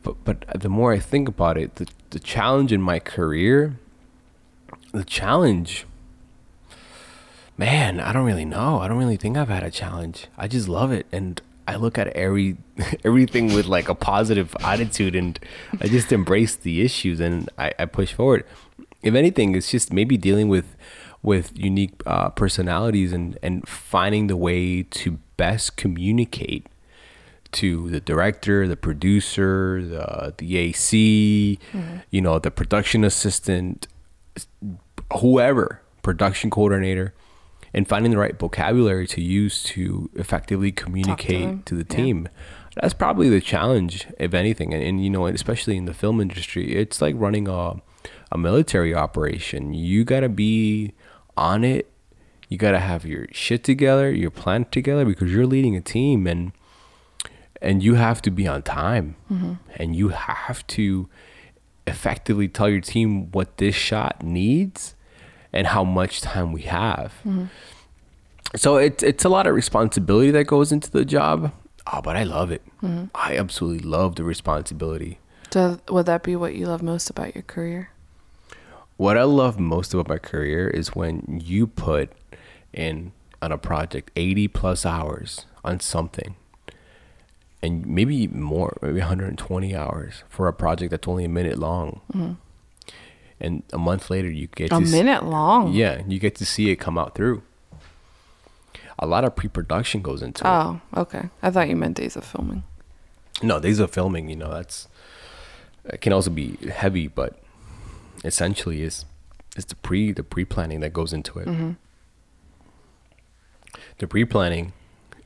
but 0.04 0.16
but 0.26 0.46
the 0.60 0.70
more 0.70 0.92
i 0.92 1.00
think 1.00 1.28
about 1.28 1.58
it 1.58 1.76
the, 1.76 1.88
the 2.10 2.20
challenge 2.20 2.72
in 2.74 2.82
my 2.82 3.00
career 3.00 3.80
the 4.92 5.04
challenge 5.04 5.86
man 7.58 8.00
i 8.00 8.12
don't 8.12 8.26
really 8.26 8.46
know. 8.46 8.80
I 8.80 8.88
don't 8.88 8.98
really 8.98 9.18
think 9.18 9.38
i've 9.38 9.50
had 9.50 9.64
a 9.64 9.72
challenge. 9.72 10.28
I 10.38 10.48
just 10.48 10.68
love 10.68 10.92
it. 10.92 11.06
And 11.12 11.42
i 11.70 11.76
look 11.76 11.98
at 11.98 12.08
every 12.10 12.58
everything 13.06 13.54
with 13.54 13.66
like 13.66 13.88
a 13.90 13.96
positive 13.96 14.56
attitude 14.62 15.16
and 15.16 15.40
i 15.82 15.88
just 15.88 16.12
embrace 16.12 16.56
the 16.56 16.82
issues 16.82 17.20
and 17.20 17.50
i, 17.58 17.72
I 17.80 17.86
push 17.86 18.14
forward. 18.14 18.44
If 19.02 19.16
anything 19.16 19.56
it's 19.56 19.72
just 19.72 19.94
maybe 19.94 20.18
dealing 20.18 20.50
with 20.50 20.76
with 21.22 21.58
unique 21.58 22.02
uh, 22.06 22.30
personalities 22.30 23.14
and 23.14 23.38
and 23.44 23.68
finding 23.68 24.28
the 24.28 24.38
way 24.38 24.84
to 24.84 25.20
best 25.38 25.78
communicate 25.78 26.68
to 27.52 27.90
the 27.90 28.00
director, 28.00 28.68
the 28.68 28.78
producer, 28.78 29.82
the 29.84 30.34
the 30.38 30.58
AC, 30.58 31.60
you 32.12 32.22
know, 32.22 32.40
the 32.40 32.52
production 32.52 33.04
assistant, 33.04 33.88
whoever, 35.20 35.82
production 36.02 36.50
coordinator, 36.50 37.14
and 37.74 37.88
finding 37.88 38.12
the 38.12 38.18
right 38.18 38.38
vocabulary 38.38 39.08
to 39.08 39.22
use 39.22 39.64
to 39.64 40.10
effectively 40.16 40.72
communicate 40.72 41.46
them, 41.46 41.64
to, 41.64 41.76
the 41.76 41.86
yeah. 41.90 41.96
team. 41.96 42.30
That's 42.82 42.94
probably 42.94 43.30
the 43.30 43.42
challenge, 43.42 44.08
if 44.20 44.34
anything, 44.34 44.74
and, 44.74 44.84
and 44.84 45.04
you 45.04 45.10
know, 45.10 45.28
especially 45.28 45.78
in 45.78 45.86
the 45.86 45.94
film 45.94 46.22
industry, 46.22 46.76
it's 46.76 47.02
like 47.02 47.16
running 47.18 47.48
a 47.48 47.82
a 48.32 48.38
military 48.38 48.94
operation. 48.94 49.74
You 49.74 50.04
gotta 50.04 50.30
be 50.30 50.94
on 51.36 51.64
it. 51.64 51.92
You 52.48 52.58
gotta 52.58 52.80
have 52.80 53.06
your 53.06 53.28
shit 53.32 53.64
together, 53.64 54.12
your 54.12 54.32
plan 54.32 54.66
together, 54.66 55.06
because 55.06 55.32
you're 55.32 55.48
leading 55.48 55.76
a 55.76 55.82
team 55.82 56.28
and 56.28 56.52
and 57.62 57.84
you 57.84 57.96
have 57.96 58.22
to 58.22 58.32
be 58.32 58.48
on 58.48 58.62
time 58.62 59.16
mm-hmm. 59.30 59.54
and 59.76 59.96
you 59.96 60.10
have 60.10 60.66
to 60.68 61.10
effectively 61.86 62.48
tell 62.48 62.70
your 62.70 62.80
team 62.80 63.32
what 63.32 63.58
this 63.58 63.76
shot 63.76 64.24
needs 64.24 64.96
and 65.52 65.68
how 65.68 65.84
much 65.84 66.22
time 66.22 66.52
we 66.52 66.64
have. 66.64 67.14
Mm-hmm. 67.26 67.46
So 68.56 68.78
it's 68.78 69.04
it's 69.04 69.26
a 69.26 69.30
lot 69.30 69.48
of 69.48 69.56
responsibility 69.56 70.32
that 70.32 70.46
goes 70.46 70.72
into 70.72 70.90
the 70.90 71.06
job. 71.06 71.52
Oh 71.92 72.02
but 72.02 72.16
i 72.16 72.24
love 72.24 72.52
it. 72.52 72.64
Mm-hmm. 72.82 73.06
I 73.16 73.38
absolutely 73.38 73.88
love 73.88 74.16
the 74.16 74.24
responsibility. 74.24 75.20
So 75.52 75.80
would 75.90 76.06
that 76.06 76.24
be 76.24 76.36
what 76.36 76.56
you 76.56 76.68
love 76.68 76.84
most 76.84 77.10
about 77.10 77.36
your 77.36 77.44
career? 77.44 77.90
what 79.00 79.18
i 79.18 79.24
love 79.24 79.58
most 79.58 79.94
about 79.94 80.10
my 80.10 80.18
career 80.18 80.68
is 80.68 80.94
when 80.94 81.42
you 81.42 81.66
put 81.66 82.12
in 82.74 83.14
on 83.42 83.50
a 83.50 83.58
project 83.58 84.12
80 84.18 84.50
plus 84.50 84.86
hours 84.86 85.46
on 85.64 85.80
something 85.80 86.36
and 87.64 87.86
maybe 87.88 88.28
more 88.28 88.78
maybe 88.82 89.00
120 89.00 89.74
hours 89.74 90.24
for 90.28 90.50
a 90.50 90.54
project 90.54 90.92
that's 90.92 91.08
only 91.08 91.24
a 91.24 91.30
minute 91.30 91.58
long 91.58 92.02
mm-hmm. 92.14 92.34
And 93.42 93.64
a 93.74 93.78
month 93.78 94.10
later 94.10 94.30
you 94.30 94.48
get 94.48 94.72
A 94.72 94.80
minute 94.80 95.24
long. 95.26 95.74
yeah 95.74 96.02
you 96.08 96.20
get 96.20 96.36
to 96.36 96.46
see 96.46 96.70
it 96.72 96.78
come 96.78 96.98
out 96.98 97.16
through 97.16 97.42
a 99.02 99.08
lot 99.08 99.24
of 99.24 99.36
pre-production 99.36 100.02
goes 100.02 100.22
into 100.22 100.44
it 100.46 100.50
Oh, 100.50 100.82
okay. 100.98 101.30
I 101.42 101.50
thought 101.52 101.70
you 101.70 101.76
meant 101.78 101.96
days 101.98 102.16
of 102.18 102.26
filming. 102.26 102.64
no 103.42 103.60
days 103.60 103.80
of 103.80 103.92
filming 103.92 104.30
you 104.30 104.36
know 104.36 104.52
that's 104.54 104.88
it 105.86 106.02
can 106.02 106.12
also 106.14 106.30
be 106.30 106.58
heavy 106.70 107.08
but 107.08 107.40
essentially 108.26 108.82
is 108.82 109.06
is 109.56 109.66
the 109.66 109.76
pre 109.76 110.12
the 110.12 110.24
pre-planning 110.24 110.82
that 110.82 110.92
goes 110.94 111.14
into 111.14 111.40
it 111.40 111.48
mm-hmm. 111.48 111.72
the 114.00 114.08
pre-planning 114.08 114.74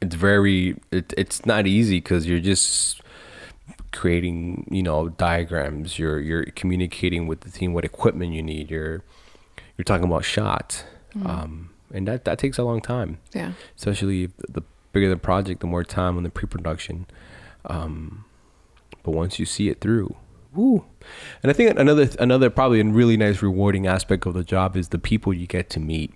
it's 0.01 0.15
very 0.15 0.75
it, 0.91 1.13
it's 1.17 1.45
not 1.45 1.65
easy 1.65 1.97
because 1.97 2.27
you're 2.27 2.39
just 2.39 3.01
creating 3.93 4.67
you 4.71 4.83
know 4.83 5.09
diagrams 5.09 5.97
you're 5.99 6.19
you're 6.19 6.45
communicating 6.55 7.27
with 7.27 7.41
the 7.41 7.49
team 7.51 7.73
what 7.73 7.85
equipment 7.85 8.33
you 8.33 8.41
need 8.41 8.69
you're 8.71 9.03
you're 9.77 9.85
talking 9.85 10.05
about 10.05 10.25
shots 10.25 10.83
um 11.25 11.69
and 11.93 12.07
that 12.07 12.25
that 12.25 12.37
takes 12.39 12.57
a 12.57 12.63
long 12.63 12.81
time 12.81 13.19
Yeah. 13.33 13.53
especially 13.77 14.29
the 14.49 14.63
bigger 14.93 15.09
the 15.09 15.17
project, 15.17 15.59
the 15.61 15.67
more 15.67 15.83
time 15.83 16.17
on 16.17 16.23
the 16.23 16.29
pre-production. 16.29 17.07
Um, 17.65 18.25
but 19.01 19.11
once 19.11 19.39
you 19.39 19.45
see 19.45 19.67
it 19.69 19.81
through, 19.81 20.15
woo! 20.53 20.85
And 21.41 21.49
I 21.49 21.53
think 21.53 21.79
another 21.79 22.09
another 22.19 22.49
probably 22.51 22.79
a 22.79 22.83
really 22.85 23.17
nice 23.17 23.41
rewarding 23.41 23.87
aspect 23.87 24.25
of 24.27 24.33
the 24.35 24.43
job 24.43 24.75
is 24.77 24.89
the 24.89 24.99
people 24.99 25.33
you 25.33 25.47
get 25.47 25.69
to 25.71 25.79
meet. 25.79 26.13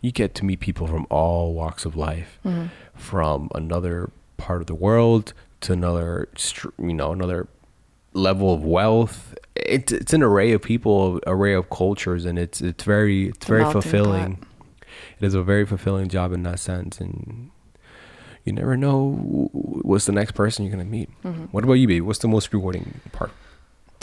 You 0.00 0.12
get 0.12 0.34
to 0.36 0.44
meet 0.44 0.60
people 0.60 0.86
from 0.86 1.06
all 1.10 1.52
walks 1.54 1.84
of 1.84 1.96
life, 1.96 2.38
from 2.94 3.48
another 3.56 4.10
part 4.36 4.60
of 4.60 4.66
the 4.68 4.74
world 4.74 5.32
to 5.66 5.72
another, 5.72 6.28
you 6.78 6.94
know, 6.94 7.12
another 7.12 7.48
level 8.12 8.52
of 8.54 8.64
wealth. 8.64 9.34
It's 9.54 9.92
it's 9.92 10.12
an 10.12 10.22
array 10.22 10.52
of 10.52 10.62
people, 10.62 11.20
array 11.26 11.54
of 11.54 11.70
cultures, 11.70 12.24
and 12.24 12.38
it's 12.38 12.60
it's 12.60 12.84
very 12.84 13.28
it's 13.28 13.46
very 13.46 13.62
fulfilling. 13.72 14.46
It 15.20 15.26
is 15.26 15.34
a 15.34 15.42
very 15.42 15.66
fulfilling 15.66 16.08
job 16.08 16.32
in 16.32 16.42
that 16.44 16.58
sense, 16.60 17.00
and 17.00 17.50
you 18.44 18.52
never 18.52 18.76
know 18.76 19.48
what's 19.52 20.06
the 20.06 20.12
next 20.12 20.32
person 20.32 20.64
you're 20.64 20.72
gonna 20.72 20.84
meet. 20.84 21.10
What 21.52 21.64
about 21.64 21.74
you, 21.74 21.86
baby? 21.88 22.00
What's 22.00 22.20
the 22.20 22.28
most 22.28 22.52
rewarding 22.52 23.00
part? 23.12 23.32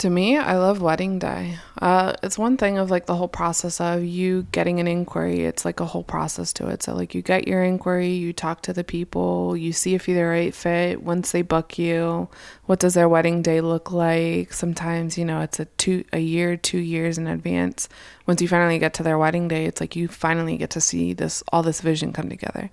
To 0.04 0.10
me, 0.10 0.36
I 0.36 0.58
love 0.58 0.82
wedding 0.82 1.18
day. 1.18 1.56
Uh, 1.80 2.12
it's 2.22 2.36
one 2.36 2.58
thing 2.58 2.76
of 2.76 2.90
like 2.90 3.06
the 3.06 3.16
whole 3.16 3.26
process 3.26 3.80
of 3.80 4.04
you 4.04 4.46
getting 4.52 4.78
an 4.78 4.86
inquiry. 4.86 5.46
It's 5.46 5.64
like 5.64 5.80
a 5.80 5.86
whole 5.86 6.04
process 6.04 6.52
to 6.54 6.68
it. 6.68 6.82
So 6.82 6.94
like 6.94 7.14
you 7.14 7.22
get 7.22 7.48
your 7.48 7.64
inquiry, 7.64 8.10
you 8.10 8.34
talk 8.34 8.60
to 8.64 8.74
the 8.74 8.84
people, 8.84 9.56
you 9.56 9.72
see 9.72 9.94
if 9.94 10.06
you're 10.06 10.18
the 10.18 10.26
right 10.26 10.54
fit. 10.54 11.02
Once 11.02 11.32
they 11.32 11.40
book 11.40 11.78
you, 11.78 12.28
what 12.66 12.80
does 12.80 12.92
their 12.92 13.08
wedding 13.08 13.40
day 13.40 13.62
look 13.62 13.92
like? 13.92 14.52
Sometimes 14.52 15.16
you 15.16 15.24
know 15.24 15.40
it's 15.40 15.58
a 15.58 15.64
two 15.64 16.04
a 16.12 16.18
year, 16.18 16.58
two 16.58 16.80
years 16.80 17.16
in 17.16 17.26
advance. 17.26 17.88
Once 18.26 18.42
you 18.42 18.48
finally 18.48 18.78
get 18.78 18.92
to 18.92 19.02
their 19.02 19.16
wedding 19.16 19.48
day, 19.48 19.64
it's 19.64 19.80
like 19.80 19.96
you 19.96 20.06
finally 20.06 20.58
get 20.58 20.68
to 20.68 20.82
see 20.82 21.14
this 21.14 21.42
all 21.50 21.62
this 21.62 21.80
vision 21.80 22.12
come 22.12 22.28
together. 22.28 22.70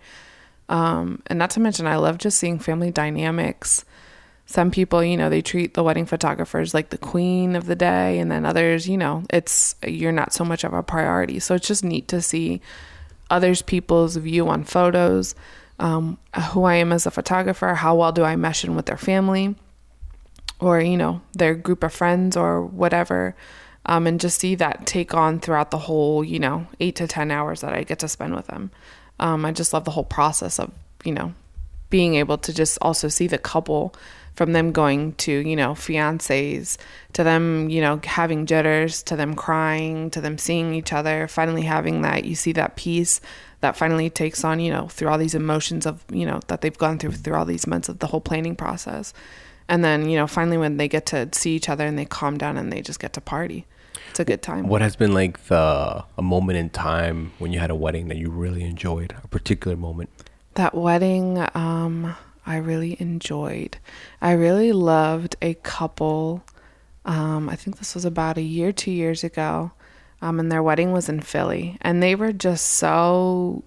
Um, 0.68 1.24
and 1.28 1.40
not 1.40 1.52
to 1.52 1.62
mention, 1.62 1.88
I 1.88 1.96
love 1.96 2.18
just 2.18 2.38
seeing 2.38 2.60
family 2.60 2.92
dynamics 2.92 3.86
some 4.46 4.72
people, 4.72 5.04
you 5.04 5.16
know, 5.16 5.30
they 5.30 5.42
treat 5.42 5.76
the 5.76 5.84
wedding 5.84 6.06
photographers 6.06 6.74
like 6.74 6.90
the 6.90 6.98
queen 6.98 7.56
of 7.56 7.68
the 7.68 7.76
day, 7.76 8.20
and 8.20 8.30
then 8.30 8.46
others, 8.46 8.88
you 8.88 8.98
know, 8.98 9.24
it's 9.30 9.76
you're 9.86 10.12
not 10.12 10.34
so 10.34 10.44
much 10.44 10.64
of 10.64 10.74
a 10.74 10.84
priority. 10.84 11.40
So 11.40 11.56
it's 11.56 11.68
just 11.68 11.84
neat 11.84 12.08
to 12.10 12.22
see 12.22 12.62
others 13.30 13.62
people's 13.62 14.18
view 14.18 14.50
on 14.50 14.66
photos, 14.66 15.36
um, 15.80 16.18
who 16.52 16.64
I 16.64 16.76
am 16.76 16.92
as 16.92 17.06
a 17.06 17.12
photographer, 17.12 17.76
how 17.76 17.96
well 17.96 18.12
do 18.12 18.24
I 18.24 18.36
mesh 18.36 18.66
in 18.66 18.76
with 18.76 18.88
their 18.88 18.98
family, 18.98 19.56
or 20.60 20.82
you 20.82 20.98
know, 20.98 21.22
their 21.34 21.56
group 21.56 21.84
of 21.84 21.94
friends 21.94 22.36
or 22.36 22.62
whatever, 22.66 23.36
um, 23.86 24.06
and 24.06 24.20
just 24.20 24.40
see 24.40 24.56
that 24.56 24.86
take 24.86 25.14
on 25.14 25.40
throughout 25.40 25.72
the 25.72 25.78
whole, 25.78 26.26
you 26.26 26.40
know, 26.40 26.68
eight 26.82 26.98
to 26.98 27.08
ten 27.08 27.32
hours 27.32 27.62
that 27.62 27.74
I 27.74 27.84
get 27.84 28.00
to 28.00 28.10
spend 28.10 28.36
with 28.36 28.48
them. 28.48 28.70
Um, 29.18 29.46
I 29.46 29.54
just 29.54 29.72
love 29.72 29.86
the 29.86 29.92
whole 29.92 30.04
process 30.04 30.60
of, 30.60 30.72
you 31.06 31.14
know, 31.14 31.34
being 31.92 32.16
able 32.16 32.40
to 32.40 32.52
just 32.52 32.80
also 32.82 33.08
see 33.08 33.28
the 33.28 33.38
couple 33.38 33.94
from 34.34 34.54
them 34.54 34.72
going 34.72 35.14
to 35.14 35.32
you 35.32 35.56
know 35.56 35.74
fiancés 35.74 36.78
to 37.14 37.24
them 37.24 37.70
you 37.70 37.82
know 37.82 38.00
having 38.04 38.48
jitters 38.48 39.04
to 39.04 39.16
them 39.16 39.36
crying 39.36 40.10
to 40.10 40.20
them 40.20 40.38
seeing 40.38 40.74
each 40.74 40.92
other 40.92 41.28
finally 41.28 41.62
having 41.62 42.02
that 42.02 42.26
you 42.26 42.34
see 42.34 42.54
that 42.54 42.76
peace 42.76 43.22
that 43.60 43.78
finally 43.78 44.10
takes 44.10 44.44
on 44.44 44.60
you 44.60 44.72
know 44.72 44.88
through 44.88 45.10
all 45.10 45.20
these 45.20 45.36
emotions 45.36 45.86
of 45.86 46.04
you 46.10 46.26
know 46.26 46.40
that 46.48 46.62
they've 46.62 46.78
gone 46.78 46.98
through 46.98 47.12
through 47.12 47.36
all 47.36 47.46
these 47.46 47.68
months 47.68 47.90
of 47.90 48.00
the 48.00 48.08
whole 48.08 48.22
planning 48.22 48.56
process 48.56 49.14
and 49.68 49.84
then 49.84 50.10
you 50.10 50.18
know 50.18 50.26
finally 50.26 50.58
when 50.58 50.78
they 50.78 50.88
get 50.88 51.06
to 51.06 51.30
see 51.34 51.56
each 51.56 51.70
other 51.70 51.86
and 51.86 52.00
they 52.00 52.06
calm 52.06 52.38
down 52.38 52.58
and 52.58 52.72
they 52.74 52.82
just 52.82 53.00
get 53.00 53.14
to 53.14 53.22
party 53.22 53.68
it's 54.10 54.20
a 54.20 54.26
good 54.26 54.42
time 54.42 54.68
What 54.68 54.82
has 54.82 54.96
been 54.96 55.14
like 55.14 55.46
the 55.46 56.04
a 56.18 56.22
moment 56.22 56.58
in 56.58 56.70
time 56.70 57.32
when 57.40 57.54
you 57.54 57.60
had 57.60 57.70
a 57.70 57.76
wedding 57.76 58.08
that 58.08 58.18
you 58.18 58.30
really 58.30 58.64
enjoyed? 58.64 59.16
A 59.24 59.28
particular 59.28 59.78
moment. 59.78 60.10
That 60.56 60.76
wedding 60.76 61.46
um 61.56 62.16
i 62.46 62.58
really 62.58 62.98
enjoyed. 63.00 63.78
I 64.22 64.32
really 64.34 64.72
loved 64.74 65.36
a 65.42 65.54
couple 65.56 66.44
um 67.06 67.50
i 67.50 67.56
think 67.56 67.78
this 67.78 67.96
was 67.96 68.06
about 68.06 68.38
a 68.38 68.42
year 68.42 68.72
two 68.72 68.92
years 68.92 69.24
ago 69.24 69.72
um 70.22 70.40
and 70.40 70.52
their 70.52 70.64
wedding 70.64 70.92
was 70.92 71.10
in 71.10 71.22
philly. 71.22 71.78
And 71.82 72.02
they 72.02 72.16
were 72.16 72.34
just 72.34 72.66
so 72.66 73.64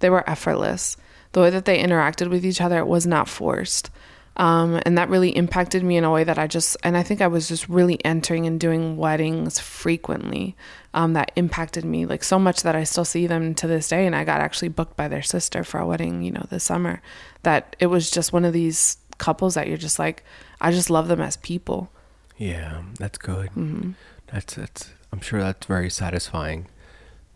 they 0.00 0.10
were 0.10 0.28
effortless. 0.28 0.96
The 1.32 1.40
way 1.40 1.50
that 1.50 1.64
they 1.64 1.82
interacted 1.82 2.28
with 2.28 2.44
each 2.44 2.60
other 2.60 2.84
was 2.84 3.06
not 3.06 3.28
forced 3.28 3.90
um, 4.36 4.80
and 4.86 4.96
that 4.96 5.10
really 5.10 5.30
impacted 5.30 5.82
me 5.82 5.96
in 5.96 6.04
a 6.04 6.10
way 6.10 6.24
that 6.24 6.38
I 6.38 6.46
just, 6.46 6.76
and 6.82 6.96
I 6.96 7.02
think 7.02 7.20
I 7.20 7.26
was 7.26 7.48
just 7.48 7.68
really 7.68 8.02
entering 8.04 8.46
and 8.46 8.58
doing 8.58 8.96
weddings 8.96 9.58
frequently. 9.58 10.56
Um, 10.94 11.14
that 11.14 11.32
impacted 11.36 11.84
me 11.84 12.04
like 12.04 12.22
so 12.22 12.38
much 12.38 12.62
that 12.62 12.76
I 12.76 12.84
still 12.84 13.04
see 13.04 13.26
them 13.26 13.54
to 13.56 13.66
this 13.66 13.88
day. 13.88 14.06
And 14.06 14.14
I 14.14 14.24
got 14.24 14.40
actually 14.40 14.68
booked 14.68 14.96
by 14.96 15.08
their 15.08 15.22
sister 15.22 15.64
for 15.64 15.80
a 15.80 15.86
wedding, 15.86 16.22
you 16.22 16.30
know, 16.30 16.46
this 16.50 16.64
summer. 16.64 17.00
That 17.42 17.76
it 17.78 17.86
was 17.86 18.10
just 18.10 18.32
one 18.32 18.44
of 18.44 18.52
these 18.52 18.98
couples 19.18 19.54
that 19.54 19.68
you're 19.68 19.78
just 19.78 19.98
like, 19.98 20.22
I 20.60 20.70
just 20.70 20.90
love 20.90 21.08
them 21.08 21.20
as 21.20 21.36
people. 21.38 21.90
Yeah, 22.36 22.82
that's 22.98 23.18
good. 23.18 23.50
Mm-hmm. 23.50 23.92
That's 24.32 24.54
that's. 24.54 24.90
I'm 25.12 25.20
sure 25.20 25.40
that's 25.40 25.66
very 25.66 25.90
satisfying 25.90 26.66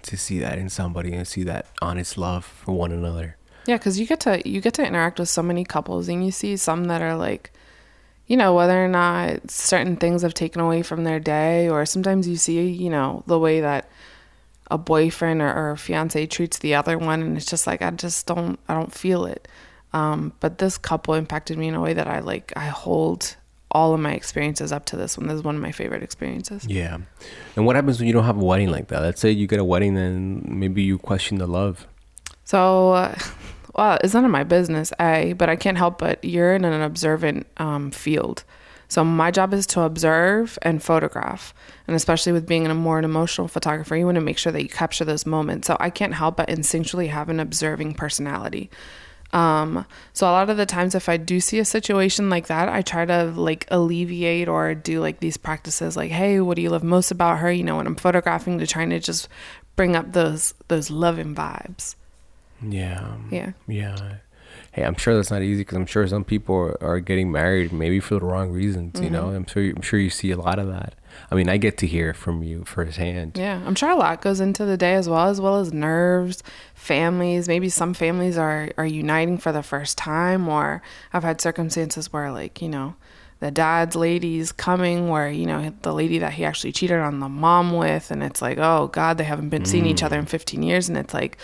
to 0.03 0.17
see 0.17 0.39
that 0.39 0.59
in 0.59 0.71
somebody 0.71 1.13
and 1.13 1.29
see 1.29 1.43
that 1.45 1.67
honest 1.83 2.17
love 2.17 2.45
for 2.45 2.73
one 2.73 2.93
another. 2.93 3.37
Yeah, 3.67 3.77
because 3.77 3.99
you 3.99 4.07
get 4.07 4.21
to 4.21 4.49
you 4.49 4.61
get 4.61 4.75
to 4.75 4.87
interact 4.87 5.19
with 5.19 5.29
so 5.29 5.43
many 5.43 5.65
couples, 5.65 6.09
and 6.09 6.25
you 6.25 6.31
see 6.31 6.57
some 6.57 6.85
that 6.85 7.03
are 7.03 7.17
like, 7.17 7.51
you 8.27 8.37
know, 8.37 8.55
whether 8.55 8.85
or 8.85 8.89
not 8.89 9.51
certain 9.51 9.97
things 9.97 10.23
have 10.23 10.35
taken 10.35 10.61
away 10.61 10.83
from 10.83 11.05
their 11.05 11.21
day, 11.21 11.69
or 11.69 11.85
sometimes 11.87 12.29
you 12.29 12.37
see, 12.37 12.69
you 12.69 12.91
know, 12.91 13.23
the 13.27 13.39
way 13.39 13.61
that 13.61 13.89
a 14.71 14.79
boyfriend 14.79 15.41
or, 15.41 15.53
or 15.53 15.71
a 15.73 15.79
fiance 15.79 16.27
treats 16.27 16.59
the 16.59 16.75
other 16.75 16.99
one, 16.99 17.23
and 17.23 17.37
it's 17.37 17.47
just 17.47 17.67
like 17.67 17.83
I 17.83 17.91
just 17.91 18.27
don't 18.27 18.59
I 18.69 18.75
don't 18.75 18.93
feel 18.93 19.27
it. 19.27 19.49
Um, 19.93 20.33
but 20.41 20.59
this 20.59 20.77
couple 20.77 21.15
impacted 21.15 21.57
me 21.59 21.69
in 21.69 21.75
a 21.75 21.81
way 21.81 21.95
that 21.95 22.07
I 22.07 22.21
like 22.21 22.53
I 22.57 22.67
hold 22.67 23.37
all 23.71 23.95
of 23.95 24.01
my 24.01 24.13
experiences 24.13 24.73
up 24.73 24.87
to 24.87 24.97
this 24.97 25.19
one. 25.19 25.27
This 25.27 25.37
is 25.37 25.43
one 25.43 25.57
of 25.57 25.63
my 25.63 25.73
favorite 25.73 26.03
experiences. 26.03 26.67
Yeah. 26.67 26.99
And 27.57 27.67
what 27.67 27.77
happens 27.77 27.99
when 27.99 28.07
you 28.07 28.13
don't 28.13 28.25
have 28.25 28.41
a 28.41 28.45
wedding 28.45 28.71
like 28.71 28.89
that? 28.89 29.03
Let's 29.03 29.21
say 29.21 29.31
you 29.31 29.47
get 29.47 29.59
a 29.59 29.65
wedding 29.65 29.97
and 29.97 30.45
maybe 30.47 30.83
you 30.83 30.99
question 30.99 31.39
the 31.39 31.47
love. 31.47 31.87
So, 32.45 32.93
uh, 32.93 33.19
well, 33.77 33.99
it's 34.03 34.15
none 34.15 34.25
of 34.25 34.31
my 34.31 34.45
business, 34.45 34.93
A, 35.01 35.35
but 35.35 35.49
I 35.49 35.57
can't 35.57 35.77
help 35.77 35.99
but 35.99 36.25
you're 36.25 36.55
in 36.55 36.65
an 36.65 36.81
observant 36.81 37.47
um, 37.59 37.91
field. 37.91 38.45
So, 38.89 39.05
my 39.05 39.31
job 39.31 39.53
is 39.53 39.67
to 39.69 39.83
observe 39.83 40.59
and 40.63 40.83
photograph. 40.83 41.53
And 41.87 41.97
especially 41.97 42.33
with 42.33 42.47
being 42.47 42.67
a 42.67 42.75
more 42.75 42.99
an 42.99 43.05
emotional 43.05 43.49
photographer, 43.49 43.97
you 43.97 44.07
want 44.07 44.15
to 44.17 44.21
make 44.21 44.39
sure 44.39 44.53
that 44.53 44.63
you 44.63 44.69
capture 44.69 45.05
those 45.05 45.27
moments. 45.27 45.67
So, 45.67 45.77
I 45.81 45.91
can't 45.91 46.15
help 46.15 46.37
but 46.37 46.49
instinctually 46.49 47.09
have 47.09 47.29
an 47.29 47.41
observing 47.41 47.95
personality. 47.95 48.71
Um, 49.33 49.85
so 50.13 50.27
a 50.27 50.31
lot 50.31 50.51
of 50.51 50.57
the 50.57 50.67
times 50.67 50.95
if 50.95 51.09
I 51.09 51.17
do 51.17 51.41
see 51.41 51.59
a 51.59 51.65
situation 51.65 52.31
like 52.31 52.47
that, 52.47 52.69
I 52.69 52.83
try 52.83 53.05
to 53.05 53.25
like 53.25 53.67
alleviate 53.71 54.49
or 54.49 54.75
do 54.75 55.01
like 55.01 55.21
these 55.21 55.37
practices 55.37 55.97
like, 55.97 56.11
hey, 56.11 56.41
what 56.41 56.57
do 56.57 56.63
you 56.63 56.71
love 56.71 56.85
most 56.85 57.11
about 57.11 57.39
her? 57.39 57.51
You 57.51 57.65
know, 57.65 57.77
when 57.77 57.87
I'm 57.87 57.97
photographing 57.97 58.59
to 58.61 58.67
trying 58.67 58.91
to 58.91 59.01
just 59.01 59.29
bring 59.75 59.97
up 59.97 60.13
those 60.13 60.55
those 60.69 60.91
loving 60.91 61.35
vibes. 61.35 61.97
Yeah. 62.63 63.17
Yeah. 63.31 63.53
Yeah. 63.67 64.17
Hey, 64.73 64.85
I'm 64.85 64.95
sure 64.95 65.17
that's 65.17 65.31
not 65.31 65.43
easy 65.43 65.63
because 65.63 65.77
I'm 65.77 65.87
sure 65.87 66.07
some 66.07 66.25
people 66.25 66.55
are, 66.55 66.83
are, 66.83 67.01
getting 67.01 67.33
married 67.33 67.73
maybe 67.73 67.99
for 67.99 68.15
the 68.15 68.27
wrong 68.27 68.51
reasons. 68.51 68.95
Mm-hmm. 68.95 69.05
You 69.05 69.11
know, 69.11 69.31
I'm 69.31 69.47
sure 69.47 69.63
I'm 69.65 69.83
sure 69.83 69.99
you 69.99 70.11
see 70.11 70.31
a 70.31 70.37
lot 70.37 70.59
of 70.59 70.69
that. 70.69 70.95
I 71.31 71.35
mean, 71.35 71.49
I 71.49 71.57
get 71.57 71.79
to 71.79 71.87
hear 71.87 72.13
from 72.13 72.43
you 72.43 72.65
firsthand. 72.65 73.39
Yeah, 73.39 73.63
I'm 73.65 73.75
sure 73.75 73.91
a 73.91 73.97
lot 73.97 74.21
goes 74.21 74.39
into 74.39 74.65
the 74.67 74.77
day 74.77 74.95
as 74.95 75.09
well, 75.09 75.29
as 75.29 75.41
well 75.41 75.57
as 75.61 75.73
nerves, 75.73 76.43
families. 76.75 77.49
Maybe 77.49 77.69
some 77.69 77.95
families 77.95 78.37
are 78.37 78.71
are 78.77 78.87
uniting 78.87 79.39
for 79.39 79.51
the 79.51 79.63
first 79.63 79.97
time, 79.97 80.49
or 80.49 80.83
I've 81.13 81.25
had 81.25 81.41
circumstances 81.41 82.13
where, 82.13 82.31
like, 82.31 82.61
you 82.61 82.69
know, 82.69 82.97
the 83.41 83.51
dad's 83.51 83.97
lady's 83.97 84.53
coming, 84.53 85.09
where 85.09 85.31
you 85.31 85.47
know 85.47 85.73
the 85.83 85.95
lady 85.95 86.19
that 86.19 86.35
he 86.35 86.45
actually 86.45 86.73
cheated 86.73 86.99
on 86.99 87.21
the 87.21 87.29
mom 87.29 87.73
with, 87.73 88.11
and 88.11 88.23
it's 88.23 88.43
like, 88.43 88.59
oh 88.59 88.89
God, 88.89 89.19
they 89.19 89.25
haven't 89.25 89.49
been 89.49 89.63
mm. 89.63 89.67
seeing 89.67 89.87
each 89.87 90.03
other 90.03 90.19
in 90.19 90.27
15 90.27 90.63
years, 90.63 90.89
and 90.89 90.99
it's 90.99 91.15
like 91.15 91.39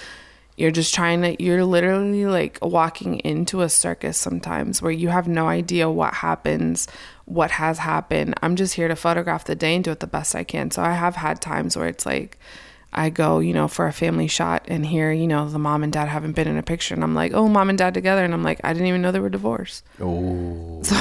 you're 0.56 0.70
just 0.70 0.94
trying 0.94 1.22
to 1.22 1.42
you're 1.42 1.64
literally 1.64 2.26
like 2.26 2.58
walking 2.60 3.18
into 3.20 3.62
a 3.62 3.68
circus 3.68 4.18
sometimes 4.18 4.82
where 4.82 4.92
you 4.92 5.08
have 5.08 5.26
no 5.26 5.48
idea 5.48 5.88
what 5.88 6.14
happens 6.14 6.88
what 7.24 7.52
has 7.52 7.78
happened. 7.78 8.34
I'm 8.42 8.56
just 8.56 8.74
here 8.74 8.88
to 8.88 8.96
photograph 8.96 9.44
the 9.44 9.54
day 9.54 9.76
and 9.76 9.84
do 9.84 9.92
it 9.92 10.00
the 10.00 10.06
best 10.06 10.34
i 10.34 10.44
can. 10.44 10.70
So 10.70 10.82
i 10.82 10.92
have 10.92 11.16
had 11.16 11.40
times 11.40 11.76
where 11.76 11.88
it's 11.88 12.06
like 12.06 12.38
i 12.94 13.08
go 13.08 13.38
you 13.38 13.54
know 13.54 13.68
for 13.68 13.86
a 13.86 13.92
family 13.92 14.26
shot 14.26 14.66
and 14.68 14.84
here 14.84 15.10
you 15.10 15.26
know 15.26 15.48
the 15.48 15.58
mom 15.58 15.82
and 15.82 15.90
dad 15.90 16.08
haven't 16.08 16.32
been 16.32 16.46
in 16.46 16.58
a 16.58 16.62
picture 16.62 16.92
and 16.92 17.02
i'm 17.02 17.14
like 17.14 17.32
oh 17.32 17.48
mom 17.48 17.70
and 17.70 17.78
dad 17.78 17.94
together. 17.94 18.24
And 18.24 18.34
i'm 18.34 18.42
like 18.42 18.60
i 18.64 18.72
didn't 18.72 18.88
even 18.88 19.00
know 19.00 19.12
they 19.12 19.20
were 19.20 19.30
divorced. 19.30 19.84
Oh 20.00 20.80
so, 20.82 20.94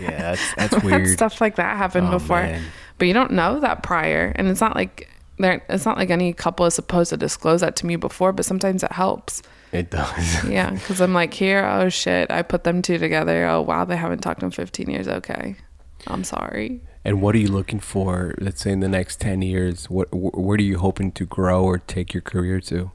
yeah 0.00 0.34
that's, 0.34 0.54
that's 0.54 0.84
weird. 0.84 1.08
stuff 1.08 1.40
like 1.40 1.56
that 1.56 1.76
happened 1.76 2.08
oh, 2.08 2.12
before. 2.12 2.42
man. 2.42 2.62
but 2.96 3.06
you 3.08 3.14
don't 3.14 3.32
know 3.32 3.60
that 3.60 3.82
prior. 3.82 4.32
And 4.34 4.48
it's 4.48 4.60
not 4.60 4.74
like 4.74 5.08
there 5.38 5.64
it's 5.68 5.84
not 5.84 5.96
like 5.96 6.10
any 6.10 6.32
couple 6.32 6.66
is 6.66 6.74
supposed 6.74 7.10
to 7.10 7.16
disclose 7.16 7.60
that 7.60 7.76
to 7.76 7.86
me 7.86 7.96
before 7.96 8.32
but 8.32 8.44
sometimes 8.44 8.82
it 8.82 8.92
helps 8.92 9.42
it 9.72 9.90
does 9.90 10.44
yeah 10.48 10.70
because 10.70 11.00
i'm 11.00 11.14
like 11.14 11.34
here 11.34 11.64
oh 11.64 11.88
shit 11.88 12.30
i 12.30 12.42
put 12.42 12.64
them 12.64 12.82
two 12.82 12.98
together 12.98 13.46
oh 13.46 13.60
wow 13.60 13.84
they 13.84 13.96
haven't 13.96 14.20
talked 14.20 14.42
in 14.42 14.50
15 14.50 14.90
years 14.90 15.08
okay 15.08 15.56
i'm 16.06 16.24
sorry 16.24 16.80
and 17.04 17.22
what 17.22 17.34
are 17.34 17.38
you 17.38 17.48
looking 17.48 17.80
for 17.80 18.34
let's 18.38 18.62
say 18.62 18.72
in 18.72 18.80
the 18.80 18.88
next 18.88 19.20
10 19.20 19.42
years 19.42 19.88
what 19.88 20.08
where 20.12 20.56
are 20.56 20.60
you 20.60 20.78
hoping 20.78 21.12
to 21.12 21.24
grow 21.24 21.64
or 21.64 21.78
take 21.78 22.12
your 22.12 22.22
career 22.22 22.60
to 22.60 22.90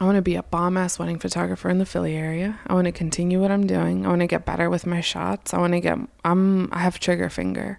I 0.00 0.04
want 0.04 0.16
to 0.16 0.22
be 0.22 0.34
a 0.34 0.42
bomb 0.42 0.76
ass 0.76 0.98
wedding 0.98 1.20
photographer 1.20 1.68
in 1.68 1.78
the 1.78 1.86
Philly 1.86 2.16
area. 2.16 2.58
I 2.66 2.74
want 2.74 2.86
to 2.86 2.92
continue 2.92 3.40
what 3.40 3.52
I'm 3.52 3.68
doing. 3.68 4.04
I 4.04 4.08
want 4.08 4.20
to 4.20 4.26
get 4.26 4.44
better 4.44 4.68
with 4.68 4.84
my 4.84 5.00
shots. 5.00 5.54
I 5.54 5.58
want 5.58 5.74
to 5.74 5.80
get 5.80 5.96
I'm 6.24 6.72
I 6.72 6.80
have 6.80 6.98
trigger 6.98 7.30
finger. 7.30 7.78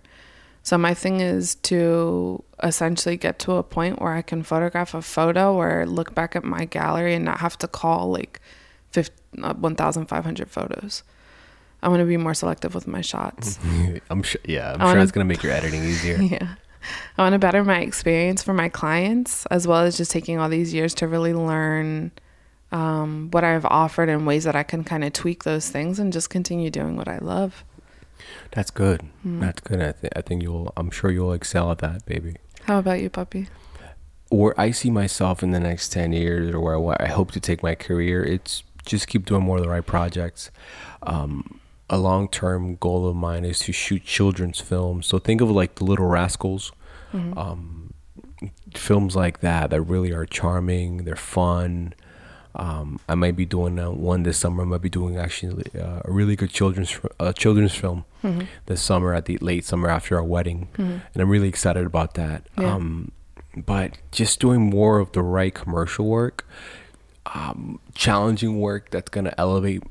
So 0.64 0.78
my 0.78 0.94
thing 0.94 1.20
is 1.20 1.56
to 1.56 2.42
essentially 2.64 3.18
get 3.18 3.38
to 3.40 3.54
a 3.54 3.64
point 3.64 4.02
where 4.02 4.14
I 4.14 4.22
can 4.22 4.44
photograph 4.44 4.94
a 4.94 5.02
photo 5.02 5.54
or 5.56 5.86
look 5.86 6.16
back 6.16 6.38
at 6.38 6.46
my 6.46 6.64
gallery 6.64 7.14
and 7.14 7.26
not 7.26 7.40
have 7.42 7.58
to 7.60 7.68
call 7.68 8.10
like 8.12 8.40
1,500 8.94 10.50
photos. 10.50 11.04
I 11.82 11.90
want 11.90 12.00
to 12.00 12.06
be 12.06 12.16
more 12.16 12.34
selective 12.34 12.74
with 12.74 12.88
my 12.88 13.02
shots. 13.02 13.60
I'm 14.10 14.24
sure, 14.24 14.40
yeah, 14.46 14.72
I'm 14.72 14.82
I 14.82 14.86
sure 14.86 14.88
wanna, 14.88 15.04
it's 15.04 15.12
going 15.12 15.28
to 15.28 15.30
make 15.30 15.44
your 15.44 15.52
editing 15.52 15.84
easier. 15.84 16.18
Yeah. 16.22 16.56
I 17.18 17.22
want 17.22 17.32
to 17.32 17.40
better 17.40 17.64
my 17.64 17.80
experience 17.80 18.44
for 18.44 18.54
my 18.54 18.68
clients 18.68 19.46
as 19.46 19.66
well 19.66 19.84
as 19.84 19.96
just 19.96 20.12
taking 20.12 20.38
all 20.38 20.50
these 20.50 20.74
years 20.74 20.94
to 20.96 21.08
really 21.08 21.34
learn 21.34 22.12
um, 22.74 23.30
what 23.32 23.46
I've 23.46 23.66
offered 23.66 24.10
in 24.10 24.26
ways 24.26 24.44
that 24.44 24.56
I 24.56 24.64
can 24.64 24.84
kind 24.84 25.06
of 25.06 25.14
tweak 25.14 25.46
those 25.46 25.70
things 25.70 25.98
and 25.98 26.12
just 26.12 26.30
continue 26.30 26.70
doing 26.70 26.98
what 26.98 27.08
I 27.08 27.20
love. 27.20 27.64
That's 28.52 28.72
good. 28.72 29.02
Mm. 29.26 29.40
That's 29.42 29.62
good. 29.62 29.82
I, 29.82 29.92
th- 29.94 30.14
I 30.16 30.22
think 30.22 30.42
you'll. 30.44 30.74
I'm 30.78 30.92
sure 30.92 31.12
you'll 31.12 31.34
excel 31.34 31.72
at 31.72 31.80
that, 31.80 32.06
baby. 32.06 32.36
How 32.64 32.80
about 32.80 33.02
you, 33.02 33.10
puppy? 33.10 33.48
Where 34.30 34.60
I 34.60 34.72
see 34.72 34.90
myself 34.90 35.44
in 35.44 35.52
the 35.52 35.60
next 35.60 35.90
ten 35.90 36.14
years, 36.14 36.54
or 36.54 36.80
where 36.80 37.02
I 37.02 37.08
hope 37.08 37.32
to 37.32 37.40
take 37.40 37.62
my 37.64 37.76
career, 37.76 38.24
it's 38.24 38.64
just 38.86 39.08
keep 39.08 39.26
doing 39.26 39.44
more 39.44 39.58
of 39.58 39.64
the 39.64 39.70
right 39.70 39.86
projects. 39.86 40.52
Um, 41.04 41.60
a 41.90 41.98
long 41.98 42.28
term 42.28 42.76
goal 42.76 43.08
of 43.08 43.16
mine 43.16 43.46
is 43.46 43.60
to 43.60 43.72
shoot 43.72 44.04
children's 44.04 44.60
films. 44.60 45.08
So 45.08 45.20
think 45.20 45.42
of 45.42 45.52
like 45.52 45.76
the 45.76 45.84
Little 45.84 46.08
Rascals, 46.08 46.72
mm-hmm. 47.14 47.38
um, 47.38 47.94
films 48.74 49.16
like 49.16 49.42
that 49.42 49.70
that 49.70 49.82
really 49.82 50.12
are 50.12 50.26
charming. 50.26 51.06
They're 51.06 51.16
fun. 51.16 51.94
Um, 52.56 53.00
I 53.10 53.16
might 53.16 53.36
be 53.36 53.46
doing 53.46 53.80
uh, 53.80 53.92
one 53.92 54.24
this 54.24 54.38
summer. 54.38 54.62
I 54.64 54.66
might 54.66 54.82
be 54.82 54.90
doing 54.90 55.18
actually 55.18 55.66
uh, 55.80 56.02
a 56.06 56.12
really 56.12 56.36
good 56.36 56.52
children's 56.52 57.00
uh, 57.20 57.34
children's 57.34 57.74
film 57.74 58.06
mm-hmm. 58.24 58.44
this 58.68 58.82
summer 58.82 59.14
at 59.14 59.26
the 59.26 59.38
late 59.38 59.66
summer 59.66 59.90
after 59.90 60.18
our 60.18 60.24
wedding, 60.24 60.68
mm-hmm. 60.74 60.98
and 61.14 61.22
I'm 61.22 61.30
really 61.30 61.48
excited 61.50 61.86
about 61.86 62.14
that. 62.14 62.46
Yeah. 62.58 62.76
Um, 62.76 63.12
but 63.56 63.98
just 64.12 64.40
doing 64.40 64.62
more 64.62 65.00
of 65.00 65.12
the 65.12 65.24
right 65.24 65.54
commercial 65.54 66.06
work, 66.08 66.48
um, 67.34 67.80
challenging 67.96 68.60
work 68.60 68.92
that's 68.92 69.10
gonna 69.10 69.34
elevate 69.38 69.84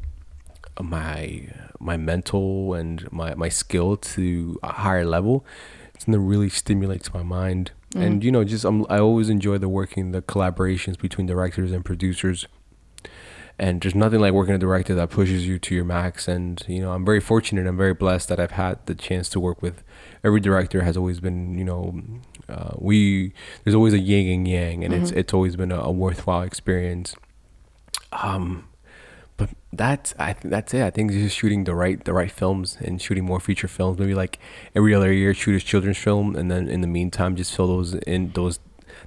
my 0.81 1.49
my 1.81 1.97
mental 1.97 2.75
and 2.75 3.11
my 3.13 3.35
my 3.35 3.49
skill 3.49 3.97
to 3.97 4.59
a 4.63 4.73
higher 4.73 5.05
level. 5.05 5.45
It's 5.95 6.05
gonna 6.05 6.19
really 6.19 6.49
stimulates 6.49 7.13
my 7.13 7.23
mind 7.23 7.73
mm 7.95 8.03
And 8.03 8.25
you 8.25 8.33
know, 8.33 8.45
just 8.45 8.65
I'm, 8.65 8.87
I 8.89 8.99
always 8.99 9.29
enjoy 9.29 9.59
the 9.59 9.69
working, 9.69 10.13
the 10.13 10.23
collaborations 10.23 10.99
between 10.99 11.27
directors 11.27 11.73
and 11.73 11.85
producers. 11.85 12.47
And 13.59 13.81
there's 13.83 13.95
nothing 13.95 14.21
like 14.21 14.33
working 14.33 14.55
a 14.55 14.59
director 14.59 14.95
that 14.95 15.11
pushes 15.11 15.47
you 15.47 15.59
to 15.59 15.75
your 15.75 15.85
max. 15.85 16.27
And 16.27 16.63
you 16.67 16.81
know, 16.81 16.93
I'm 16.93 17.05
very 17.05 17.21
fortunate. 17.21 17.67
I'm 17.67 17.77
very 17.77 17.95
blessed 17.95 18.29
that 18.29 18.41
I've 18.41 18.53
had 18.53 18.85
the 18.87 18.95
chance 18.95 19.29
to 19.31 19.41
work 19.41 19.63
with 19.63 19.85
every 20.25 20.41
director. 20.41 20.83
Has 20.83 20.97
always 20.97 21.21
been, 21.21 21.57
you 21.57 21.65
know, 21.65 22.03
uh, 22.49 22.75
we 22.79 23.33
there's 23.63 23.75
always 23.75 23.93
a 23.93 23.99
yin 23.99 24.33
and 24.33 24.49
yang, 24.49 24.85
and 24.85 24.93
mm-hmm. 24.95 25.03
it's 25.03 25.13
it's 25.13 25.35
always 25.35 25.57
been 25.57 25.71
a, 25.71 25.81
a 25.81 25.93
worthwhile 25.93 26.43
experience. 26.43 27.15
Um, 28.13 28.69
but 29.43 29.51
that's 29.73 30.15
I 30.19 30.33
think 30.35 30.51
that's 30.51 30.73
it. 30.75 30.83
I 30.83 30.91
think 30.91 31.11
just 31.11 31.37
shooting 31.37 31.65
the 31.65 31.75
right 31.75 32.03
the 32.05 32.13
right 32.13 32.31
films 32.31 32.77
and 32.81 33.03
shooting 33.03 33.25
more 33.25 33.41
feature 33.41 33.69
films. 33.69 33.99
Maybe 33.99 34.15
like 34.15 34.39
every 34.75 34.95
other 34.95 35.13
year, 35.13 35.35
shoot 35.35 35.61
a 35.61 35.65
children's 35.65 35.99
film, 35.99 36.37
and 36.37 36.51
then 36.51 36.69
in 36.69 36.81
the 36.81 36.87
meantime, 36.87 37.35
just 37.35 37.55
fill 37.55 37.67
those 37.67 37.95
in 37.95 38.31
those 38.33 38.61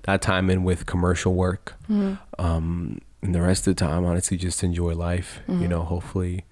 that 0.04 0.22
time 0.22 0.50
in 0.50 0.64
with 0.64 0.86
commercial 0.86 1.34
work. 1.36 1.76
Mm-hmm. 1.90 2.16
Um, 2.38 3.00
and 3.22 3.34
the 3.34 3.42
rest 3.42 3.66
of 3.66 3.76
the 3.76 3.80
time, 3.80 4.04
honestly, 4.06 4.38
just 4.38 4.64
enjoy 4.64 4.94
life. 4.94 5.40
Mm-hmm. 5.48 5.62
You 5.62 5.68
know, 5.68 5.84
hopefully. 5.84 6.46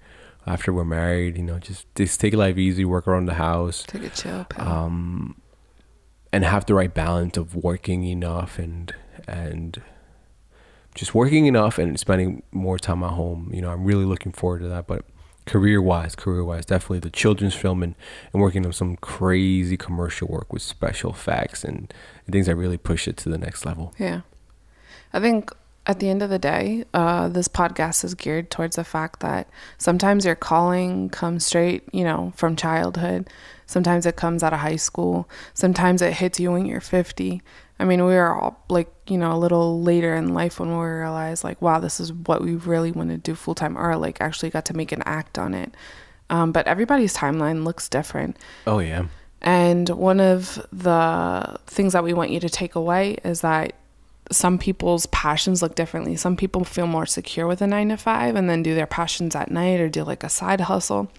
After 0.46 0.74
we're 0.74 0.84
married, 0.84 1.38
you 1.38 1.42
know, 1.42 1.58
just 1.58 1.86
just 1.94 2.20
take 2.20 2.34
life 2.34 2.58
easy, 2.58 2.84
work 2.84 3.08
around 3.08 3.24
the 3.24 3.34
house, 3.34 3.82
take 3.82 4.04
a 4.04 4.10
chill, 4.10 4.44
pal. 4.44 4.84
um, 4.84 5.40
and 6.34 6.44
have 6.44 6.66
the 6.66 6.74
right 6.74 6.92
balance 6.92 7.38
of 7.38 7.54
working 7.54 8.04
enough 8.04 8.58
and 8.58 8.94
and 9.26 9.80
just 10.94 11.14
working 11.14 11.46
enough 11.46 11.78
and 11.78 11.98
spending 11.98 12.42
more 12.52 12.78
time 12.78 13.02
at 13.02 13.10
home. 13.10 13.50
You 13.52 13.62
know, 13.62 13.70
I'm 13.70 13.84
really 13.84 14.04
looking 14.04 14.32
forward 14.32 14.60
to 14.60 14.68
that. 14.68 14.86
But 14.86 15.04
career 15.46 15.82
wise, 15.82 16.14
career 16.14 16.44
wise, 16.44 16.64
definitely 16.64 17.00
the 17.00 17.10
children's 17.10 17.54
film 17.54 17.82
and, 17.82 17.94
and 18.32 18.40
working 18.40 18.64
on 18.64 18.72
some 18.72 18.96
crazy 18.96 19.76
commercial 19.76 20.28
work 20.28 20.52
with 20.52 20.62
special 20.62 21.10
effects 21.10 21.64
and, 21.64 21.92
things 22.30 22.46
that 22.46 22.56
really 22.56 22.78
push 22.78 23.06
it 23.06 23.18
to 23.18 23.28
the 23.28 23.36
next 23.36 23.66
level. 23.66 23.92
Yeah. 23.98 24.22
I 25.12 25.20
think 25.20 25.52
at 25.86 26.00
the 26.00 26.08
end 26.08 26.22
of 26.22 26.30
the 26.30 26.38
day, 26.38 26.86
uh, 26.94 27.28
this 27.28 27.48
podcast 27.48 28.02
is 28.02 28.14
geared 28.14 28.50
towards 28.50 28.76
the 28.76 28.84
fact 28.84 29.20
that 29.20 29.46
sometimes 29.76 30.24
your 30.24 30.34
calling 30.34 31.10
comes 31.10 31.44
straight, 31.44 31.82
you 31.92 32.02
know, 32.02 32.32
from 32.34 32.56
childhood. 32.56 33.28
Sometimes 33.66 34.06
it 34.06 34.16
comes 34.16 34.42
out 34.42 34.52
of 34.52 34.60
high 34.60 34.76
school. 34.76 35.28
Sometimes 35.54 36.02
it 36.02 36.12
hits 36.14 36.38
you 36.38 36.52
when 36.52 36.66
you're 36.66 36.80
50. 36.80 37.42
I 37.78 37.84
mean, 37.84 38.04
we 38.04 38.14
were 38.14 38.34
all 38.34 38.62
like, 38.68 38.88
you 39.08 39.18
know, 39.18 39.32
a 39.32 39.38
little 39.38 39.82
later 39.82 40.14
in 40.14 40.34
life 40.34 40.60
when 40.60 40.70
we 40.70 40.84
realized, 40.84 41.42
like, 41.42 41.60
wow, 41.60 41.80
this 41.80 41.98
is 41.98 42.12
what 42.12 42.42
we 42.42 42.54
really 42.54 42.92
want 42.92 43.10
to 43.10 43.16
do 43.16 43.34
full 43.34 43.54
time, 43.54 43.76
or 43.76 43.96
like 43.96 44.20
actually 44.20 44.50
got 44.50 44.64
to 44.66 44.76
make 44.76 44.92
an 44.92 45.02
act 45.04 45.38
on 45.38 45.54
it. 45.54 45.74
Um, 46.30 46.52
but 46.52 46.66
everybody's 46.66 47.16
timeline 47.16 47.64
looks 47.64 47.88
different. 47.88 48.36
Oh 48.66 48.78
yeah. 48.78 49.06
And 49.42 49.88
one 49.90 50.20
of 50.20 50.64
the 50.72 51.58
things 51.66 51.92
that 51.92 52.04
we 52.04 52.14
want 52.14 52.30
you 52.30 52.40
to 52.40 52.48
take 52.48 52.74
away 52.74 53.18
is 53.24 53.42
that 53.42 53.74
some 54.32 54.58
people's 54.58 55.04
passions 55.06 55.60
look 55.60 55.74
differently. 55.74 56.16
Some 56.16 56.36
people 56.36 56.64
feel 56.64 56.86
more 56.86 57.04
secure 57.04 57.46
with 57.46 57.60
a 57.60 57.66
nine 57.66 57.90
to 57.90 57.96
five 57.96 58.36
and 58.36 58.48
then 58.48 58.62
do 58.62 58.74
their 58.74 58.86
passions 58.86 59.36
at 59.36 59.50
night 59.50 59.80
or 59.80 59.88
do 59.88 60.02
like 60.02 60.24
a 60.24 60.30
side 60.30 60.62
hustle. 60.62 61.10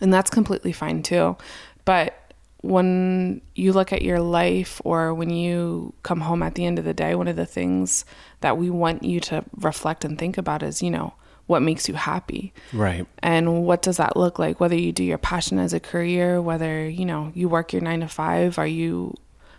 And 0.00 0.12
that's 0.12 0.30
completely 0.30 0.72
fine 0.72 1.02
too. 1.02 1.36
But 1.84 2.32
when 2.60 3.42
you 3.54 3.72
look 3.72 3.92
at 3.92 4.02
your 4.02 4.20
life 4.20 4.80
or 4.84 5.12
when 5.12 5.28
you 5.28 5.92
come 6.02 6.22
home 6.22 6.42
at 6.42 6.54
the 6.54 6.64
end 6.64 6.78
of 6.78 6.84
the 6.84 6.94
day, 6.94 7.14
one 7.14 7.28
of 7.28 7.36
the 7.36 7.46
things 7.46 8.06
that 8.40 8.56
we 8.56 8.70
want 8.70 9.02
you 9.02 9.20
to 9.20 9.44
reflect 9.56 10.04
and 10.04 10.18
think 10.18 10.38
about 10.38 10.62
is, 10.62 10.82
you 10.82 10.90
know, 10.90 11.12
what 11.46 11.60
makes 11.60 11.88
you 11.88 11.94
happy. 11.94 12.54
Right. 12.72 13.06
And 13.18 13.64
what 13.64 13.82
does 13.82 13.98
that 13.98 14.16
look 14.16 14.38
like? 14.38 14.60
Whether 14.60 14.76
you 14.76 14.92
do 14.92 15.04
your 15.04 15.18
passion 15.18 15.58
as 15.58 15.74
a 15.74 15.80
career, 15.80 16.40
whether, 16.40 16.88
you 16.88 17.04
know, 17.04 17.32
you 17.34 17.48
work 17.48 17.72
your 17.72 17.82
nine 17.82 18.00
to 18.00 18.08
five, 18.08 18.58
are 18.58 18.66
you 18.66 19.14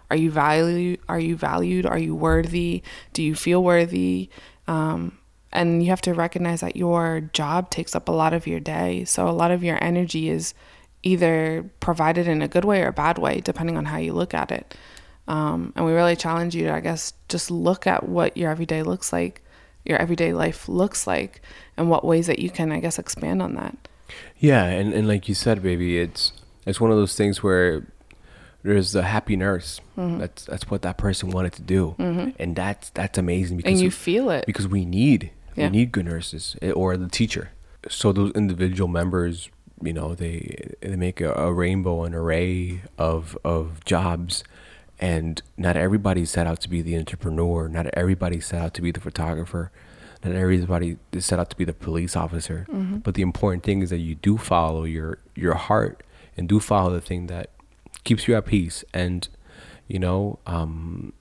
are 0.10 0.18
you 0.18 0.32
valued 0.32 1.00
are 1.08 1.20
you 1.20 1.36
valued? 1.36 1.86
Are 1.86 1.98
you 1.98 2.16
worthy? 2.16 2.82
Do 3.14 3.22
you 3.22 3.36
feel 3.36 3.64
worthy? 3.64 4.30
Um, 4.68 5.18
and 5.52 5.84
you 5.84 5.90
have 5.90 6.02
to 6.02 6.14
recognize 6.14 6.62
that 6.62 6.76
your 6.76 7.22
job 7.34 7.70
takes 7.70 7.96
up 7.96 8.10
a 8.10 8.12
lot 8.12 8.34
of 8.34 8.46
your 8.46 8.60
day. 8.60 9.06
So 9.06 9.28
a 9.28 9.32
lot 9.32 9.52
of 9.52 9.64
your 9.64 9.82
energy 9.82 10.30
is 10.30 10.54
either 11.06 11.64
provided 11.80 12.28
in 12.28 12.42
a 12.42 12.48
good 12.48 12.66
way 12.66 12.82
or 12.82 12.88
a 12.88 12.94
bad 12.94 13.18
way, 13.18 13.40
depending 13.40 13.78
on 13.78 13.86
how 13.86 13.98
you 13.98 14.12
look 14.12 14.34
at 14.34 14.52
it. 14.52 14.76
Um, 15.28 15.72
and 15.76 15.86
we 15.86 15.94
really 15.94 16.16
challenge 16.16 16.56
you 16.56 16.66
to, 16.66 16.74
I 16.74 16.82
guess, 16.82 17.14
just 17.30 17.50
look 17.50 17.88
at 17.88 18.10
what 18.10 18.36
your 18.36 18.52
everyday 18.52 18.84
looks 18.84 19.14
like, 19.14 19.42
your 19.86 19.98
everyday 19.98 20.34
life 20.34 20.68
looks 20.68 21.08
like, 21.08 21.42
and 21.78 21.90
what 21.90 22.04
ways 22.04 22.28
that 22.28 22.40
you 22.40 22.50
can, 22.50 22.72
I 22.72 22.80
guess, 22.80 23.00
expand 23.00 23.42
on 23.42 23.56
that. 23.56 23.78
Yeah, 24.38 24.66
and, 24.66 24.94
and 24.94 25.08
like 25.08 25.30
you 25.30 25.36
said, 25.36 25.64
baby, 25.64 25.98
it's 26.00 26.34
it's 26.66 26.82
one 26.82 26.92
of 26.92 26.98
those 26.98 27.16
things 27.16 27.42
where 27.42 27.86
there's 28.64 28.92
the 28.92 29.04
happy 29.04 29.36
nurse. 29.36 29.82
Mm-hmm. 29.98 30.20
That's 30.20 30.46
that's 30.46 30.70
what 30.70 30.82
that 30.84 30.98
person 30.98 31.30
wanted 31.30 31.54
to 31.54 31.62
do, 31.62 31.96
mm-hmm. 31.98 32.30
and 32.40 32.56
that's 32.56 32.90
that's 32.92 33.18
amazing 33.18 33.58
because 33.58 33.74
and 33.74 33.82
you 33.82 33.92
feel 33.92 34.30
it 34.30 34.46
because 34.46 34.68
we 34.68 34.86
need 34.86 35.32
yeah. 35.56 35.66
we 35.66 35.78
need 35.78 35.92
good 35.92 36.06
nurses 36.06 36.56
eh, 36.62 36.72
or 36.72 36.98
the 36.98 37.08
teacher. 37.08 37.50
So 37.90 38.12
those 38.12 38.32
individual 38.34 38.88
members 38.88 39.50
you 39.82 39.94
know 39.94 40.16
they 40.16 40.74
they 40.82 40.96
make 40.96 41.22
a, 41.22 41.34
a, 41.34 41.54
rainbow 41.54 42.04
an 42.04 42.14
array 42.14 42.82
of 42.98 43.38
of 43.44 43.84
jobs. 43.86 44.44
And 44.98 45.42
not 45.58 45.76
everybody 45.76 46.24
set 46.24 46.48
out 46.48 46.62
to 46.62 46.70
be 46.70 46.82
the 46.82 46.98
entrepreneur. 46.98 47.68
Not 47.68 47.88
everybody 47.94 48.40
set 48.40 48.62
out 48.62 48.74
to 48.76 48.82
be 48.82 48.92
the 48.92 49.02
photographer. 49.02 49.70
Not 50.24 50.34
everybody 50.34 50.96
is 51.12 51.26
set 51.26 51.38
out 51.38 51.50
to 51.50 51.58
be 51.58 51.66
the 51.66 51.74
police 51.74 52.16
officer. 52.16 52.66
Mm-hmm. 52.70 52.98
but 53.00 53.16
the 53.16 53.22
important 53.22 53.64
thing 53.64 53.82
is 53.82 53.90
that 53.90 53.98
you 54.00 54.16
do 54.16 54.38
follow 54.38 54.86
your 54.86 55.20
your 55.36 55.56
heart 55.56 56.04
and 56.38 56.48
do 56.48 56.60
follow 56.60 56.92
the 56.92 57.02
thing 57.02 57.28
that 57.28 57.50
keeps 58.06 58.28
you 58.28 58.36
at 58.36 58.46
peace. 58.46 58.84
And 58.94 59.28
you 59.88 60.00
know 60.00 60.40
um, 60.48 61.12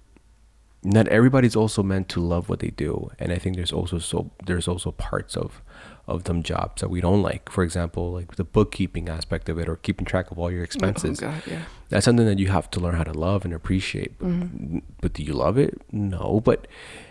not 0.85 1.09
everybody's 1.09 1.57
also 1.57 1.83
meant 1.83 2.09
to 2.11 2.21
love 2.21 2.49
what 2.49 2.61
they 2.61 2.71
do. 2.71 3.11
And 3.19 3.33
i 3.33 3.39
think 3.39 3.57
there's 3.57 3.73
also 3.73 3.99
so 3.99 4.31
there's 4.47 4.69
also 4.69 4.93
parts 4.93 5.37
of 5.37 5.63
of 6.07 6.25
them 6.25 6.43
jobs 6.43 6.81
that 6.81 6.89
we 6.89 7.01
don't 7.01 7.23
like. 7.23 7.51
For 7.51 7.65
example, 7.65 8.13
like 8.13 8.37
the 8.37 8.45
bookkeeping 8.45 9.09
aspect 9.09 9.49
of 9.49 9.59
it 9.59 9.69
or 9.69 9.77
keeping 9.77 10.05
track 10.05 10.31
of 10.31 10.39
all 10.39 10.51
your 10.51 10.63
expenses. 10.63 11.23
Oh 11.23 11.27
God, 11.27 11.43
yeah. 11.47 11.63
That's 11.89 12.05
something 12.05 12.27
that 12.27 12.39
you 12.39 12.49
have 12.49 12.71
to 12.73 12.81
learn 12.81 12.95
how 12.95 13.05
to 13.05 13.13
love 13.13 13.45
and 13.45 13.55
appreciate. 13.55 14.19
But, 14.19 14.29
mm-hmm. 14.29 14.79
but 15.01 15.15
do 15.15 15.23
you 15.23 15.33
love 15.33 15.57
it? 15.59 15.81
No, 15.93 16.41
but 16.45 16.67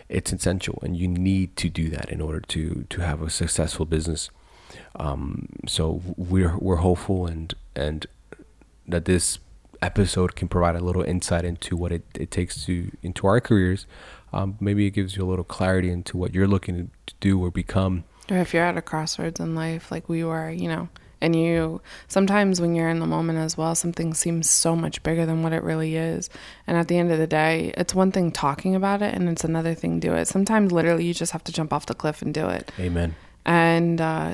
it's 0.09 0.31
essential 0.31 0.79
and 0.83 0.95
you 0.95 1.07
need 1.07 1.55
to 1.57 1.69
do 1.69 1.89
that 1.89 2.09
in 2.09 2.21
order 2.21 2.39
to 2.39 2.85
to 2.89 3.01
have 3.01 3.21
a 3.21 3.29
successful 3.29 3.85
business. 3.85 4.29
Um, 4.95 5.49
so 5.67 6.01
we're 6.17 6.57
we're 6.57 6.77
hopeful 6.77 7.25
and 7.25 7.53
and 7.75 8.05
that 8.87 9.05
this 9.05 9.39
episode 9.81 10.35
can 10.35 10.47
provide 10.47 10.75
a 10.75 10.79
little 10.79 11.01
insight 11.03 11.43
into 11.43 11.75
what 11.75 11.91
it, 11.91 12.03
it 12.15 12.31
takes 12.31 12.65
to 12.65 12.91
into 13.01 13.27
our 13.27 13.41
careers. 13.41 13.85
Um, 14.31 14.57
maybe 14.59 14.87
it 14.87 14.91
gives 14.91 15.15
you 15.15 15.23
a 15.23 15.29
little 15.29 15.43
clarity 15.43 15.89
into 15.89 16.17
what 16.17 16.33
you're 16.33 16.47
looking 16.47 16.89
to 17.05 17.13
do 17.19 17.43
or 17.43 17.51
become 17.51 18.03
or 18.29 18.37
if 18.37 18.53
you're 18.53 18.63
at 18.63 18.77
a 18.77 18.81
crossroads 18.81 19.39
in 19.39 19.55
life, 19.55 19.91
like 19.91 20.09
we 20.09 20.23
were, 20.23 20.49
you 20.49 20.67
know, 20.67 20.89
and 21.23 21.35
you 21.35 21.81
sometimes 22.09 22.59
when 22.59 22.75
you're 22.75 22.89
in 22.89 22.99
the 22.99 23.07
moment 23.07 23.39
as 23.39 23.57
well, 23.57 23.75
something 23.75 24.13
seems 24.13 24.49
so 24.49 24.75
much 24.75 25.01
bigger 25.03 25.25
than 25.25 25.41
what 25.41 25.53
it 25.53 25.63
really 25.63 25.95
is. 25.95 26.29
And 26.67 26.77
at 26.77 26.89
the 26.89 26.97
end 26.97 27.11
of 27.11 27.17
the 27.17 27.27
day, 27.27 27.73
it's 27.77 27.95
one 27.95 28.11
thing 28.11 28.31
talking 28.31 28.75
about 28.75 29.01
it, 29.01 29.15
and 29.15 29.29
it's 29.29 29.43
another 29.43 29.73
thing 29.73 29.99
do 29.99 30.13
it. 30.13 30.27
Sometimes 30.27 30.71
literally 30.71 31.05
you 31.05 31.13
just 31.13 31.31
have 31.31 31.43
to 31.45 31.53
jump 31.53 31.71
off 31.71 31.85
the 31.85 31.95
cliff 31.95 32.21
and 32.21 32.33
do 32.33 32.49
it. 32.49 32.71
Amen. 32.77 33.15
And 33.45 34.01
uh, 34.01 34.33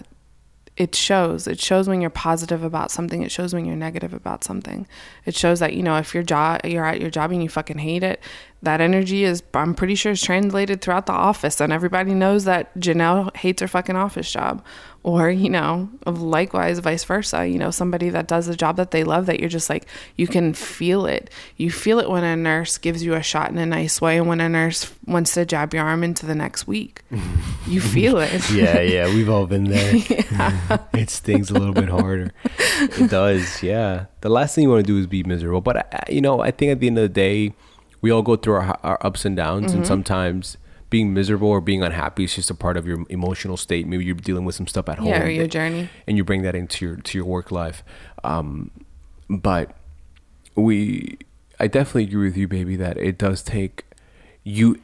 it 0.79 0.95
shows. 0.95 1.45
It 1.45 1.59
shows 1.59 1.89
when 1.89 1.99
you're 1.99 2.09
positive 2.09 2.63
about 2.63 2.89
something. 2.89 3.21
It 3.21 3.31
shows 3.31 3.53
when 3.53 3.65
you're 3.65 3.75
negative 3.75 4.13
about 4.13 4.45
something. 4.45 4.87
It 5.25 5.35
shows 5.35 5.59
that 5.59 5.73
you 5.73 5.83
know 5.83 5.97
if 5.97 6.13
your 6.13 6.23
job 6.23 6.61
you're 6.63 6.85
at 6.85 7.01
your 7.01 7.09
job 7.09 7.31
and 7.31 7.43
you 7.43 7.49
fucking 7.49 7.77
hate 7.77 8.01
it, 8.01 8.21
that 8.61 8.81
energy 8.81 9.23
is 9.23 9.41
I'm 9.53 9.73
pretty 9.73 9.95
sure 9.95 10.11
is 10.11 10.21
translated 10.21 10.81
throughout 10.81 11.05
the 11.05 11.13
office, 11.13 11.61
and 11.61 11.71
everybody 11.71 12.13
knows 12.13 12.43
that 12.43 12.75
Janelle 12.77 13.35
hates 13.37 13.61
her 13.61 13.67
fucking 13.67 13.95
office 13.95 14.29
job, 14.31 14.63
or 15.03 15.29
you 15.29 15.49
know 15.49 15.89
likewise 16.05 16.79
vice 16.79 17.05
versa. 17.05 17.47
You 17.47 17.57
know 17.57 17.71
somebody 17.71 18.09
that 18.09 18.27
does 18.27 18.49
a 18.49 18.57
job 18.57 18.75
that 18.75 18.91
they 18.91 19.05
love 19.05 19.27
that 19.27 19.39
you're 19.39 19.49
just 19.49 19.69
like 19.69 19.85
you 20.17 20.27
can 20.27 20.53
feel 20.53 21.05
it. 21.05 21.29
You 21.55 21.71
feel 21.71 21.99
it 21.99 22.09
when 22.09 22.25
a 22.25 22.35
nurse 22.35 22.77
gives 22.77 23.01
you 23.01 23.13
a 23.13 23.23
shot 23.23 23.49
in 23.49 23.57
a 23.57 23.65
nice 23.65 24.01
way 24.01 24.17
and 24.17 24.27
when 24.27 24.41
a 24.41 24.49
nurse 24.49 24.91
wants 25.05 25.33
to 25.35 25.45
jab 25.45 25.73
your 25.73 25.85
arm 25.85 26.03
into 26.03 26.25
the 26.25 26.35
next 26.35 26.67
week. 26.67 27.01
You 27.67 27.81
feel 27.81 28.17
it. 28.17 28.49
Yeah 28.49 28.79
yeah 28.81 29.13
we've 29.13 29.29
all 29.29 29.45
been 29.45 29.65
there. 29.65 29.93
It 30.93 31.11
stings 31.11 31.51
a 31.51 31.53
little 31.53 31.73
bit 31.73 31.87
harder. 31.87 32.31
It 32.79 33.11
does 33.11 33.61
yeah. 33.61 34.05
The 34.21 34.29
last 34.29 34.55
thing 34.55 34.63
you 34.63 34.69
want 34.69 34.85
to 34.85 34.91
do 34.91 34.97
is 34.97 35.05
be 35.05 35.23
miserable. 35.23 35.61
But 35.61 35.93
I, 35.93 36.11
you 36.11 36.19
know 36.19 36.41
i 36.41 36.49
think 36.51 36.71
at 36.71 36.79
the 36.79 36.87
end 36.87 36.97
of 36.97 37.03
the 37.03 37.09
day 37.09 37.53
we 38.01 38.11
all 38.11 38.21
go 38.21 38.35
through 38.35 38.55
our, 38.55 38.79
our 38.83 38.97
ups 39.01 39.25
and 39.25 39.35
downs 39.35 39.67
mm-hmm. 39.67 39.77
and 39.77 39.87
sometimes 39.87 40.57
being 40.89 41.13
miserable 41.13 41.49
or 41.49 41.61
being 41.61 41.83
unhappy 41.83 42.23
is 42.23 42.35
just 42.35 42.49
a 42.49 42.55
part 42.55 42.75
of 42.75 42.87
your 42.87 43.05
emotional 43.09 43.57
state. 43.57 43.87
Maybe 43.87 44.05
you're 44.05 44.15
dealing 44.15 44.45
with 44.45 44.55
some 44.55 44.67
stuff 44.67 44.89
at 44.89 44.97
home. 44.97 45.07
Yeah, 45.07 45.25
your 45.25 45.47
journey. 45.47 45.89
And 46.07 46.17
you 46.17 46.23
bring 46.23 46.41
that 46.43 46.55
into 46.55 46.85
your 46.85 46.95
to 46.97 47.17
your 47.17 47.25
work 47.25 47.51
life. 47.51 47.83
Um, 48.23 48.71
but 49.29 49.75
we, 50.55 51.17
I 51.59 51.67
definitely 51.67 52.05
agree 52.05 52.27
with 52.27 52.37
you, 52.37 52.47
baby, 52.47 52.75
that 52.77 52.97
it 52.97 53.17
does 53.17 53.43
take 53.43 53.85
you. 54.43 54.79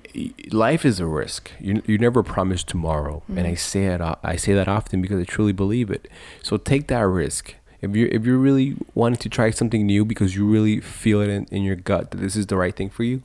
Life 0.51 0.85
is 0.85 0.99
a 0.99 1.07
risk. 1.07 1.51
You 1.59 1.81
you 1.87 1.97
never 1.97 2.21
promise 2.21 2.63
tomorrow, 2.63 3.23
mm-hmm. 3.23 3.39
and 3.39 3.47
I 3.47 3.55
say 3.55 3.85
it. 3.85 4.01
I 4.01 4.35
say 4.35 4.53
that 4.53 4.67
often 4.67 5.01
because 5.01 5.19
I 5.19 5.23
truly 5.23 5.53
believe 5.53 5.89
it. 5.89 6.07
So 6.43 6.57
take 6.57 6.87
that 6.87 7.07
risk. 7.07 7.55
If 7.81 7.95
you're 7.95 8.07
if 8.09 8.25
you're 8.25 8.37
really 8.37 8.75
wanting 8.93 9.19
to 9.19 9.29
try 9.29 9.51
something 9.51 9.85
new 9.85 10.05
because 10.05 10.35
you 10.35 10.45
really 10.45 10.79
feel 10.79 11.21
it 11.21 11.29
in, 11.29 11.45
in 11.45 11.63
your 11.63 11.75
gut 11.75 12.11
that 12.11 12.17
this 12.17 12.35
is 12.35 12.47
the 12.47 12.57
right 12.57 12.75
thing 12.75 12.89
for 12.89 13.03
you, 13.03 13.21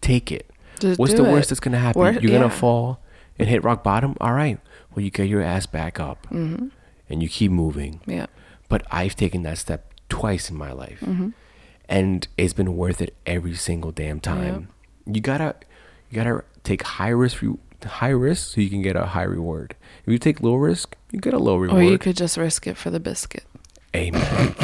take 0.00 0.32
it 0.32 0.50
just 0.80 0.98
What's 0.98 1.14
the 1.14 1.24
worst 1.24 1.50
that's 1.50 1.60
gonna 1.60 1.78
happen? 1.78 2.02
You're 2.14 2.32
yeah. 2.32 2.38
gonna 2.38 2.50
fall 2.50 3.00
and 3.38 3.48
hit 3.48 3.62
rock 3.62 3.84
bottom. 3.84 4.16
All 4.20 4.32
right. 4.32 4.58
Well, 4.94 5.04
you 5.04 5.10
get 5.10 5.28
your 5.28 5.42
ass 5.42 5.66
back 5.66 6.00
up 6.00 6.26
mm-hmm. 6.30 6.68
and 7.08 7.22
you 7.22 7.28
keep 7.28 7.52
moving. 7.52 8.00
Yeah. 8.06 8.26
But 8.68 8.82
I've 8.90 9.14
taken 9.14 9.42
that 9.44 9.58
step 9.58 9.92
twice 10.08 10.50
in 10.50 10.56
my 10.56 10.72
life, 10.72 11.00
mm-hmm. 11.00 11.30
and 11.88 12.26
it's 12.36 12.52
been 12.52 12.76
worth 12.76 13.00
it 13.00 13.14
every 13.26 13.54
single 13.54 13.92
damn 13.92 14.20
time. 14.20 14.68
Yeah. 15.06 15.14
You 15.14 15.20
gotta, 15.20 15.56
you 16.08 16.16
gotta 16.16 16.44
take 16.64 16.82
high 16.82 17.08
risk, 17.08 17.42
high 17.84 18.08
risk, 18.08 18.54
so 18.54 18.60
you 18.60 18.70
can 18.70 18.82
get 18.82 18.96
a 18.96 19.06
high 19.06 19.24
reward. 19.24 19.74
If 20.06 20.12
you 20.12 20.18
take 20.18 20.40
low 20.40 20.54
risk, 20.54 20.96
you 21.10 21.20
get 21.20 21.34
a 21.34 21.38
low 21.38 21.56
reward. 21.56 21.82
Or 21.82 21.84
you 21.84 21.98
could 21.98 22.16
just 22.16 22.36
risk 22.36 22.66
it 22.66 22.76
for 22.76 22.90
the 22.90 23.00
biscuit. 23.00 23.44
Amen. 23.94 24.54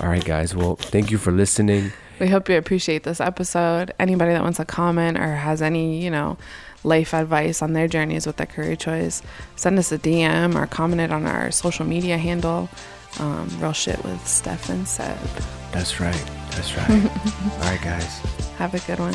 All 0.00 0.08
right, 0.08 0.24
guys. 0.24 0.54
Well, 0.54 0.76
thank 0.76 1.10
you 1.10 1.18
for 1.18 1.32
listening. 1.32 1.92
We 2.20 2.28
hope 2.28 2.48
you 2.48 2.56
appreciate 2.56 3.02
this 3.02 3.20
episode. 3.20 3.92
Anybody 3.98 4.32
that 4.32 4.42
wants 4.42 4.58
to 4.58 4.64
comment 4.64 5.18
or 5.18 5.34
has 5.34 5.60
any, 5.60 6.02
you 6.02 6.10
know, 6.10 6.38
life 6.84 7.14
advice 7.14 7.62
on 7.62 7.72
their 7.72 7.88
journeys 7.88 8.26
with 8.26 8.36
their 8.36 8.46
career 8.46 8.76
choice, 8.76 9.22
send 9.56 9.78
us 9.78 9.90
a 9.92 9.98
DM 9.98 10.54
or 10.54 10.66
comment 10.66 11.00
it 11.00 11.12
on 11.12 11.26
our 11.26 11.50
social 11.50 11.84
media 11.84 12.18
handle. 12.18 12.68
Um, 13.18 13.48
real 13.60 13.72
shit 13.72 14.02
with 14.04 14.26
Steph 14.26 14.68
and 14.70 14.86
Seb. 14.86 15.18
That's 15.72 16.00
right. 16.00 16.24
That's 16.52 16.76
right. 16.76 16.90
All 16.90 17.70
right, 17.70 17.80
guys. 17.82 18.18
Have 18.58 18.74
a 18.74 18.80
good 18.80 18.98
one. 18.98 19.14